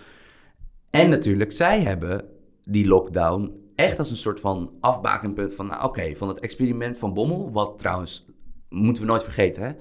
En 0.89 1.09
natuurlijk, 1.09 1.51
zij 1.51 1.81
hebben 1.81 2.25
die 2.61 2.87
lockdown 2.87 3.71
echt 3.75 3.99
als 3.99 4.09
een 4.09 4.15
soort 4.15 4.39
van 4.39 4.71
afbakenpunt 4.79 5.55
van... 5.55 5.65
nou, 5.65 5.83
oké, 5.83 6.15
van 6.15 6.27
het 6.27 6.39
experiment 6.39 6.97
van 6.97 7.13
Bommel, 7.13 7.51
wat 7.51 7.77
trouwens, 7.77 8.25
moeten 8.69 9.03
we 9.03 9.09
nooit 9.09 9.23
vergeten, 9.23 9.63
hè, 9.63 9.71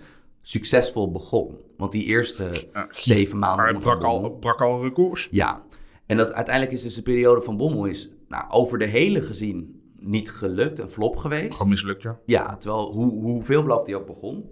succesvol 0.42 1.11
begon. 1.11 1.56
Want 1.76 1.92
die 1.92 2.04
eerste 2.04 2.50
zeven 2.90 3.38
maanden... 3.38 3.64
Maar 3.64 3.74
het 3.74 3.82
brak 3.82 4.02
al, 4.02 4.30
brak 4.30 4.61
al 4.61 4.82
records. 4.82 5.28
ja, 5.30 5.64
en 6.06 6.16
dat 6.16 6.32
uiteindelijk 6.32 6.74
is 6.74 6.82
dus 6.82 6.94
de 6.94 7.02
periode 7.02 7.42
van 7.42 7.56
Bommel 7.56 7.84
is 7.84 8.12
nou, 8.28 8.44
over 8.50 8.78
de 8.78 8.84
hele 8.84 9.22
gezien 9.22 9.78
niet 10.00 10.30
gelukt, 10.30 10.78
een 10.78 10.90
flop 10.90 11.16
geweest. 11.16 11.52
Gewoon 11.56 11.68
mislukt, 11.72 12.02
ja. 12.02 12.18
Ja, 12.26 12.56
terwijl 12.56 12.92
hoe, 12.92 13.11
hoeveel 13.12 13.66
hij 13.87 13.94
ook 13.94 14.06
begon. 14.06 14.50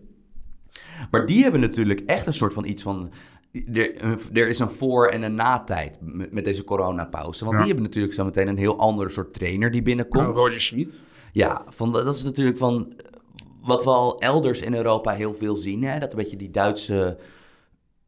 Maar 1.11 1.27
die 1.27 1.43
hebben 1.43 1.61
natuurlijk 1.61 2.01
echt 2.01 2.27
een 2.27 2.35
soort 2.35 2.53
van 2.53 2.65
iets 2.67 2.83
van... 2.83 3.11
Er, 3.73 4.03
er 4.33 4.49
is 4.49 4.59
een 4.59 4.71
voor- 4.71 5.09
en 5.09 5.23
een 5.23 5.35
na-tijd 5.35 5.99
met, 6.01 6.33
met 6.33 6.45
deze 6.45 6.65
coronapauze. 6.65 7.45
Want 7.45 7.57
Ja. 7.57 7.63
die 7.63 7.67
hebben 7.73 7.85
natuurlijk 7.85 8.15
zo 8.15 8.25
meteen 8.25 8.49
een 8.49 8.57
heel 8.59 8.79
ander 8.79 9.11
soort 9.11 9.33
trainer 9.33 9.71
die 9.71 9.83
binnenkomt. 9.83 10.25
Nou, 10.25 10.37
Roger 10.37 10.61
Schmid. 10.61 11.01
Ja, 11.33 11.65
van, 11.69 11.93
dat 11.93 12.15
is 12.15 12.23
natuurlijk 12.23 12.59
van 12.59 12.93
wat 13.63 13.85
we 13.85 13.91
al 13.91 14.21
elders 14.21 14.61
in 14.63 14.75
Europa 14.75 15.13
heel 15.13 15.35
veel 15.35 15.57
zien. 15.57 15.83
Hè? 15.83 15.99
Dat 15.99 16.11
een 16.11 16.19
beetje 16.19 16.37
die 16.37 16.51
Duitse, 16.51 17.19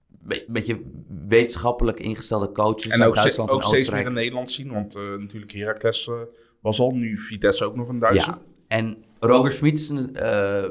be- 0.09 0.44
beetje 0.48 0.81
wetenschappelijk 1.29 2.01
ingestelde 2.01 2.53
coaches 2.53 2.92
En 2.92 3.01
uit 3.01 3.09
ook, 3.09 3.14
Duitsland 3.14 3.51
ook 3.51 3.57
en 3.61 3.62
steeds 3.66 3.79
Oostenrijk. 3.81 4.05
meer 4.09 4.14
in 4.16 4.20
Nederland 4.20 4.51
zien. 4.51 4.72
Want 4.72 4.94
eh, 4.94 5.03
natuurlijk 5.18 5.53
Heracles 5.53 6.09
eh, 6.09 6.14
was 6.61 6.81
al. 6.81 6.90
Nu 6.90 7.18
Vitesse 7.18 7.64
ook 7.64 7.77
nog 7.77 7.88
een 7.88 7.99
Duitse. 7.99 8.31
Ja, 8.31 8.38
en 8.68 9.05
Roger 9.21 9.53
Schmid 9.53 9.79
is 9.79 9.88
een, 9.88 10.16
eh, 10.16 10.64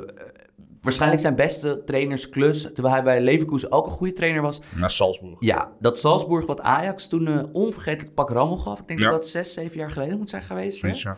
waarschijnlijk 0.81 1.21
zijn 1.21 1.35
beste 1.35 1.81
trainersklus. 1.85 2.61
Terwijl 2.61 2.93
hij 2.93 3.03
bij 3.03 3.21
Leverkusen 3.21 3.71
ook 3.71 3.85
een 3.85 3.91
goede 3.91 4.13
trainer 4.13 4.41
was. 4.41 4.61
Naar 4.75 4.91
Salzburg. 4.91 5.35
Ja, 5.39 5.71
dat 5.79 5.99
Salzburg 5.99 6.45
wat 6.45 6.61
Ajax 6.61 7.07
toen 7.07 7.27
eh, 7.27 7.43
onvergetelijk 7.51 8.13
pak 8.15 8.29
rammel 8.29 8.57
gaf. 8.57 8.79
Ik 8.79 8.87
denk 8.87 8.99
Ja. 8.99 9.09
dat 9.09 9.19
dat 9.19 9.27
zes, 9.27 9.53
zeven 9.53 9.77
jaar 9.77 9.91
geleden 9.91 10.17
moet 10.17 10.29
zijn 10.29 10.43
geweest. 10.43 10.81
Ja. 10.81 11.17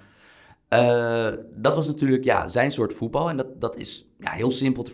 Eh, 0.67 1.27
dat 1.55 1.75
was 1.75 1.87
natuurlijk 1.87 2.23
ja, 2.23 2.47
zijn 2.47 2.71
soort 2.71 2.93
voetbal. 2.93 3.29
En 3.29 3.37
dat, 3.37 3.61
dat 3.61 3.77
is 3.77 4.07
ja, 4.19 4.31
heel 4.31 4.51
simpel 4.51 4.83
te, 4.83 4.91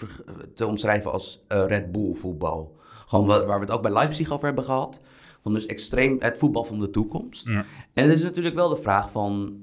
te 0.53 0.65
omschrijven 0.67 1.11
als 1.11 1.43
Red 1.47 1.91
Bull 1.91 2.15
voetbal. 2.15 2.75
Gewoon 3.07 3.25
wa- 3.27 3.45
waar 3.45 3.59
we 3.59 3.65
het 3.65 3.73
ook 3.73 3.81
bij 3.81 3.91
Leipzig 3.91 4.31
over 4.31 4.45
hebben 4.45 4.63
gehad. 4.63 5.01
Van 5.43 5.53
dus 5.53 5.65
extreem 5.65 6.15
het 6.19 6.38
voetbal 6.38 6.63
van 6.63 6.79
de 6.79 6.89
toekomst. 6.89 7.47
Ja. 7.47 7.65
En 7.93 8.03
het 8.09 8.13
is 8.17 8.23
natuurlijk 8.23 8.55
wel 8.55 8.69
de 8.69 8.75
vraag 8.81 9.11
van... 9.11 9.57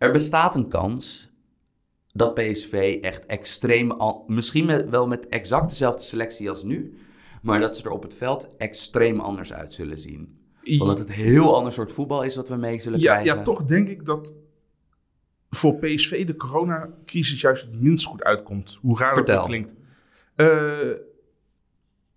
Er 0.00 0.12
bestaat 0.12 0.54
een 0.54 0.68
kans 0.68 1.30
dat 2.12 2.34
PSV 2.34 2.98
echt 3.00 3.26
extreem... 3.26 3.90
Al, 3.90 4.24
misschien 4.26 4.64
met, 4.66 4.88
wel 4.90 5.06
met 5.06 5.28
exact 5.28 5.68
dezelfde 5.68 6.02
selectie 6.04 6.48
als 6.50 6.62
nu... 6.62 6.98
maar 7.42 7.60
dat 7.60 7.76
ze 7.76 7.84
er 7.84 7.90
op 7.90 8.02
het 8.02 8.14
veld 8.14 8.56
extreem 8.56 9.20
anders 9.20 9.52
uit 9.52 9.74
zullen 9.74 9.98
zien. 9.98 10.36
Omdat 10.78 10.98
het 10.98 11.08
een 11.08 11.14
heel 11.14 11.56
ander 11.56 11.72
soort 11.72 11.92
voetbal 11.92 12.22
is 12.22 12.36
wat 12.36 12.48
we 12.48 12.56
mee 12.56 12.80
zullen 12.80 12.98
Ja, 13.00 13.12
krijgen. 13.12 13.36
ja, 13.36 13.42
toch 13.42 13.64
denk 13.64 13.88
ik 13.88 14.04
dat 14.06 14.34
voor 15.50 15.74
PSV 15.78 16.26
de 16.26 16.36
coronacrisis 16.36 17.40
juist 17.40 17.62
het 17.64 17.80
minst 17.80 18.06
goed 18.06 18.24
uitkomt. 18.24 18.78
Hoe 18.80 18.98
raar 18.98 19.08
dat 19.14 19.16
Vertel. 19.18 19.40
ook 19.40 19.46
klinkt. 19.48 19.74
Eh, 20.36 20.90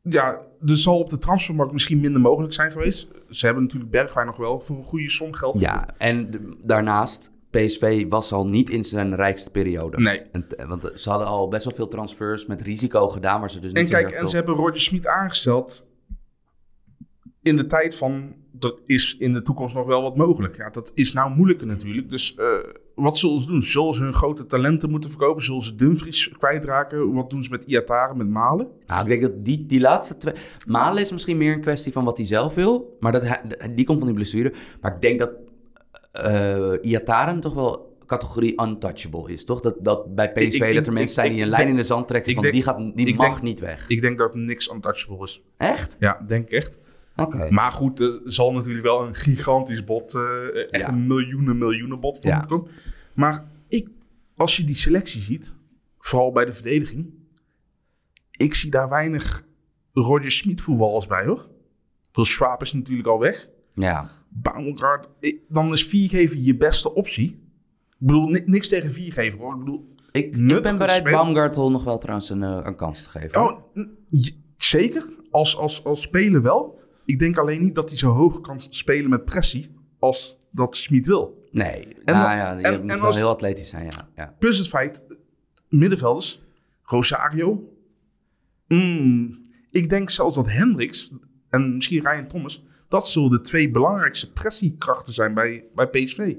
ja, 0.02 0.42
er 0.66 0.78
zal 0.78 1.00
op 1.00 1.10
de 1.10 1.18
transfermarkt 1.18 1.74
misschien 1.74 2.00
minder 2.00 2.22
mogelijk 2.22 2.54
zijn 2.54 2.72
geweest. 2.72 3.08
Ze 3.30 3.46
hebben 3.46 3.64
natuurlijk 3.64 3.92
Bergwijn 3.92 4.26
nog 4.28 4.38
wel 4.38 4.60
voor 4.62 4.78
een 4.78 4.84
goede 4.84 5.10
som 5.10 5.34
geld. 5.34 5.60
Ja, 5.60 5.88
en 5.98 6.32
de- 6.32 6.58
daarnaast, 6.64 7.32
PSV 7.62 8.06
was 8.10 8.32
al 8.32 8.48
niet 8.48 8.70
in 8.70 8.86
zijn 8.86 9.16
rijkste 9.16 9.52
periode. 9.52 10.00
Nee. 10.02 10.20
En 10.32 10.48
t- 10.48 10.66
want 10.68 10.92
ze 10.96 11.10
hadden 11.10 11.28
al 11.28 11.48
best 11.48 11.66
wel 11.66 11.74
veel 11.76 11.88
transfers 11.88 12.46
met 12.46 12.62
risico 12.62 13.08
gedaan, 13.10 13.40
maar 13.40 13.52
ze 13.52 13.60
dus 13.60 13.72
niet 13.72 13.80
En 13.80 13.86
kijk, 13.90 14.10
en 14.12 14.18
veel- 14.20 14.28
ze 14.28 14.36
hebben 14.36 14.56
Roger 14.56 14.82
Schmid 14.82 15.08
aangesteld 15.08 15.86
in 17.42 17.56
de 17.56 17.66
tijd 17.68 17.96
van 17.98 18.36
er 18.60 18.74
is 18.86 19.16
in 19.20 19.34
de 19.34 19.42
toekomst 19.42 19.76
nog 19.76 19.86
wel 19.86 20.02
wat 20.02 20.16
mogelijk. 20.18 20.56
Ja, 20.58 20.70
dat 20.70 20.92
is 20.96 21.14
nou 21.14 21.36
moeilijker 21.36 21.68
natuurlijk. 21.68 22.10
Dus 22.10 22.36
eh, 22.36 22.46
wat 22.96 23.18
zullen 23.18 23.40
ze 23.42 23.48
doen? 23.48 23.64
Zullen 23.64 23.94
ze 23.94 24.02
hun 24.04 24.14
grote 24.14 24.46
talenten 24.46 24.90
moeten 24.90 25.10
verkopen? 25.10 25.44
Zullen 25.44 25.62
ze 25.62 25.76
Dumfries 25.76 26.30
kwijtraken? 26.38 27.14
Wat 27.14 27.30
doen 27.30 27.44
ze 27.44 27.50
met 27.50 27.64
Iataren, 27.64 28.18
met 28.18 28.30
Malen? 28.30 28.68
Nou, 28.88 29.02
ik 29.02 29.08
denk 29.08 29.22
dat 29.22 29.46
die, 29.46 29.66
die 29.66 29.80
laatste 29.80 30.18
twee... 30.18 30.34
Malen 30.68 31.02
is 31.02 31.12
misschien 31.12 31.38
meer 31.38 31.54
een 31.54 31.62
kwestie 31.62 31.92
van 31.92 32.04
wat 32.04 32.18
hij 32.18 32.26
zelf 32.26 32.56
wil, 32.56 32.98
maar 33.00 33.12
dat 33.12 33.24
hij, 33.24 33.42
die 33.76 33.86
komt 33.86 33.98
van 33.98 34.08
die 34.08 34.16
blessure. 34.16 34.54
Maar 34.82 34.96
ik 34.96 35.02
denk 35.02 35.20
dat 35.20 35.32
eh 36.14 36.72
Iataren 36.82 37.40
toch 37.40 37.54
wel 37.54 37.98
categorie 38.06 38.62
untouchable 38.62 39.34
is, 39.34 39.46
toch? 39.46 39.60
Dat, 39.62 39.76
dat 39.82 40.16
bij 40.16 40.28
PSV 40.28 40.36
Ik- 40.54 40.54
ik- 40.54 40.74
dat 40.76 40.88
er 40.88 40.94
mensen 40.94 41.02
ik- 41.02 41.08
zijn 41.10 41.30
die 41.32 41.42
een 41.42 41.48
lijn 41.50 41.68
in 41.68 41.76
de 41.76 41.84
zand 41.84 42.08
trekken 42.08 42.34
van 42.34 42.42
denk- 42.42 42.54
die, 42.56 42.64
gaat, 42.64 42.78
die 42.96 43.16
mag 43.16 43.28
denk- 43.30 43.42
niet 43.42 43.60
weg. 43.60 43.86
Ik 43.88 44.02
denk 44.02 44.18
dat 44.18 44.36
niks 44.36 44.72
untouchable 44.72 45.24
is. 45.24 45.42
Echt? 45.58 45.96
Ja, 46.00 46.24
denk 46.28 46.50
echt. 46.50 46.78
Oké. 47.16 47.48
Maar 47.52 47.72
goed, 47.72 48.00
er 48.00 48.20
zal 48.26 48.54
natuurlijk 48.54 48.86
wel 48.86 49.06
een 49.08 49.16
gigantisch 49.16 49.84
bot, 49.84 50.16
eh, 50.16 50.22
echt 50.72 50.82
Ja. 50.82 50.88
een 50.88 51.08
miljoenen, 51.08 51.58
miljoenen 51.58 52.00
bot 52.00 52.24
Ja. 52.24 52.32
moeten 52.38 52.58
komen. 52.58 52.72
Maar 53.14 53.46
ik, 53.68 53.90
als 54.36 54.58
je 54.58 54.64
die 54.64 54.76
selectie 54.76 55.22
ziet, 55.22 55.56
vooral 55.98 56.32
bij 56.32 56.46
de 56.46 56.54
verdediging, 56.54 57.14
ik 58.32 58.54
zie 58.54 58.72
daar 58.72 58.90
weinig 58.90 59.44
Roger 59.94 60.32
Smit 60.32 60.62
voetballers 60.62 61.08
bij 61.08 61.26
hoor. 61.26 61.48
Wil 62.12 62.26
Schwab 62.26 62.62
is 62.62 62.74
natuurlijk 62.74 63.08
al 63.08 63.20
weg. 63.20 63.48
Ja. 63.76 64.10
Baumgart, 64.34 65.10
dan 65.48 65.72
is 65.72 65.86
viergever 65.86 66.38
je 66.38 66.58
beste 66.58 66.94
optie. 66.94 67.30
Ik 67.90 68.08
bedoel, 68.10 68.28
ni- 68.28 68.44
niks 68.46 68.68
tegen 68.68 68.92
viergever 68.92 69.40
hoor. 69.40 69.54
Ik 69.54 69.60
bedoel, 69.60 69.96
Ik, 70.12 70.62
ben 70.62 70.78
bereid. 70.78 71.04
Baumgartel 71.04 71.72
nog 71.72 71.84
wel 71.84 71.98
trouwens 71.98 72.30
een, 72.30 72.44
eh, 72.44 72.60
een 72.64 72.76
kans 72.76 73.04
te 73.04 73.10
geven. 73.10 73.42
Oh, 73.42 73.60
zeker. 74.58 75.04
Als, 75.32 75.58
als, 75.58 75.84
als 75.86 76.02
speler 76.02 76.42
wel. 76.42 76.80
Ik 77.06 77.20
denk 77.20 77.38
alleen 77.38 77.62
niet 77.62 77.76
dat 77.76 77.90
hij 77.90 77.98
zo 77.98 78.12
hoog 78.12 78.42
kan 78.42 78.62
spelen 78.70 79.10
met 79.10 79.26
pressie 79.26 79.76
als 80.00 80.38
dat 80.52 80.76
Schmid 80.76 81.06
wil. 81.08 81.42
Nee, 81.52 81.84
En 82.06 82.14
nou 82.14 82.28
dan- 82.28 82.38
ja, 82.38 82.58
je 82.58 82.64
en- 82.64 82.82
moet 82.82 82.92
en 82.92 82.98
wel 82.98 83.06
als- 83.06 83.16
heel 83.16 83.30
atletisch 83.30 83.70
zijn, 83.70 83.84
ja. 83.84 84.10
ja. 84.16 84.36
Plus 84.40 84.58
het 84.58 84.68
feit, 84.68 85.04
middenvelders, 85.70 86.42
Rosario. 86.84 87.74
Mm, 88.68 89.40
ik 89.72 89.90
denk 89.90 90.10
zelfs 90.10 90.36
dat 90.36 90.48
Hendricks 90.50 91.12
en 91.50 91.76
misschien 91.76 92.02
Ryan 92.08 92.28
Thomas, 92.28 92.64
dat 92.94 93.08
zullen 93.08 93.30
de 93.30 93.42
twee 93.42 93.72
belangrijkste 93.72 94.32
pressiekrachten 94.32 95.14
zijn 95.14 95.34
bij, 95.34 95.66
bij 95.76 95.88
PSV. 95.88 96.36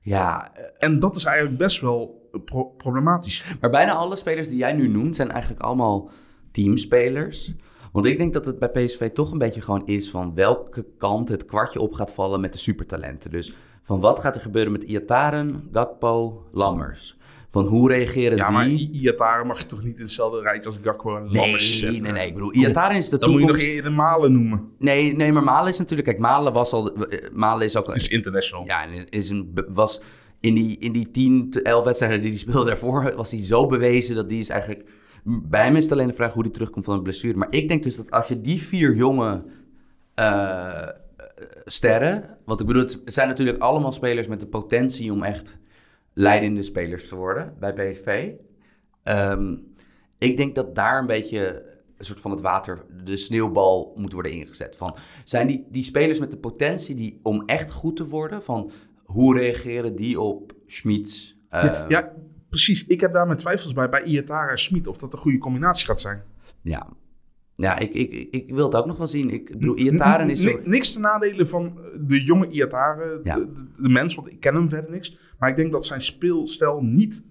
Ja, 0.00 0.54
eh, 0.54 0.64
En 0.78 0.98
dat 0.98 1.16
is 1.16 1.24
eigenlijk 1.24 1.58
best 1.58 1.80
wel 1.80 2.30
pro- 2.44 2.64
problematisch. 2.64 3.44
maar 3.60 3.70
bijna 3.70 3.92
alle 3.92 4.16
spelers 4.16 4.48
die 4.48 4.56
jij 4.56 4.72
nu 4.72 4.88
noemt 4.88 5.16
zijn 5.16 5.30
eigenlijk 5.30 5.62
allemaal 5.62 6.10
teamspelers. 6.50 7.52
Want 7.92 8.06
ik 8.06 8.18
denk 8.18 8.32
dat 8.32 8.44
het 8.44 8.58
bij 8.58 8.68
PSV 8.70 9.10
toch 9.10 9.30
een 9.32 9.38
beetje 9.38 9.60
gewoon 9.60 9.86
is 9.86 10.10
van 10.10 10.34
welke 10.34 10.86
kant 10.98 11.28
het 11.28 11.44
kwartje 11.44 11.80
op 11.80 11.92
gaat 11.92 12.12
vallen 12.12 12.40
met 12.40 12.52
de 12.52 12.58
supertalenten. 12.58 13.30
Dus 13.30 13.54
van 13.82 14.00
wat 14.00 14.18
gaat 14.18 14.34
er 14.34 14.40
gebeuren 14.40 14.72
met 14.72 14.82
Iataren, 14.82 15.68
Gakpo, 15.72 16.44
Lammers? 16.52 17.18
Van 17.50 17.66
hoe 17.66 17.88
reageren 17.92 18.36
Ja, 18.36 18.44
die? 18.46 18.54
maar 18.54 18.66
I- 18.68 18.90
Iataren 18.92 19.46
mag 19.46 19.58
je 19.60 19.66
toch 19.66 19.82
niet 19.82 19.94
in 19.96 20.00
hetzelfde 20.02 20.40
rijtje 20.40 20.68
als 20.70 20.78
Gakpo 20.82 21.16
en 21.16 21.22
nee, 21.24 21.32
Lammers 21.32 21.80
nee, 21.82 21.92
zetten? 21.92 22.12
nee, 22.12 22.26
Ik 22.26 22.34
bedoel, 22.34 22.54
Iataren 22.54 22.96
is 22.96 23.08
de 23.08 23.18
Dan 23.18 23.30
moet 23.30 23.40
je 23.40 23.46
nog 23.46 23.58
eerder 23.58 23.92
Malen 23.92 24.32
noemen. 24.32 24.68
Nee, 24.78 25.16
nee, 25.16 25.32
maar 25.32 25.42
Malen 25.42 25.68
is 25.68 25.78
natuurlijk... 25.78 26.08
Kijk, 26.08 26.18
Malen 26.20 26.52
was 26.52 26.72
al... 26.72 26.94
eh, 26.96 27.28
Malen 27.32 27.66
is 27.66 27.76
ook... 27.76 27.94
is 27.94 28.08
international. 28.08 28.66
Ja, 28.66 28.82
en 28.84 29.08
is 29.08 29.30
een, 29.30 29.64
was 29.68 30.02
in 30.40 30.54
die, 30.54 30.78
in 30.78 30.92
die 30.92 31.10
10, 31.10 31.50
11 31.62 31.84
wedstrijden 31.84 32.20
die 32.20 32.30
hij 32.30 32.38
speelde 32.38 32.64
daarvoor, 32.66 33.12
was 33.16 33.30
hij 33.30 33.44
zo 33.44 33.66
bewezen 33.66 34.14
dat 34.14 34.28
die 34.28 34.40
is 34.40 34.48
eigenlijk. 34.48 34.88
Bij 35.24 35.64
hem 35.64 35.76
is 35.76 35.82
het 35.84 35.92
alleen 35.92 36.06
de 36.08 36.14
vraag 36.14 36.32
hoe 36.32 36.42
hij 36.42 36.52
terugkomt 36.52 36.84
van 36.84 36.94
een 36.96 37.02
blessure. 37.02 37.36
Maar 37.38 37.48
ik 37.52 37.68
denk 37.68 37.82
dus 37.82 37.96
dat 37.96 38.10
als 38.10 38.28
je 38.28 38.40
die 38.40 38.62
vier 38.62 38.94
jonge 38.94 39.42
eh, 40.14 40.88
sterren. 41.64 42.36
Want 42.44 42.60
ik 42.60 42.66
bedoel, 42.66 42.82
het 42.82 43.02
zijn 43.04 43.28
natuurlijk 43.28 43.58
allemaal 43.58 43.92
spelers 43.92 44.26
met 44.26 44.40
de 44.40 44.46
potentie 44.46 45.12
om 45.12 45.22
echt 45.22 45.58
leidende 46.12 46.62
spelers 46.62 47.08
te 47.08 47.16
worden 47.16 47.54
bij 47.58 47.72
PSV. 47.72 48.32
Ehm, 49.02 49.56
ik 50.18 50.36
denk 50.36 50.54
dat 50.54 50.74
daar 50.74 50.98
een 50.98 51.06
beetje 51.06 51.68
een 51.96 52.06
soort 52.06 52.20
van 52.20 52.30
het 52.30 52.40
water, 52.40 52.84
de 53.04 53.16
sneeuwbal 53.16 53.92
moet 53.96 54.12
worden 54.12 54.32
ingezet. 54.32 54.76
Van, 54.76 54.96
zijn 55.24 55.46
die, 55.46 55.66
die 55.70 55.84
spelers 55.84 56.18
met 56.18 56.30
de 56.30 56.36
potentie 56.36 56.94
die, 56.94 57.20
om 57.22 57.42
echt 57.46 57.70
goed 57.70 57.96
te 57.96 58.08
worden, 58.08 58.42
van 58.42 58.70
hoe 59.04 59.38
reageren 59.38 59.96
die 59.96 60.20
op? 60.20 60.52
Ja, 61.50 61.64
ja. 61.64 61.84
ja, 61.88 62.12
precies. 62.48 62.86
Ik 62.86 63.00
heb 63.00 63.12
daar 63.12 63.26
mijn 63.26 63.38
twijfels 63.38 63.72
bij, 63.72 63.88
bij 63.88 64.02
Iatara 64.02 64.50
en 64.50 64.58
Schmid, 64.58 64.86
of 64.86 64.98
dat 64.98 65.12
een 65.12 65.18
goede 65.18 65.38
combinatie 65.38 65.86
gaat 65.86 66.00
zijn. 66.00 66.22
ja. 66.62 66.88
Ja, 67.60 67.78
ik, 67.78 67.92
ik, 67.92 68.28
ik, 68.30 68.54
wil 68.54 68.64
het 68.64 68.74
ook 68.74 68.86
nog 68.86 68.96
wel 68.96 69.06
zien. 69.06 69.30
Ik 69.30 69.50
bedoel, 69.58 69.76
Iataren 69.76 70.30
is... 70.30 70.56
Niks 70.64 70.92
te 70.92 71.00
nadelen 71.00 71.48
van 71.48 71.78
de 72.00 72.22
jonge 72.24 72.48
Iatare, 72.48 73.20
Ja. 73.22 73.34
de, 73.36 73.52
de, 73.78 73.88
mens, 73.88 74.14
want 74.14 74.28
ik 74.28 74.40
ken 74.40 74.54
hem 74.54 74.68
verder 74.68 74.90
niks. 74.90 75.18
Maar 75.38 75.48
ik 75.48 75.56
denk 75.56 75.72
dat 75.72 75.86
zijn 75.86 76.02
speelstijl 76.02 76.80
niet 76.82 77.24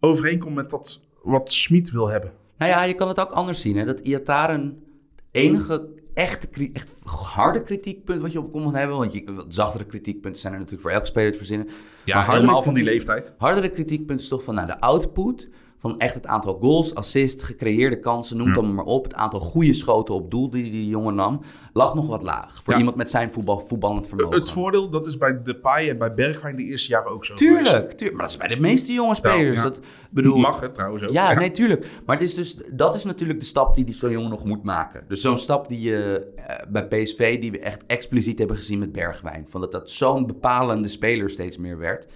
overeenkomt 0.00 0.54
met 0.54 0.70
dat 0.70 1.02
wat 1.22 1.52
Schmid 1.52 1.90
wil 1.90 2.08
hebben. 2.08 2.32
Nou 2.58 2.70
ja, 2.70 2.82
je 2.82 2.94
kan 2.94 3.08
het 3.08 3.20
ook 3.20 3.30
anders 3.30 3.60
zien. 3.60 3.76
Hè? 3.76 3.84
Dat 3.84 4.00
Iataren 4.00 4.82
het 5.14 5.24
enige 5.30 5.88
echte, 6.14 6.70
echt 6.72 7.02
harde 7.04 7.62
kritiekpunt 7.62 8.20
wat 8.22 8.32
je 8.32 8.38
op 8.38 8.52
kon 8.52 8.74
hebben. 8.74 8.96
Want 8.96 9.12
je, 9.12 9.32
wat 9.32 9.46
zachtere 9.48 9.84
kritiekpunten 9.84 10.40
zijn 10.40 10.52
er 10.52 10.58
natuurlijk 10.58 10.88
voor 10.88 10.96
elk 10.96 11.06
speler 11.06 11.30
te 11.30 11.36
verzinnen. 11.36 11.68
Ja, 12.04 12.16
Maar 12.16 12.34
helemaal 12.34 12.62
van 12.62 12.74
die 12.74 12.84
leeftijd. 12.84 13.34
Hardere 13.38 13.70
kritiekpunt 13.70 14.20
is 14.20 14.28
toch 14.28 14.42
van 14.42 14.54
nou, 14.54 14.66
de 14.66 14.80
output. 14.80 15.50
Van 15.78 15.98
echt 15.98 16.14
het 16.14 16.26
aantal 16.26 16.58
goals, 16.60 16.94
assists, 16.94 17.42
gecreëerde 17.44 18.00
kansen, 18.00 18.36
noem 18.36 18.46
het 18.48 18.56
allemaal 18.56 18.74
maar 18.74 18.84
op. 18.94 19.04
Het 19.04 19.14
aantal 19.14 19.40
goede 19.40 19.72
schoten 19.72 20.14
op 20.14 20.30
doel 20.30 20.50
die 20.50 20.70
die 20.70 20.86
jongen 20.88 21.14
nam, 21.14 21.40
lag 21.72 21.94
nog 21.94 22.06
wat 22.06 22.22
laag. 22.22 22.62
Voor 22.62 22.72
Ja. 22.72 22.78
iemand 22.78 22.96
met 22.96 23.10
zijn 23.10 23.32
voetbal, 23.32 23.60
voetballend 23.60 24.06
vermogen. 24.08 24.38
Het 24.38 24.50
voordeel, 24.50 24.90
dat 24.90 25.06
is 25.06 25.18
bij 25.18 25.42
Depay 25.42 25.88
en 25.88 25.98
bij 25.98 26.14
Bergwijn 26.14 26.56
de 26.56 26.62
eerste 26.62 26.88
jaren 26.90 27.10
ook 27.10 27.24
zo 27.24 27.34
geweest. 27.36 27.64
Tuurlijk, 27.64 27.90
tuurlijk, 27.92 28.12
maar 28.18 28.26
dat 28.26 28.30
is 28.30 28.36
bij 28.46 28.48
de 28.48 28.60
meeste 28.60 28.92
jonge 28.92 29.14
spelers. 29.14 29.56
ja. 29.58 29.62
Dat, 29.62 29.80
bedoel, 30.10 30.38
Mag 30.38 30.60
het 30.60 30.74
trouwens 30.74 31.02
ook. 31.02 31.10
Ja, 31.10 31.34
nee, 31.34 31.50
tuurlijk. 31.50 31.86
Maar 32.06 32.16
het 32.16 32.24
is 32.24 32.34
dus, 32.34 32.56
dat 32.72 32.94
is 32.94 33.04
natuurlijk 33.04 33.40
de 33.40 33.46
stap 33.46 33.74
die 33.74 33.84
die 33.84 33.94
zo'n 33.94 34.10
jongen 34.10 34.30
nog 34.30 34.44
moet 34.44 34.62
maken. 34.62 35.04
Dus 35.08 35.20
zo'n 35.20 35.38
stap 35.38 35.68
die 35.68 35.80
je 35.80 36.26
eh, 36.36 36.56
bij 36.68 36.86
PSV, 36.86 37.40
die 37.40 37.50
we 37.50 37.58
echt 37.58 37.82
expliciet 37.86 38.38
hebben 38.38 38.56
gezien 38.56 38.78
met 38.78 38.92
Bergwijn. 38.92 39.44
Van 39.48 39.60
dat 39.60 39.72
dat 39.72 39.90
zo'n 39.90 40.26
bepalende 40.26 40.88
speler 40.88 41.30
steeds 41.30 41.58
meer 41.58 41.78
werd. 41.78 42.06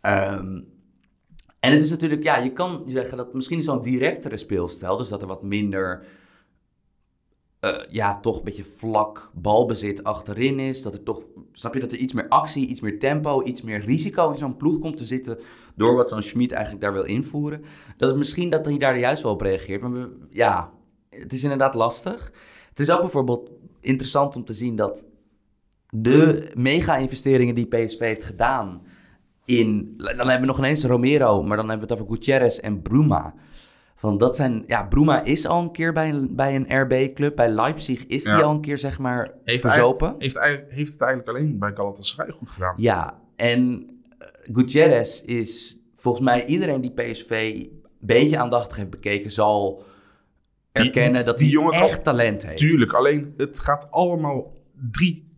Ehm, 0.00 0.60
en 1.60 1.72
het 1.72 1.82
is 1.82 1.90
natuurlijk, 1.90 2.22
ja, 2.22 2.36
je 2.36 2.52
kan 2.52 2.82
zeggen 2.86 3.16
dat 3.16 3.34
misschien 3.34 3.62
zo'n 3.62 3.80
directere 3.80 4.36
speelstijl, 4.36 4.96
dus 4.96 5.08
dat 5.08 5.22
er 5.22 5.28
wat 5.28 5.42
minder, 5.42 6.06
eh, 7.60 7.78
ja, 7.90 8.20
toch 8.20 8.38
een 8.38 8.44
beetje 8.44 8.64
vlak 8.64 9.30
balbezit 9.34 10.04
achterin 10.04 10.58
is. 10.58 10.82
Dat 10.82 10.94
er 10.94 11.02
toch, 11.02 11.22
snap 11.52 11.74
je, 11.74 11.80
dat 11.80 11.92
er 11.92 11.98
iets 11.98 12.12
meer 12.12 12.28
actie, 12.28 12.66
iets 12.66 12.80
meer 12.80 12.98
tempo, 12.98 13.42
iets 13.42 13.62
meer 13.62 13.80
risico 13.80 14.30
in 14.30 14.38
zo'n 14.38 14.56
ploeg 14.56 14.78
komt 14.78 14.96
te 14.96 15.04
zitten. 15.04 15.38
Door 15.76 15.94
wat 15.94 16.08
zo'n 16.08 16.22
Schmid 16.22 16.52
eigenlijk 16.52 16.82
daar 16.82 16.92
wil 16.92 17.04
invoeren. 17.04 17.64
Dat 17.96 18.08
het 18.08 18.18
misschien 18.18 18.50
dat 18.50 18.64
hij 18.64 18.78
daar 18.78 18.98
juist 18.98 19.22
wel 19.22 19.32
op 19.32 19.40
reageert. 19.40 19.80
Maar 19.80 20.08
ja, 20.30 20.72
het 21.10 21.32
is 21.32 21.42
inderdaad 21.42 21.74
lastig. 21.74 22.32
Het 22.68 22.80
is 22.80 22.90
ook 22.90 23.00
bijvoorbeeld 23.00 23.50
interessant 23.80 24.36
om 24.36 24.44
te 24.44 24.54
zien 24.54 24.76
dat 24.76 25.08
de 25.88 26.50
mega-investeringen 26.54 27.54
die 27.54 27.66
PSV 27.66 27.98
heeft 27.98 28.24
gedaan 28.24 28.82
in... 29.58 29.94
Dan 29.96 30.16
hebben 30.16 30.40
we 30.40 30.46
nog 30.46 30.58
ineens 30.58 30.84
Romero, 30.84 31.42
maar 31.42 31.56
dan 31.56 31.68
hebben 31.68 31.86
we 31.88 31.92
het 31.94 32.02
over 32.02 32.14
Gutierrez 32.14 32.58
en 32.58 32.82
Bruma. 32.82 33.34
Van 33.96 34.18
dat 34.18 34.36
zijn, 34.36 34.64
ja, 34.66 34.82
Bruma 34.84 35.24
is 35.24 35.46
al 35.46 35.62
een 35.62 35.72
keer 35.72 35.92
bij 35.92 36.08
een, 36.08 36.34
bij 36.36 36.54
een 36.54 36.80
RB-club. 36.82 37.36
Bij 37.36 37.48
Leipzig 37.48 38.06
is 38.06 38.24
hij 38.24 38.36
Ja. 38.38 38.42
al 38.44 38.50
een 38.54 38.60
keer, 38.60 38.78
zeg 38.78 38.98
maar, 38.98 39.34
Heeft, 39.44 39.60
verzopen. 39.60 40.14
heeft, 40.18 40.38
heeft 40.68 40.92
het 40.92 41.00
eigenlijk 41.00 41.28
alleen 41.28 41.58
bij 41.58 41.70
Galatasaray 41.74 42.30
goed 42.30 42.50
gedaan. 42.50 42.74
Ja, 42.76 43.20
en 43.36 43.86
eh, 44.18 44.26
Gutierrez 44.54 45.22
is 45.22 45.78
volgens 45.94 46.24
mij 46.24 46.46
iedereen 46.46 46.80
die 46.80 46.90
PSV 46.92 47.52
een 47.54 47.80
beetje 48.00 48.38
aandachtig 48.38 48.76
heeft 48.76 48.90
bekeken, 48.90 49.30
zal 49.30 49.82
Die- 50.72 50.84
erkennen 50.84 51.12
die- 51.14 51.24
dat 51.24 51.38
die 51.38 51.60
hij 51.62 51.82
echt 51.82 52.04
talent 52.04 52.42
heeft. 52.46 52.58
Tuurlijk, 52.58 52.92
alleen 52.92 53.34
het 53.36 53.60
gaat 53.60 53.86
allemaal 53.90 54.56
drie 54.90 55.29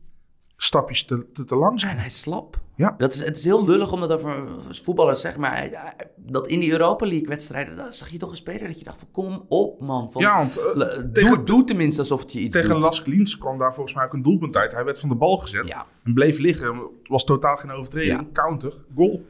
stapjes 0.65 1.05
te, 1.05 1.27
te, 1.33 1.45
te 1.45 1.57
lang 1.57 1.73
En 1.73 1.79
zijn. 1.79 1.97
hij 1.97 2.07
is 2.07 2.19
slap. 2.21 2.61
Ja. 2.77 2.95
Dat 2.99 3.15
is, 3.15 3.25
het 3.25 3.37
is 3.37 3.45
heel 3.45 3.65
lullig 3.65 3.93
om 3.93 4.01
dat 4.01 4.11
over 4.13 4.45
voetballers 4.71 5.15
te 5.17 5.23
zeggen, 5.23 5.41
maar 5.41 5.57
hij- 5.57 5.71
hij- 5.75 5.95
dat 6.17 6.47
in 6.47 6.61
die 6.61 6.71
Europa 6.71 7.07
League 7.07 7.29
wedstrijden, 7.29 7.77
daar 7.77 7.95
zag 7.95 8.09
je 8.09 8.19
toch 8.19 8.31
een 8.31 8.37
speler 8.37 8.67
dat 8.67 8.79
je 8.79 8.85
dacht 8.85 8.99
van 8.99 9.09
kom 9.13 9.45
op 9.49 9.81
man. 9.81 10.13
Van, 10.13 10.23
Ja, 10.23 10.37
want 10.37 10.57
eh, 10.57 10.75
doe, 10.75 11.11
tegen- 11.13 11.45
doe 11.45 11.65
tenminste 11.65 12.01
alsof 12.01 12.21
het 12.21 12.33
je 12.33 12.39
iets 12.41 12.57
tegen 12.57 12.71
doet. 12.71 12.81
Lask 12.81 13.07
Liens 13.07 13.39
kwam 13.39 13.59
daar 13.59 13.75
volgens 13.75 13.95
mij 13.97 14.05
ook 14.05 14.13
een 14.13 14.23
doelpunt 14.23 14.57
uit. 14.57 14.73
Hij 14.73 14.85
werd 14.85 15.01
van 15.01 15.09
de 15.09 15.15
bal 15.15 15.37
gezet 15.39 15.69
Ja. 15.69 15.87
en 16.05 16.15
bleef 16.15 16.39
liggen. 16.39 16.77
Het 16.77 17.09
was 17.09 17.25
totaal 17.25 17.57
geen 17.57 17.71
overtreding. 17.71 18.21
Ja. 18.21 18.27
Counter, 18.33 18.75
goal. 18.97 19.25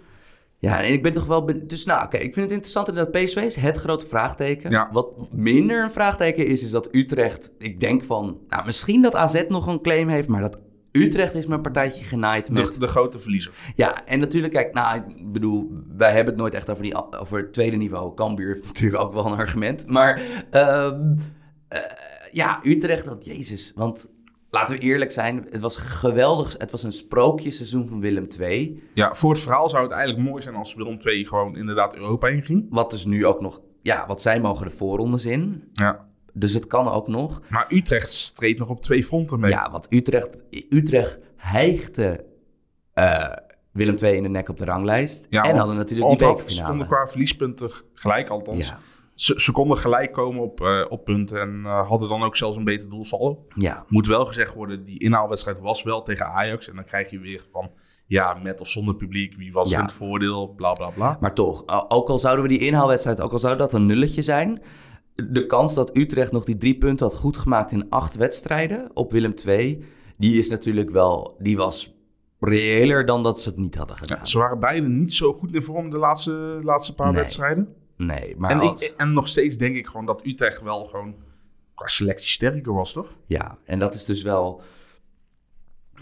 Ja, 0.58 0.82
en 0.82 0.92
ik 0.92 1.02
ben 1.02 1.12
toch 1.12 1.26
wel... 1.26 1.46
Dus 1.66 1.84
nou, 1.84 2.04
oké, 2.04 2.16
ik 2.16 2.34
vind 2.34 2.36
het 2.44 2.50
interessant 2.50 2.94
dat 2.94 3.10
PSV 3.10 3.36
is 3.36 3.56
het 3.56 3.76
grote 3.76 4.06
vraagteken. 4.06 4.70
Ja. 4.70 4.88
Wat 4.92 5.32
minder 5.32 5.82
een 5.84 5.90
vraagteken 5.90 6.46
is, 6.46 6.62
is 6.62 6.70
dat 6.70 6.88
Utrecht... 6.94 7.52
Ik 7.58 7.80
denk 7.80 8.04
van, 8.04 8.38
nou, 8.48 8.64
misschien 8.64 9.02
dat 9.02 9.14
AZ 9.14 9.42
nog 9.48 9.66
een 9.66 9.80
claim 9.82 10.08
heeft, 10.08 10.28
maar 10.28 10.40
dat 10.40 10.58
Utrecht 10.92 11.34
is 11.34 11.46
mijn 11.46 11.60
partijtje 11.60 12.04
genaaid 12.04 12.50
met... 12.50 12.72
De, 12.72 12.78
de 12.78 12.86
grote 12.86 13.18
verliezer. 13.18 13.52
Ja, 13.74 14.06
en 14.06 14.20
natuurlijk, 14.20 14.52
kijk, 14.52 14.72
nou, 14.72 14.96
ik 14.96 15.32
bedoel, 15.32 15.70
wij 15.96 16.12
hebben 16.12 16.32
het 16.32 16.42
nooit 16.42 16.54
echt 16.54 16.70
over, 16.70 16.82
die, 16.82 17.10
over 17.18 17.38
het 17.38 17.52
tweede 17.52 17.76
niveau. 17.76 18.14
Cambuur 18.14 18.48
heeft 18.48 18.64
natuurlijk 18.64 19.02
ook 19.02 19.12
wel 19.12 19.26
een 19.26 19.38
argument. 19.38 19.86
Maar 19.86 20.22
ehm, 20.50 21.14
eh, 21.68 21.80
ja, 22.30 22.60
Utrecht, 22.62 23.04
dat 23.04 23.24
jezus. 23.24 23.72
Want 23.74 24.08
laten 24.50 24.76
we 24.76 24.82
eerlijk 24.82 25.10
zijn, 25.10 25.46
het 25.50 25.60
was 25.60 25.76
geweldig. 25.76 26.54
Het 26.58 26.70
was 26.70 26.82
een 26.82 26.92
sprookjesseizoen 26.92 27.88
van 27.88 28.00
Willem 28.00 28.26
II. 28.40 28.82
Ja, 28.94 29.14
voor 29.14 29.30
het 29.30 29.40
verhaal 29.40 29.70
zou 29.70 29.82
het 29.82 29.92
eigenlijk 29.92 30.28
mooi 30.28 30.42
zijn 30.42 30.54
als 30.54 30.74
Willem 30.74 30.98
II 31.02 31.26
gewoon 31.26 31.56
inderdaad 31.56 31.94
Europa 31.94 32.28
inging. 32.28 32.66
Wat 32.70 32.90
dus 32.90 33.04
nu 33.04 33.26
ook 33.26 33.40
nog, 33.40 33.60
ja, 33.82 34.06
wat 34.06 34.22
zij 34.22 34.40
mogen 34.40 34.66
de 34.66 34.72
voorrondes 34.72 35.24
in. 35.24 35.70
Ja. 35.72 36.10
Dus 36.32 36.54
het 36.54 36.66
kan 36.66 36.88
ook 36.88 37.08
nog. 37.08 37.40
Maar 37.48 37.66
Utrecht 37.68 38.12
streed 38.12 38.58
nog 38.58 38.68
op 38.68 38.82
twee 38.82 39.04
fronten 39.04 39.40
mee. 39.40 39.50
Ja, 39.50 39.70
want 39.70 39.92
Utrecht, 39.92 40.44
Utrecht 40.70 41.18
hijgde 41.36 42.24
eh, 42.92 43.32
Willem 43.72 43.96
II 44.02 44.16
in 44.16 44.22
de 44.22 44.28
nek 44.28 44.48
op 44.48 44.58
de 44.58 44.64
ranglijst. 44.64 45.26
Ja, 45.30 45.40
en 45.40 45.46
want- 45.46 45.58
hadden 45.58 45.76
natuurlijk 45.76 46.08
die 46.08 46.18
bekerfinale. 46.18 46.64
stonden 46.66 46.86
qua 46.86 47.06
verliespunten 47.06 47.70
gelijk 47.94 48.28
althans. 48.28 48.68
Ja. 48.68 48.78
Ze, 49.14 49.34
ze 49.40 49.52
konden 49.52 49.78
gelijk 49.78 50.12
komen 50.12 50.42
op, 50.42 50.60
eh, 50.60 50.84
op 50.88 51.04
punten 51.04 51.40
en 51.40 51.60
eh, 51.64 51.88
hadden 51.88 52.08
dan 52.08 52.22
ook 52.22 52.36
zelfs 52.36 52.56
een 52.56 52.64
beter 52.64 52.88
doelsaldo. 52.88 53.46
Ja, 53.54 53.84
Moet 53.88 54.06
wel 54.06 54.26
gezegd 54.26 54.54
worden, 54.54 54.84
die 54.84 54.98
inhaalwedstrijd 55.00 55.60
was 55.60 55.82
wel 55.82 56.02
tegen 56.02 56.26
Ajax. 56.26 56.68
En 56.68 56.74
dan 56.74 56.84
krijg 56.84 57.10
je 57.10 57.18
weer 57.18 57.42
van, 57.52 57.70
ja, 58.06 58.34
met 58.42 58.60
of 58.60 58.68
zonder 58.68 58.94
publiek, 58.94 59.36
wie 59.36 59.52
was 59.52 59.70
Ja. 59.70 59.78
in 59.78 59.84
het 59.84 59.92
voordeel, 59.92 60.48
bla 60.48 60.72
bla 60.72 60.88
bla. 60.90 61.16
maar 61.20 61.34
toch, 61.34 61.64
ook 61.88 62.08
al 62.08 62.18
zouden 62.18 62.44
we 62.44 62.50
die 62.50 62.58
inhaalwedstrijd, 62.60 63.20
ook 63.20 63.32
al 63.32 63.38
zou 63.38 63.56
dat 63.56 63.72
een 63.72 63.86
nulletje 63.86 64.22
zijn, 64.22 64.62
de 65.14 65.46
kans 65.46 65.74
dat 65.74 65.96
Utrecht 65.96 66.32
nog 66.32 66.44
die 66.44 66.56
drie 66.56 66.78
punten 66.78 67.06
had 67.06 67.16
goed 67.16 67.36
gemaakt 67.36 67.70
in 67.72 67.90
acht 67.90 68.14
wedstrijden 68.14 68.90
op 68.94 69.12
Willem 69.12 69.34
II, 69.46 69.84
die 70.16 70.38
is 70.38 70.48
natuurlijk 70.48 70.90
wel, 70.90 71.36
die 71.38 71.56
was 71.56 71.94
reëler 72.40 73.06
dan 73.06 73.22
dat 73.22 73.40
ze 73.40 73.48
het 73.48 73.58
niet 73.58 73.74
hadden 73.74 73.96
gedaan. 73.96 74.18
Ja, 74.18 74.24
ze 74.24 74.38
waren 74.38 74.58
beide 74.58 74.88
niet 74.88 75.14
zo 75.14 75.32
goed 75.32 75.54
in 75.54 75.62
vorm 75.62 75.90
de 75.90 75.98
laatste, 75.98 76.58
laatste 76.62 76.94
paar 76.94 77.06
Nee. 77.12 77.16
wedstrijden. 77.16 77.74
Nee, 77.96 78.34
maar 78.36 78.50
En, 78.50 78.60
als, 78.60 78.82
ik, 78.82 78.94
en 78.96 79.12
nog 79.12 79.28
steeds 79.28 79.56
denk 79.56 79.76
ik 79.76 79.86
gewoon 79.86 80.06
dat 80.06 80.26
Utrecht 80.26 80.62
wel 80.62 80.84
gewoon 80.84 81.14
qua 81.74 81.86
selectie 81.88 82.28
sterker 82.28 82.74
was, 82.74 82.92
toch? 82.92 83.16
Ja, 83.26 83.58
en 83.64 83.78
dat 83.78 83.94
is 83.94 84.04
dus 84.04 84.22
wel. 84.22 84.62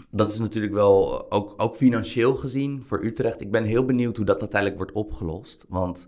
Dat 0.09 0.31
is 0.31 0.39
natuurlijk 0.39 0.73
wel 0.73 1.31
ook, 1.31 1.53
ook 1.57 1.75
financieel 1.75 2.35
gezien 2.35 2.83
voor 2.83 3.03
Utrecht. 3.05 3.41
Ik 3.41 3.51
ben 3.51 3.63
heel 3.63 3.85
benieuwd 3.85 4.17
hoe 4.17 4.25
dat 4.25 4.39
uiteindelijk 4.39 4.81
wordt 4.81 4.95
opgelost. 4.95 5.65
Want 5.69 6.07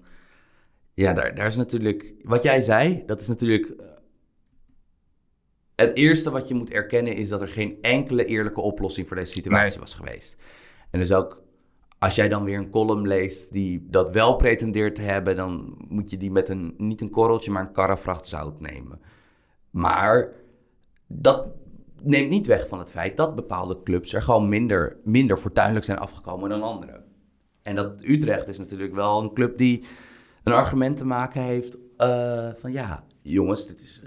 ja, 0.93 1.13
daar, 1.13 1.35
daar 1.35 1.47
is 1.47 1.55
natuurlijk. 1.55 2.13
Wat 2.21 2.43
jij 2.43 2.61
zei, 2.61 3.03
dat 3.05 3.21
is 3.21 3.27
natuurlijk. 3.27 3.69
eh, 3.69 3.85
Het 5.75 5.97
eerste 5.97 6.31
wat 6.31 6.47
je 6.47 6.53
moet 6.53 6.69
erkennen 6.71 7.15
is 7.15 7.29
dat 7.29 7.41
er 7.41 7.47
geen 7.49 7.77
enkele 7.81 8.25
eerlijke 8.25 8.61
oplossing 8.61 9.07
voor 9.07 9.15
deze 9.15 9.31
situatie 9.31 9.69
Nee. 9.69 9.79
was 9.79 9.93
geweest. 9.93 10.35
En 10.89 10.99
dus 10.99 11.11
ook 11.13 11.41
als 11.99 12.15
jij 12.15 12.29
dan 12.29 12.43
weer 12.43 12.57
een 12.57 12.69
column 12.69 13.07
leest 13.07 13.51
die 13.53 13.87
dat 13.89 14.09
wel 14.09 14.35
pretendeert 14.35 14.95
te 14.95 15.01
hebben, 15.01 15.35
dan 15.35 15.75
moet 15.87 16.09
je 16.09 16.17
die 16.17 16.31
met 16.31 16.49
een, 16.49 16.73
niet 16.77 17.01
een 17.01 17.09
korreltje, 17.09 17.51
maar 17.51 17.61
een 17.65 17.71
karrevracht 17.71 18.27
zout 18.27 18.59
nemen. 18.59 19.01
Maar 19.69 20.29
dat 21.07 21.47
neemt 22.01 22.29
niet 22.29 22.47
weg 22.47 22.67
van 22.67 22.79
het 22.79 22.89
feit 22.91 23.17
dat 23.17 23.35
bepaalde 23.35 23.83
clubs 23.83 24.13
er 24.13 24.21
gewoon 24.21 24.49
minder, 24.49 24.97
minder 25.03 25.37
fortuinlijk 25.37 25.85
zijn 25.85 25.97
afgekomen 25.97 26.49
dan 26.49 26.61
andere. 26.61 27.03
En 27.61 27.75
dat 27.75 28.01
Utrecht 28.01 28.47
is 28.47 28.57
natuurlijk 28.57 28.93
wel 28.93 29.21
een 29.21 29.33
club 29.33 29.57
die 29.57 29.83
een 30.43 30.53
argument 30.53 30.97
te 30.97 31.05
maken 31.05 31.41
heeft 31.41 31.77
eh, 31.97 32.49
van 32.59 32.71
ja, 32.71 33.03
jongens, 33.21 33.67
dit 33.67 33.79
is, 33.79 34.01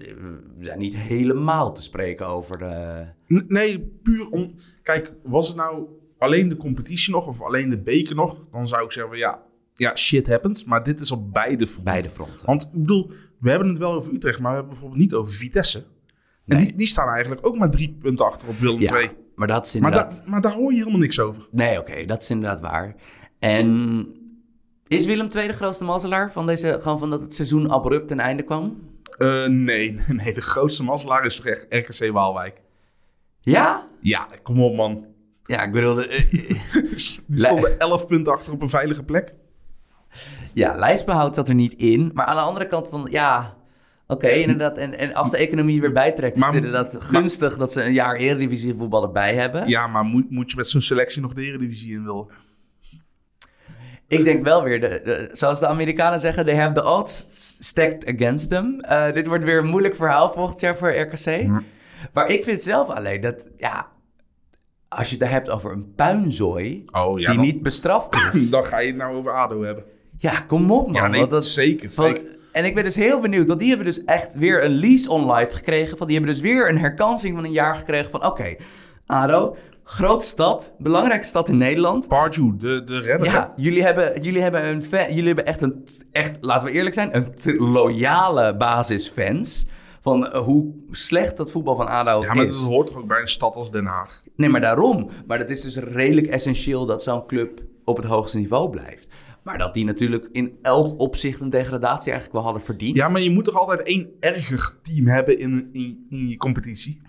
we 0.59 0.65
zijn 0.65 0.79
niet 0.79 0.97
helemaal 0.97 1.73
te 1.73 1.83
spreken 1.83 2.27
over 2.27 2.59
de... 2.59 3.05
Nee, 3.49 3.81
puur 4.03 4.29
om... 4.31 4.55
Kijk, 4.83 5.13
was 5.23 5.49
het 5.49 5.57
nou 5.57 5.87
alleen 6.19 6.49
de 6.49 6.57
competitie 6.57 7.13
nog 7.13 7.27
of 7.27 7.43
alleen 7.43 7.71
de 7.71 7.79
beker 7.83 8.15
nog? 8.15 8.45
Dan 8.53 8.69
zou 8.69 8.85
ik 8.85 8.93
zeggen 8.93 9.13
van 9.13 9.21
ja, 9.21 9.43
ja 9.75 9.97
shit 9.97 10.29
happens. 10.29 10.65
Maar 10.65 10.85
dit 10.85 11.01
is 11.01 11.11
op 11.11 11.33
beide 11.33 11.67
fronten. 11.67 11.93
Beide 11.93 12.11
fronten. 12.11 12.47
Want 12.47 12.63
ik 12.63 12.73
bedoel, 12.73 13.11
we 13.41 13.51
hebben 13.51 13.69
het 13.69 13.79
wel 13.79 13.93
over 13.93 14.13
Utrecht, 14.15 14.39
maar 14.39 14.49
we 14.51 14.55
hebben 14.57 14.73
bijvoorbeeld 14.73 15.01
niet 15.03 15.15
over 15.15 15.33
Vitesse. 15.35 15.85
En 16.47 16.59
die, 16.59 16.75
die 16.77 16.87
staan 16.87 17.09
eigenlijk 17.09 17.47
ook 17.47 17.57
maar 17.59 17.71
drie 17.71 17.97
punten 18.01 18.25
achter 18.27 18.49
op 18.49 18.57
Willem 18.59 18.81
Ja, 18.81 19.11
maar 19.35 19.47
dat 19.49 19.67
is 19.67 19.75
Maar, 19.75 19.91
inderdaad... 19.93 20.23
da- 20.25 20.31
maar 20.31 20.41
daar 20.41 20.53
hoor 20.53 20.73
je 20.73 20.79
helemaal 20.79 20.99
niks 21.01 21.21
over. 21.21 21.49
Nee, 21.51 21.79
oké, 21.79 22.05
dat 22.05 22.23
is 22.23 22.31
inderdaad 22.31 22.61
waar. 22.61 22.95
En 23.39 24.07
is 24.89 25.07
Willem 25.07 25.29
II 25.37 25.47
de 25.47 25.53
grootste 25.53 25.85
mazzelaar 25.85 26.33
van, 26.33 26.47
deze, 26.47 26.79
gewoon 26.81 26.99
van 26.99 27.11
dat 27.11 27.21
het 27.21 27.35
seizoen 27.35 27.71
abrupt 27.71 28.09
ten 28.09 28.21
einde 28.21 28.43
kwam? 28.43 28.81
Eh, 29.19 29.47
nee, 29.47 29.97
nee, 30.23 30.35
de 30.35 30.41
grootste 30.41 30.83
mazzelaar 30.83 31.25
is 31.25 31.37
toch 31.37 31.47
echt 31.47 31.67
RKC 31.69 32.13
Waalwijk. 32.13 32.61
Ja? 33.41 33.85
Ja, 34.01 34.29
kom 34.43 34.63
op 34.63 34.75
man. 34.77 35.05
Ja, 35.45 35.63
ik 35.63 35.73
bedoel, 35.73 36.01
eh, 36.03 36.31
Die 36.31 36.99
stonden 36.99 37.79
11 37.79 38.07
punten 38.07 38.33
achter 38.33 38.53
op 38.53 38.63
een 38.63 38.69
veilige 38.71 39.03
plek. 39.03 39.35
ja, 40.55 40.75
lijstbehoud 40.77 41.35
zat 41.35 41.49
er 41.49 41.55
niet 41.55 41.75
in. 41.75 42.11
Maar 42.15 42.27
aan 42.27 42.37
de 42.37 42.43
andere 42.43 42.67
kant 42.67 42.89
van, 42.89 43.09
ja, 43.11 43.57
oké, 44.07 44.29
inderdaad. 44.29 44.79
En, 44.79 44.99
en 44.99 45.15
als 45.15 45.31
de 45.31 45.37
economie 45.37 45.81
weer 45.81 45.93
bijtrekt, 45.93 46.39
is 46.39 46.47
het 46.47 46.55
inderdaad 46.55 46.97
gunstig 47.01 47.57
dat 47.57 47.73
ze 47.73 47.85
een 47.85 47.93
jaar 47.93 48.17
Eredivisie 48.17 48.75
voetbal 48.75 49.03
erbij 49.03 49.35
hebben. 49.35 49.69
Ja, 49.69 49.87
maar 49.87 50.05
moet, 50.05 50.31
moet 50.31 50.51
je 50.51 50.57
met 50.57 50.69
zo'n 50.69 50.81
selectie 50.81 51.23
nog 51.23 51.33
de 51.33 51.43
Eredivisie 51.43 51.93
in 51.93 52.05
willen? 52.05 52.27
Ik 54.09 54.25
denk 54.25 54.45
wel 54.45 54.63
weer, 54.63 54.81
de, 54.81 55.01
de- 55.05 55.29
zoals 55.33 55.59
de 55.61 55.67
Amerikanen 55.67 56.21
zeggen, 56.21 56.47
they 56.47 56.57
have 56.57 56.73
the 56.73 56.85
odds 56.85 57.27
stacked 57.59 58.15
against 58.15 58.51
them. 58.51 58.81
Eh, 58.81 59.13
dit 59.13 59.27
wordt 59.27 59.45
weer 59.45 59.59
een 59.59 59.67
moeilijk 59.67 59.95
verhaal 59.95 60.33
volgend 60.33 60.61
jaar 60.61 60.77
voor 60.79 60.91
RKC. 61.01 61.47
Maar 62.13 62.29
ik 62.29 62.45
vind 62.45 62.63
zelf 62.63 62.89
alleen 62.89 63.21
dat, 63.21 63.45
ja, 63.57 63.89
als 64.89 65.11
je 65.11 65.17
het 65.19 65.29
hebt 65.29 65.51
over 65.51 65.73
een 65.73 65.95
puinzooi 65.95 66.85
Oh 66.91 67.19
ja, 67.21 67.27
die 67.29 67.37
dan, 67.37 67.45
niet 67.45 67.63
bestraft 67.63 68.17
is. 68.33 68.51
dan 68.51 68.65
ga 68.65 68.79
je 68.79 68.87
het 68.89 68.97
nou 68.97 69.17
over 69.17 69.33
ADO 69.33 69.63
hebben. 69.63 69.85
ja, 70.19 70.41
kom 70.41 70.71
op 70.71 70.87
man. 70.87 70.95
Ja, 70.95 71.07
nee, 71.07 71.19
want 71.21 71.31
dat, 71.33 71.45
zeker. 71.45 71.93
zeker. 71.93 72.37
en 72.53 72.65
ik 72.65 72.75
ben 72.75 72.85
dus 72.85 72.97
heel 72.97 73.21
benieuwd, 73.21 73.49
want 73.49 73.61
die 73.61 73.69
hebben 73.69 73.87
dus 73.87 74.05
echt 74.05 74.35
weer 74.35 74.65
een 74.65 74.75
lease 74.79 75.11
on 75.11 75.33
life 75.33 75.55
gekregen. 75.55 75.97
Van, 75.99 76.07
die 76.07 76.17
hebben 76.17 76.35
dus 76.35 76.43
weer 76.43 76.69
een 76.69 76.79
herkansing 76.79 77.35
van 77.35 77.45
een 77.45 77.53
jaar 77.53 77.75
gekregen 77.77 78.11
van, 78.11 78.25
oké, 78.27 78.55
ADO, 79.07 79.57
grote 79.89 80.25
stad, 80.25 80.73
belangrijke 80.79 81.27
stad 81.27 81.49
in 81.49 81.57
Nederland. 81.57 82.09
Pardew, 82.09 82.59
de, 82.59 82.85
de 82.85 82.99
redder. 82.99 83.27
Ja, 83.27 83.53
jullie 83.57 83.83
hebben, 83.83 84.23
jullie 84.23 84.43
hebben, 84.43 84.65
een 84.69 84.81
jullie 84.91 85.27
hebben 85.27 85.47
echt 85.47 85.63
een, 85.63 85.85
echt, 86.13 86.39
laten 86.41 86.67
we 86.67 86.73
eerlijk 86.73 86.95
zijn, 86.95 87.15
een 87.15 87.57
loyale 87.57 88.57
basis 88.57 89.09
fans. 89.09 89.67
Van 90.01 90.29
eh, 90.29 90.41
hoe 90.43 90.75
slecht 90.91 91.37
dat 91.37 91.51
voetbal 91.51 91.77
van 91.77 91.87
ADO 91.87 92.23
Ja, 92.23 92.35
maar 92.35 92.45
is. 92.45 92.59
dat 92.59 92.67
hoort 92.67 92.87
toch 92.87 92.97
ook 92.97 93.07
bij 93.07 93.21
een 93.21 93.29
stad 93.29 93.55
als 93.55 93.71
Den 93.71 93.87
Haag? 93.87 94.21
Nee, 94.37 94.49
maar 94.49 94.61
daarom. 94.61 95.09
Maar 95.27 95.39
dat 95.39 95.51
is 95.51 95.61
dus 95.61 95.77
redelijk 95.77 96.27
essentieel 96.27 96.87
dat 96.87 97.03
zo'n 97.03 97.27
club 97.27 97.63
op 97.85 97.97
het 97.97 98.07
hoogste 98.07 98.39
niveau 98.39 98.71
blijft. 98.71 99.09
Maar 99.43 99.59
dat 99.59 99.75
die 99.75 99.85
natuurlijk 99.85 100.29
in 100.33 100.59
elk 100.63 101.01
opzicht 101.01 101.41
een 101.41 101.51
degradatie 101.51 102.11
eigenlijk 102.11 102.33
wel 102.33 102.43
hadden 102.43 102.63
verdiend. 102.63 102.97
Ja, 102.97 103.09
maar 103.09 103.21
je 103.21 103.31
moet 103.31 103.45
toch 103.45 103.59
altijd 103.59 103.83
één 103.83 104.09
erger 104.21 104.77
team 104.83 105.07
hebben 105.07 105.39
in, 105.39 105.69
in, 105.73 106.07
in 106.09 106.29
je 106.29 106.37
competitie? 106.37 107.01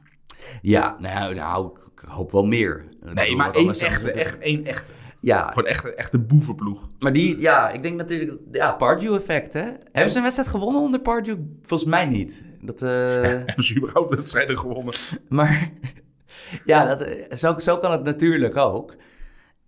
Ja, 0.62 0.98
nou, 1.00 1.34
nou, 1.34 1.72
ik 2.02 2.10
hoop 2.10 2.32
wel 2.32 2.46
meer. 2.46 2.86
Nee, 3.14 3.36
maar 3.36 3.52
één 3.52 3.70
echte, 3.70 4.12
echt 4.12 4.38
één 4.40 4.66
echte. 4.66 4.92
Ja, 5.22 5.48
Gewoon 5.48 5.66
echt, 5.70 5.94
echt 5.94 6.28
boevenploeg. 6.28 6.90
maar 7.00 7.14
die, 7.14 7.40
ja, 7.40 7.70
ik 7.70 7.82
denk 7.84 7.96
natuurlijk, 7.98 8.40
ja, 8.52 8.72
Pardew-effect, 8.74 9.54
hè. 9.54 9.62
Hebben 9.92 10.12
ze 10.12 10.18
een 10.18 10.24
wedstrijd 10.24 10.50
gewonnen 10.50 10.82
onder 10.82 11.00
Pardew? 11.00 11.38
Volgens 11.64 11.90
mij 11.90 12.06
niet. 12.06 12.44
Dat, 12.62 12.82
eh, 12.82 13.22
Hebben 13.46 13.64
ze 13.64 13.76
überhaupt 13.76 14.16
wedstrijden 14.16 14.58
gewonnen? 14.58 14.94
Maar 15.30 15.72
ja, 16.66 16.86
dat, 16.96 17.02
eh, 17.08 17.36
zo, 17.38 17.60
zo 17.60 17.78
kan 17.78 17.92
het 17.92 18.04
natuurlijk 18.04 18.56
ook. 18.56 18.96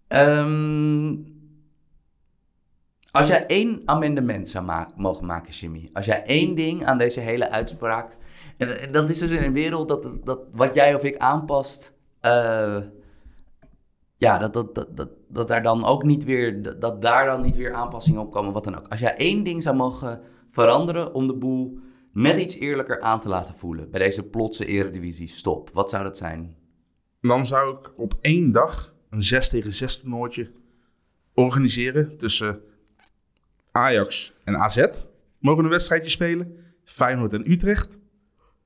Ehm, 0.08 1.16
als 3.12 3.28
jij 3.28 3.46
één 3.46 3.82
amendement 3.86 4.50
zou 4.50 4.66
ma- 4.66 4.92
mogen 4.96 5.26
maken, 5.26 5.54
Jimmy. 5.54 5.90
Als 5.94 6.06
jij 6.06 6.24
één 6.24 6.56
ding 6.56 6.86
aan 6.86 6.98
deze 6.98 7.20
hele 7.20 7.50
uitspraak. 7.52 8.18
En, 8.58 8.80
en 8.82 8.92
dat 8.92 9.10
is 9.10 9.20
dus 9.20 9.30
in 9.30 9.44
een 9.44 9.54
wereld 9.54 9.88
dat, 9.88 10.08
dat 10.24 10.40
wat 10.52 10.74
jij 10.76 10.96
of 10.96 11.04
ik 11.04 11.18
aanpast. 11.18 11.94
Eh, 12.20 12.78
ja, 14.17 14.38
dat, 14.38 14.53
dat, 14.53 14.76
dat, 14.76 14.97
dat, 14.97 15.09
dat 15.28 15.47
daar 15.47 15.63
dan 15.63 15.86
ook 15.86 16.03
niet 16.03 16.24
weer. 16.24 16.61
Dat, 16.61 16.82
dat 16.82 17.01
daar 17.01 17.26
dan 17.26 17.41
niet 17.41 17.55
weer 17.55 17.74
aanpassingen 17.74 18.22
op 18.22 18.32
komen, 18.32 18.53
wat 18.53 18.63
dan 18.63 18.78
ook. 18.78 18.88
Als 18.88 18.99
jij 18.99 19.17
één 19.17 19.43
ding 19.43 19.63
zou 19.63 19.76
mogen 19.76 20.22
veranderen 20.49 21.13
om 21.13 21.26
de 21.26 21.36
boel 21.36 21.80
net 22.13 22.39
iets 22.39 22.55
eerlijker 22.55 23.01
aan 23.01 23.20
te 23.20 23.30
laten 23.30 23.55
voelen. 23.55 23.89
bij 23.91 23.99
deze 23.99 24.30
plotse 24.30 24.65
Eredivisie 24.65 25.28
stop. 25.28 25.70
Wat 25.74 25.89
zou 25.89 26.03
dat 26.03 26.17
zijn? 26.17 26.55
Dan 27.22 27.45
zou 27.45 27.78
ik 27.78 27.99
op 27.99 28.13
één 28.22 28.51
dag 28.51 28.93
een 29.09 29.24
6 29.24 29.49
tegen 29.49 29.74
6 29.74 29.99
toernooitje 29.99 30.51
organiseren 31.34 32.17
tussen 32.17 32.61
Ajax 33.72 34.34
en 34.43 34.57
AZ. 34.57 34.88
Mogen 35.39 35.63
een 35.63 35.70
wedstrijdje 35.70 36.09
spelen. 36.09 36.57
Feyenoord 36.84 37.34
en 37.34 37.51
Utrecht. 37.51 37.89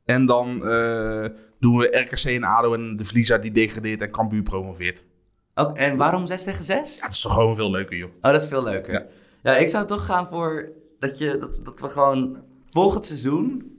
En 0.05 0.25
dan 0.25 0.67
eh, 0.67 1.25
doen 1.63 1.77
we 1.77 1.97
RKC 1.97 2.25
en 2.25 2.43
ADO 2.43 2.73
en 2.73 2.95
de 2.95 3.05
Vliezer 3.05 3.41
die 3.41 3.51
degradeert 3.51 4.01
en 4.01 4.11
Cambuur 4.11 4.43
promoveert. 4.43 5.05
Ook, 5.53 5.77
en 5.77 5.97
waarom 5.97 6.25
6 6.25 6.43
tegen 6.43 6.65
6? 6.65 6.95
Ja, 6.95 7.01
dat 7.01 7.13
is 7.13 7.21
toch 7.21 7.33
gewoon 7.33 7.55
veel 7.55 7.71
leuker, 7.71 7.97
joh. 7.97 8.09
Oh, 8.21 8.31
dat 8.31 8.41
is 8.41 8.47
veel 8.47 8.63
leuker. 8.63 8.93
Ja. 8.93 9.05
Ja, 9.43 9.57
ik 9.57 9.69
zou 9.69 9.87
toch 9.87 10.05
gaan 10.05 10.27
voor 10.27 10.71
dat, 10.99 11.17
je, 11.17 11.37
dat, 11.37 11.59
dat 11.63 11.79
we 11.79 11.89
gewoon 11.89 12.37
volgend 12.69 13.05
seizoen 13.05 13.71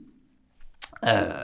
eh, 0.99 1.41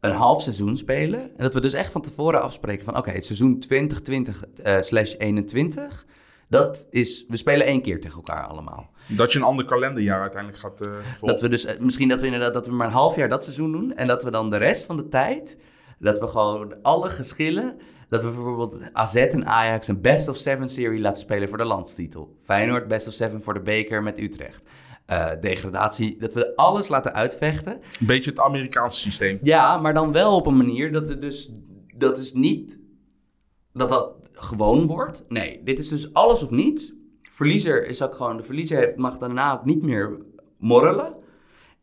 een 0.00 0.12
half 0.12 0.42
seizoen 0.42 0.76
spelen. 0.76 1.20
En 1.20 1.42
dat 1.42 1.54
we 1.54 1.60
dus 1.60 1.72
echt 1.72 1.92
van 1.92 2.02
tevoren 2.02 2.42
afspreken 2.42 2.84
van... 2.84 2.96
oké, 2.96 3.10
het 3.10 3.24
seizoen 3.24 3.58
2020 3.58 4.44
eh, 4.62 4.80
slash 4.80 5.14
21... 5.18 6.06
dat 6.48 6.86
is... 6.90 7.24
we 7.28 7.36
spelen 7.36 7.66
één 7.66 7.82
keer 7.82 8.00
tegen 8.00 8.16
elkaar 8.16 8.46
allemaal. 8.46 8.90
Dat 9.08 9.32
je 9.32 9.38
een 9.38 9.44
ander 9.44 9.64
kalenderjaar 9.64 10.20
uiteindelijk 10.20 10.62
gaat 10.62 10.80
eh 10.80 10.92
volgen. 10.92 11.26
Dat 11.26 11.40
we 11.40 11.48
dus... 11.48 11.78
misschien 11.78 12.08
dat 12.08 12.20
we 12.20 12.26
inderdaad... 12.26 12.54
dat 12.54 12.66
we 12.66 12.72
maar 12.72 12.86
een 12.86 12.92
half 12.92 13.16
jaar 13.16 13.28
dat 13.28 13.44
seizoen 13.44 13.72
doen... 13.72 13.94
en 13.94 14.06
dat 14.06 14.22
we 14.22 14.30
dan 14.30 14.50
de 14.50 14.56
rest 14.56 14.84
van 14.84 14.96
de 14.96 15.08
tijd... 15.08 15.56
dat 15.98 16.18
we 16.18 16.26
gewoon 16.26 16.82
alle 16.82 17.10
geschillen... 17.10 17.76
dat 18.08 18.22
we 18.22 18.26
bijvoorbeeld 18.26 18.92
AZ 18.92 19.14
en 19.14 19.46
Ajax 19.46 19.88
een 19.88 20.00
best 20.00 20.28
of 20.28 20.36
seven 20.36 20.68
serie 20.68 21.00
laten 21.00 21.20
spelen 21.20 21.48
voor 21.48 21.58
de 21.58 21.64
landstitel. 21.64 22.36
Feyenoord 22.42 22.88
best 22.88 23.08
of 23.08 23.14
seven 23.14 23.42
voor 23.42 23.54
de 23.54 23.62
beker 23.62 24.02
met 24.02 24.18
Utrecht. 24.18 24.64
Eh, 25.06 25.30
degradatie, 25.40 26.18
dat 26.18 26.34
we 26.34 26.56
alles 26.56 26.88
laten 26.88 27.14
uitvechten. 27.14 27.72
Een 28.00 28.06
beetje 28.06 28.30
het 28.30 28.40
Amerikaanse 28.40 29.00
systeem. 29.00 29.38
Ja, 29.42 29.78
maar 29.78 29.94
dan 29.94 30.12
wel 30.12 30.34
op 30.34 30.46
een 30.46 30.56
manier 30.56 30.92
dat 30.92 31.08
het 31.08 31.20
dus... 31.20 31.52
Dat 31.96 32.18
is 32.18 32.32
niet... 32.32 32.78
Dat 33.72 33.88
dat 33.88 34.12
gewoon 34.32 34.86
wordt. 34.86 35.24
Nee, 35.28 35.60
dit 35.64 35.78
is 35.78 35.88
dus 35.88 36.12
alles 36.12 36.42
of 36.42 36.50
niets. 36.50 36.92
Verliezer 37.22 37.86
is 37.86 38.02
ook 38.02 38.14
gewoon... 38.14 38.36
De 38.36 38.42
verliezer 38.42 38.78
heeft, 38.78 38.96
mag 38.96 39.18
daarna 39.18 39.52
ook 39.52 39.64
niet 39.64 39.82
meer 39.82 40.18
morrelen. 40.58 41.16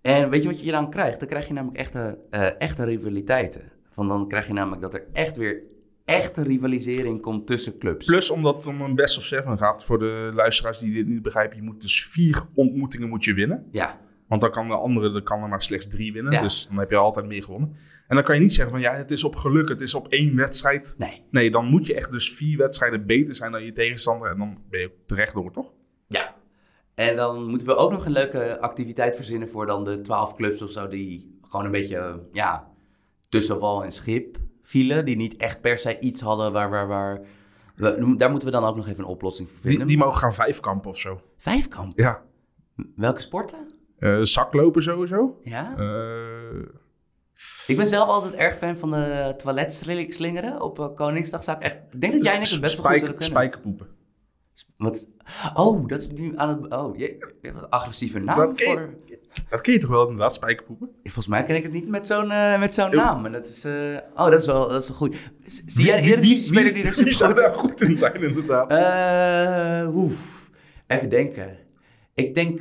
En 0.01 0.30
weet 0.30 0.41
je 0.41 0.49
wat 0.49 0.63
je 0.63 0.72
dan 0.72 0.89
krijgt? 0.89 1.20
Dan 1.20 1.28
krijg 1.28 1.47
je 1.47 1.53
namelijk 1.53 1.80
echte, 1.80 2.20
eh, 2.30 2.61
echte 2.61 2.84
rivaliteiten. 2.84 3.72
Van 3.96 4.08
dan 4.08 4.28
krijg 4.28 4.48
je 4.48 4.54
namelijk 4.54 4.82
dat 4.82 4.93
er 4.93 5.08
echt 5.14 5.38
weer 5.38 5.62
echte 6.06 6.43
rivalisering 6.43 7.22
komt 7.22 7.48
tussen 7.48 7.78
clubs. 7.78 8.06
Plus 8.06 8.30
omdat 8.30 8.56
het 8.56 8.66
om 8.66 8.82
een 8.82 8.96
best 8.96 9.18
of 9.18 9.24
seven 9.24 9.58
gaat. 9.58 9.86
Voor 9.86 10.00
de 10.00 10.32
luisteraars 10.34 10.80
die 10.80 10.93
dit 10.93 11.08
niet 11.08 11.22
begrijpen. 11.22 11.58
Je 11.58 11.64
moet 11.64 11.82
dus 11.82 12.06
vier 12.06 12.46
ontmoetingen 12.54 13.10
moet 13.10 13.24
je 13.24 13.34
winnen. 13.34 13.68
Ja, 13.72 14.00
Want 14.28 14.41
dan 14.41 14.52
kan 14.52 14.68
de 14.68 14.76
andere 14.76 15.16
er 15.16 15.24
kan 15.24 15.41
er 15.43 15.50
maar 15.50 15.62
slechts 15.62 15.88
drie 15.88 16.14
winnen. 16.14 16.32
Ja. 16.32 16.41
Dus 16.41 16.68
dan 16.68 16.78
heb 16.78 16.89
je 16.89 16.96
altijd 16.96 17.26
meer 17.26 17.43
gewonnen. 17.43 17.76
En 18.08 18.16
dan 18.16 18.24
kan 18.24 18.36
je 18.36 18.41
niet 18.41 18.54
zeggen 18.54 18.74
van 18.74 18.82
ja, 18.82 18.93
het 18.93 19.12
is 19.12 19.24
op 19.24 19.36
geluk. 19.36 19.70
Het 19.70 19.82
is 19.82 19.93
op 19.93 20.08
één 20.08 20.36
wedstrijd. 20.36 20.93
nee. 20.98 21.24
Nee, 21.32 21.52
dan 21.52 21.66
moet 21.66 21.88
je 21.88 21.96
echt 21.96 22.12
dus 22.12 22.34
vier 22.34 22.58
wedstrijden 22.58 23.06
beter 23.06 23.36
zijn 23.36 23.52
dan 23.52 23.64
je 23.64 23.74
tegenstander. 23.74 24.30
En 24.30 24.38
dan 24.38 24.58
ben 24.70 24.80
je 24.80 24.91
terecht 25.06 25.34
door, 25.34 25.52
toch? 25.52 25.74
Ja. 26.08 26.36
En 26.96 27.16
dan 27.16 27.46
moeten 27.50 27.68
we 27.68 27.76
ook 27.76 27.91
nog 27.91 28.06
een 28.06 28.12
leuke 28.12 28.60
activiteit 28.60 29.16
verzinnen 29.16 29.50
voor 29.50 29.66
dan 29.66 29.84
de 29.84 30.02
twaalf 30.02 30.36
clubs 30.36 30.62
of 30.62 30.72
zo 30.72 30.88
die 30.88 31.39
gewoon 31.41 31.66
een 31.66 31.72
beetje, 31.72 32.20
ja, 32.32 32.68
tussen 33.36 33.59
wal 33.59 33.83
en 33.83 33.91
schip 33.91 34.38
vielen. 34.61 35.05
Die 35.05 35.15
niet 35.15 35.36
echt 35.36 35.61
per 35.61 35.77
se 35.79 35.99
iets 35.99 36.21
hadden 36.21 36.51
waar, 36.51 36.69
waar, 36.69 36.88
waar... 36.88 37.21
We, 37.75 38.15
daar 38.17 38.29
moeten 38.29 38.47
we 38.47 38.53
dan 38.53 38.63
ook 38.65 38.75
nog 38.75 38.88
even 38.88 38.99
een 39.03 39.09
oplossing 39.09 39.49
voor 39.49 39.59
Die, 39.61 39.69
vinden. 39.69 39.88
die 39.88 39.97
mogen 39.97 40.17
gaan 40.17 40.33
vijfkampen 40.33 40.89
of 40.89 40.97
zo. 40.97 41.21
Vijfkamp. 41.38 41.91
Ja. 41.95 42.23
Welke 42.95 43.21
sporten? 43.21 43.71
Eh, 43.99 44.19
zaklopen 44.21 44.83
sowieso. 44.83 45.39
Ja. 45.43 45.77
Eh, 45.77 46.59
Ik 47.67 47.77
ben 47.77 47.88
zelf 47.88 48.07
altijd 48.07 48.33
erg 48.33 48.57
fan 48.57 48.77
van 48.77 48.89
de 48.89 49.33
toiletslingeren 49.38 50.61
op 50.61 50.79
eh, 50.79 50.93
Koningsdag. 50.95 51.43
Zou 51.43 51.57
ik, 51.57 51.63
echt, 51.63 51.75
ik 51.91 52.01
denk 52.01 52.13
dat 52.13 52.23
jij 52.23 52.36
en 52.36 52.41
ik 52.41 52.47
het 52.47 52.61
best 52.61 52.81
wel 52.81 52.91
goed 52.91 53.01
kunnen. 53.01 53.23
Spijkerpoepen. 53.23 53.88
Wat? 54.75 55.09
Oh, 55.53 55.88
dat 55.88 56.01
is 56.01 56.11
nu 56.11 56.38
aan 56.38 56.49
het... 56.49 56.73
Oh, 56.73 56.97
je, 56.97 57.03
je 57.41 57.47
hebt 57.47 57.57
een 57.63 57.69
agressieve 57.69 58.19
naam 58.19 58.38
Dat 58.38 58.61
voor... 58.61 58.93
Dat 59.49 59.61
ken 59.61 59.73
je 59.73 59.79
toch 59.79 59.89
wel 59.89 60.03
inderdaad, 60.03 60.33
spijkerpoepen? 60.33 60.89
Volgens 61.03 61.27
mij 61.27 61.43
ken 61.43 61.55
ik 61.55 61.63
het 61.63 61.71
niet 61.71 61.88
met 61.88 62.07
zo'n 62.07 62.31
eh, 62.31 62.59
met 62.59 62.73
zo'n 62.73 62.95
naam. 62.95 63.25
En 63.25 63.31
dat 63.31 63.47
is, 63.47 63.65
eh, 63.65 63.97
oh, 64.15 64.29
dat 64.29 64.39
is 64.39 64.45
wel, 64.45 64.69
dat 64.69 64.81
is. 64.83 64.88
Z- 65.45 65.63
Zie 65.65 65.86
jij 65.86 65.97
een 65.97 66.03
Eredivisie-speler 66.03 66.73
die 66.73 66.83
er 66.83 66.89
wie 66.89 66.93
super 66.97 67.13
zou 67.13 67.33
daar 67.33 67.53
goed 67.53 67.81
in 67.81 67.97
zijn 67.97 68.21
inderdaad? 68.23 68.71
Eh, 69.86 69.95
oef. 69.95 70.49
Even 70.88 71.09
denken. 71.09 71.57
Ik 72.13 72.36
denk... 72.36 72.53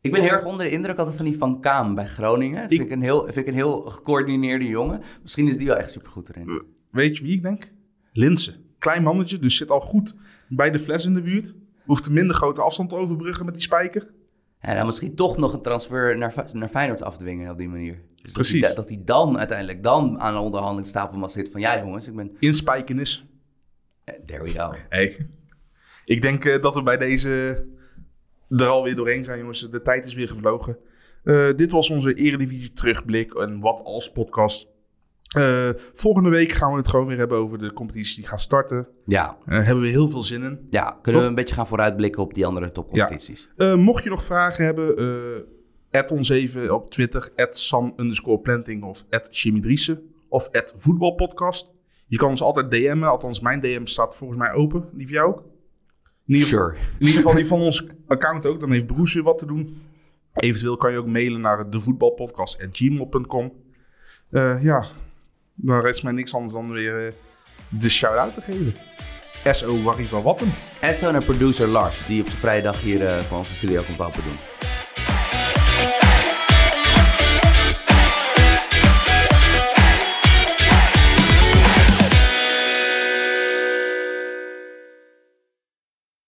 ik 0.00 0.12
ben 0.12 0.20
heel 0.22 0.30
erg 0.30 0.44
onder 0.44 0.66
de 0.66 0.72
indruk 0.72 0.98
altijd 0.98 1.16
van 1.16 1.24
die 1.24 1.38
Van 1.38 1.60
Kaam 1.60 1.94
bij 1.94 2.06
Groningen. 2.06 2.60
Dat 2.62 2.70
vind 2.70 2.82
ik, 2.86 2.90
een 2.90 3.02
heel, 3.02 3.22
vind 3.24 3.36
ik 3.36 3.46
een 3.46 3.54
heel 3.54 3.80
gecoördineerde 3.80 4.66
jongen. 4.66 5.02
Misschien 5.22 5.48
is 5.48 5.56
die 5.56 5.66
wel 5.66 5.76
echt 5.76 5.90
super 5.90 6.10
goed 6.10 6.28
erin. 6.28 6.62
Weet 6.90 7.16
je 7.16 7.24
wie 7.24 7.34
ik 7.36 7.42
denk? 7.42 7.72
Linsen. 8.12 8.54
Klein 8.78 9.02
mannetje, 9.02 9.38
dus 9.38 9.56
zit 9.56 9.70
al 9.70 9.80
goed 9.80 10.14
bij 10.48 10.70
de 10.70 10.78
fles 10.78 11.04
in 11.06 11.14
de 11.14 11.22
buurt. 11.22 11.54
Hoeft 11.84 12.06
een 12.06 12.12
minder 12.12 12.36
grote 12.36 12.60
afstand 12.60 12.88
te 12.88 12.94
overbruggen 12.94 13.44
met 13.44 13.54
die 13.54 13.62
spijker. 13.62 14.10
En 14.58 14.76
dan 14.76 14.86
misschien 14.86 15.14
toch 15.14 15.36
nog 15.36 15.52
een 15.52 15.62
transfer 15.62 16.16
naar, 16.18 16.34
naar 16.52 16.68
Feyenoord 16.68 17.02
afdwingen 17.02 17.50
op 17.50 17.58
die 17.58 17.68
manier. 17.68 18.02
Dus 18.22 18.32
Precies. 18.32 18.60
Dat 18.60 18.68
hij, 18.68 18.74
dat 18.74 18.88
hij 18.88 19.02
dan 19.04 19.38
uiteindelijk 19.38 19.82
dan 19.82 20.20
aan 20.20 20.34
de 20.34 20.40
onderhandelingstafel 20.40 21.18
mag 21.18 21.30
zitten 21.30 21.52
van... 21.52 21.60
Ja 21.60 21.78
jongens, 21.78 22.06
ik 22.06 22.16
ben... 22.16 22.36
Inspijkenis. 22.38 23.26
eh, 24.04 24.14
There 24.26 24.42
we 24.42 24.48
go. 24.48 24.74
Hey. 24.88 25.26
Ik 26.04 26.22
denk 26.22 26.44
eh, 26.44 26.62
dat 26.62 26.74
we 26.74 26.82
bij 26.82 26.96
deze 26.96 27.64
er 28.48 28.66
alweer 28.66 28.94
doorheen 28.96 29.24
zijn, 29.24 29.38
jongens. 29.38 29.70
De 29.70 29.82
tijd 29.82 30.06
is 30.06 30.14
weer 30.14 30.28
gevlogen. 30.28 30.78
Eh, 31.24 31.54
dit 31.54 31.70
was 31.70 31.90
onze 31.90 32.14
Eredivisie 32.14 32.72
terugblik 32.72 33.34
en 33.34 33.60
wat 33.60 33.84
als 33.84 34.12
podcast. 34.12 34.68
Eh, 35.32 35.70
volgende 35.94 36.28
week 36.30 36.52
gaan 36.52 36.70
we 36.70 36.76
het 36.76 36.88
gewoon 36.88 37.06
weer 37.06 37.18
hebben 37.18 37.38
over 37.38 37.58
de 37.58 37.72
competities 37.72 38.14
die 38.16 38.26
gaan 38.26 38.38
starten. 38.38 38.88
Ja, 39.04 39.36
Daar 39.46 39.64
hebben 39.64 39.84
we 39.84 39.90
heel 39.90 40.08
veel 40.08 40.22
zin 40.22 40.42
in. 40.42 40.66
ja 40.70 40.84
kunnen 40.90 41.02
Toch? 41.12 41.20
we 41.22 41.26
een 41.28 41.34
beetje 41.34 41.54
gaan 41.54 41.66
vooruitblikken 41.66 42.22
op 42.22 42.34
die 42.34 42.46
andere 42.46 42.72
topcompetities. 42.72 43.50
Eh, 43.56 43.74
mocht 43.74 44.04
je 44.04 44.10
nog 44.10 44.24
vragen 44.24 44.64
hebben, 44.64 44.96
eh 44.96 46.00
add 46.00 46.10
ons 46.10 46.28
even 46.28 46.74
op 46.74 46.90
Twitter. 46.90 47.30
Add 47.36 47.58
Sam 47.58 47.92
underscore 47.96 48.38
Planting 48.40 48.82
of 48.82 49.04
Jimmy 49.30 49.60
Driessen. 49.60 50.02
Of 50.28 50.48
Voetbalpodcast. 50.76 51.70
Je 52.06 52.16
kan 52.16 52.28
ons 52.28 52.42
altijd 52.42 52.70
DM'en. 52.70 53.02
Althans, 53.02 53.40
mijn 53.40 53.60
DM 53.60 53.84
staat 53.84 54.16
volgens 54.16 54.38
mij 54.38 54.52
open. 54.52 54.88
Die 54.92 55.06
van 55.06 55.16
jou 55.16 55.28
ook? 55.28 55.38
In 56.24 56.34
ieder, 56.34 56.48
geval, 56.48 56.66
Sure. 56.68 56.76
in 56.98 57.06
ieder 57.06 57.16
geval 57.16 57.34
die 57.34 57.46
van 57.46 57.60
ons 57.68 57.86
account 58.06 58.46
ook. 58.46 58.60
Dan 58.60 58.70
heeft 58.72 58.86
Broes 58.86 59.14
weer 59.14 59.22
wat 59.22 59.38
te 59.38 59.46
doen. 59.46 59.76
Eventueel 60.34 60.76
kan 60.76 60.92
je 60.92 60.98
ook 60.98 61.06
mailen 61.06 61.40
naar 61.40 61.70
devoetbalpodcast.gmail.com. 61.70 63.52
Eh 64.30 64.62
ja, 64.62 64.84
dan 65.62 65.80
rest 65.80 66.02
mij 66.02 66.12
niks 66.12 66.34
anders 66.34 66.52
dan 66.52 66.72
weer 66.72 67.06
eh, 67.06 67.12
de 67.68 67.90
shout-out 67.90 68.34
te 68.34 68.40
geven. 68.40 68.74
S.O. 69.52 69.82
Wariva 69.82 70.22
Watten. 70.22 70.52
En 70.80 70.94
zo 70.94 71.10
naar 71.10 71.24
producer 71.24 71.66
Lars, 71.68 72.06
die 72.06 72.20
op 72.20 72.26
de 72.26 72.36
vrijdag 72.36 72.80
hier 72.80 73.06
eh 73.06 73.18
voor 73.18 73.38
onze 73.38 73.54
studio 73.54 73.82
komt 73.82 74.00
open 74.00 74.22
doen. 74.22 74.36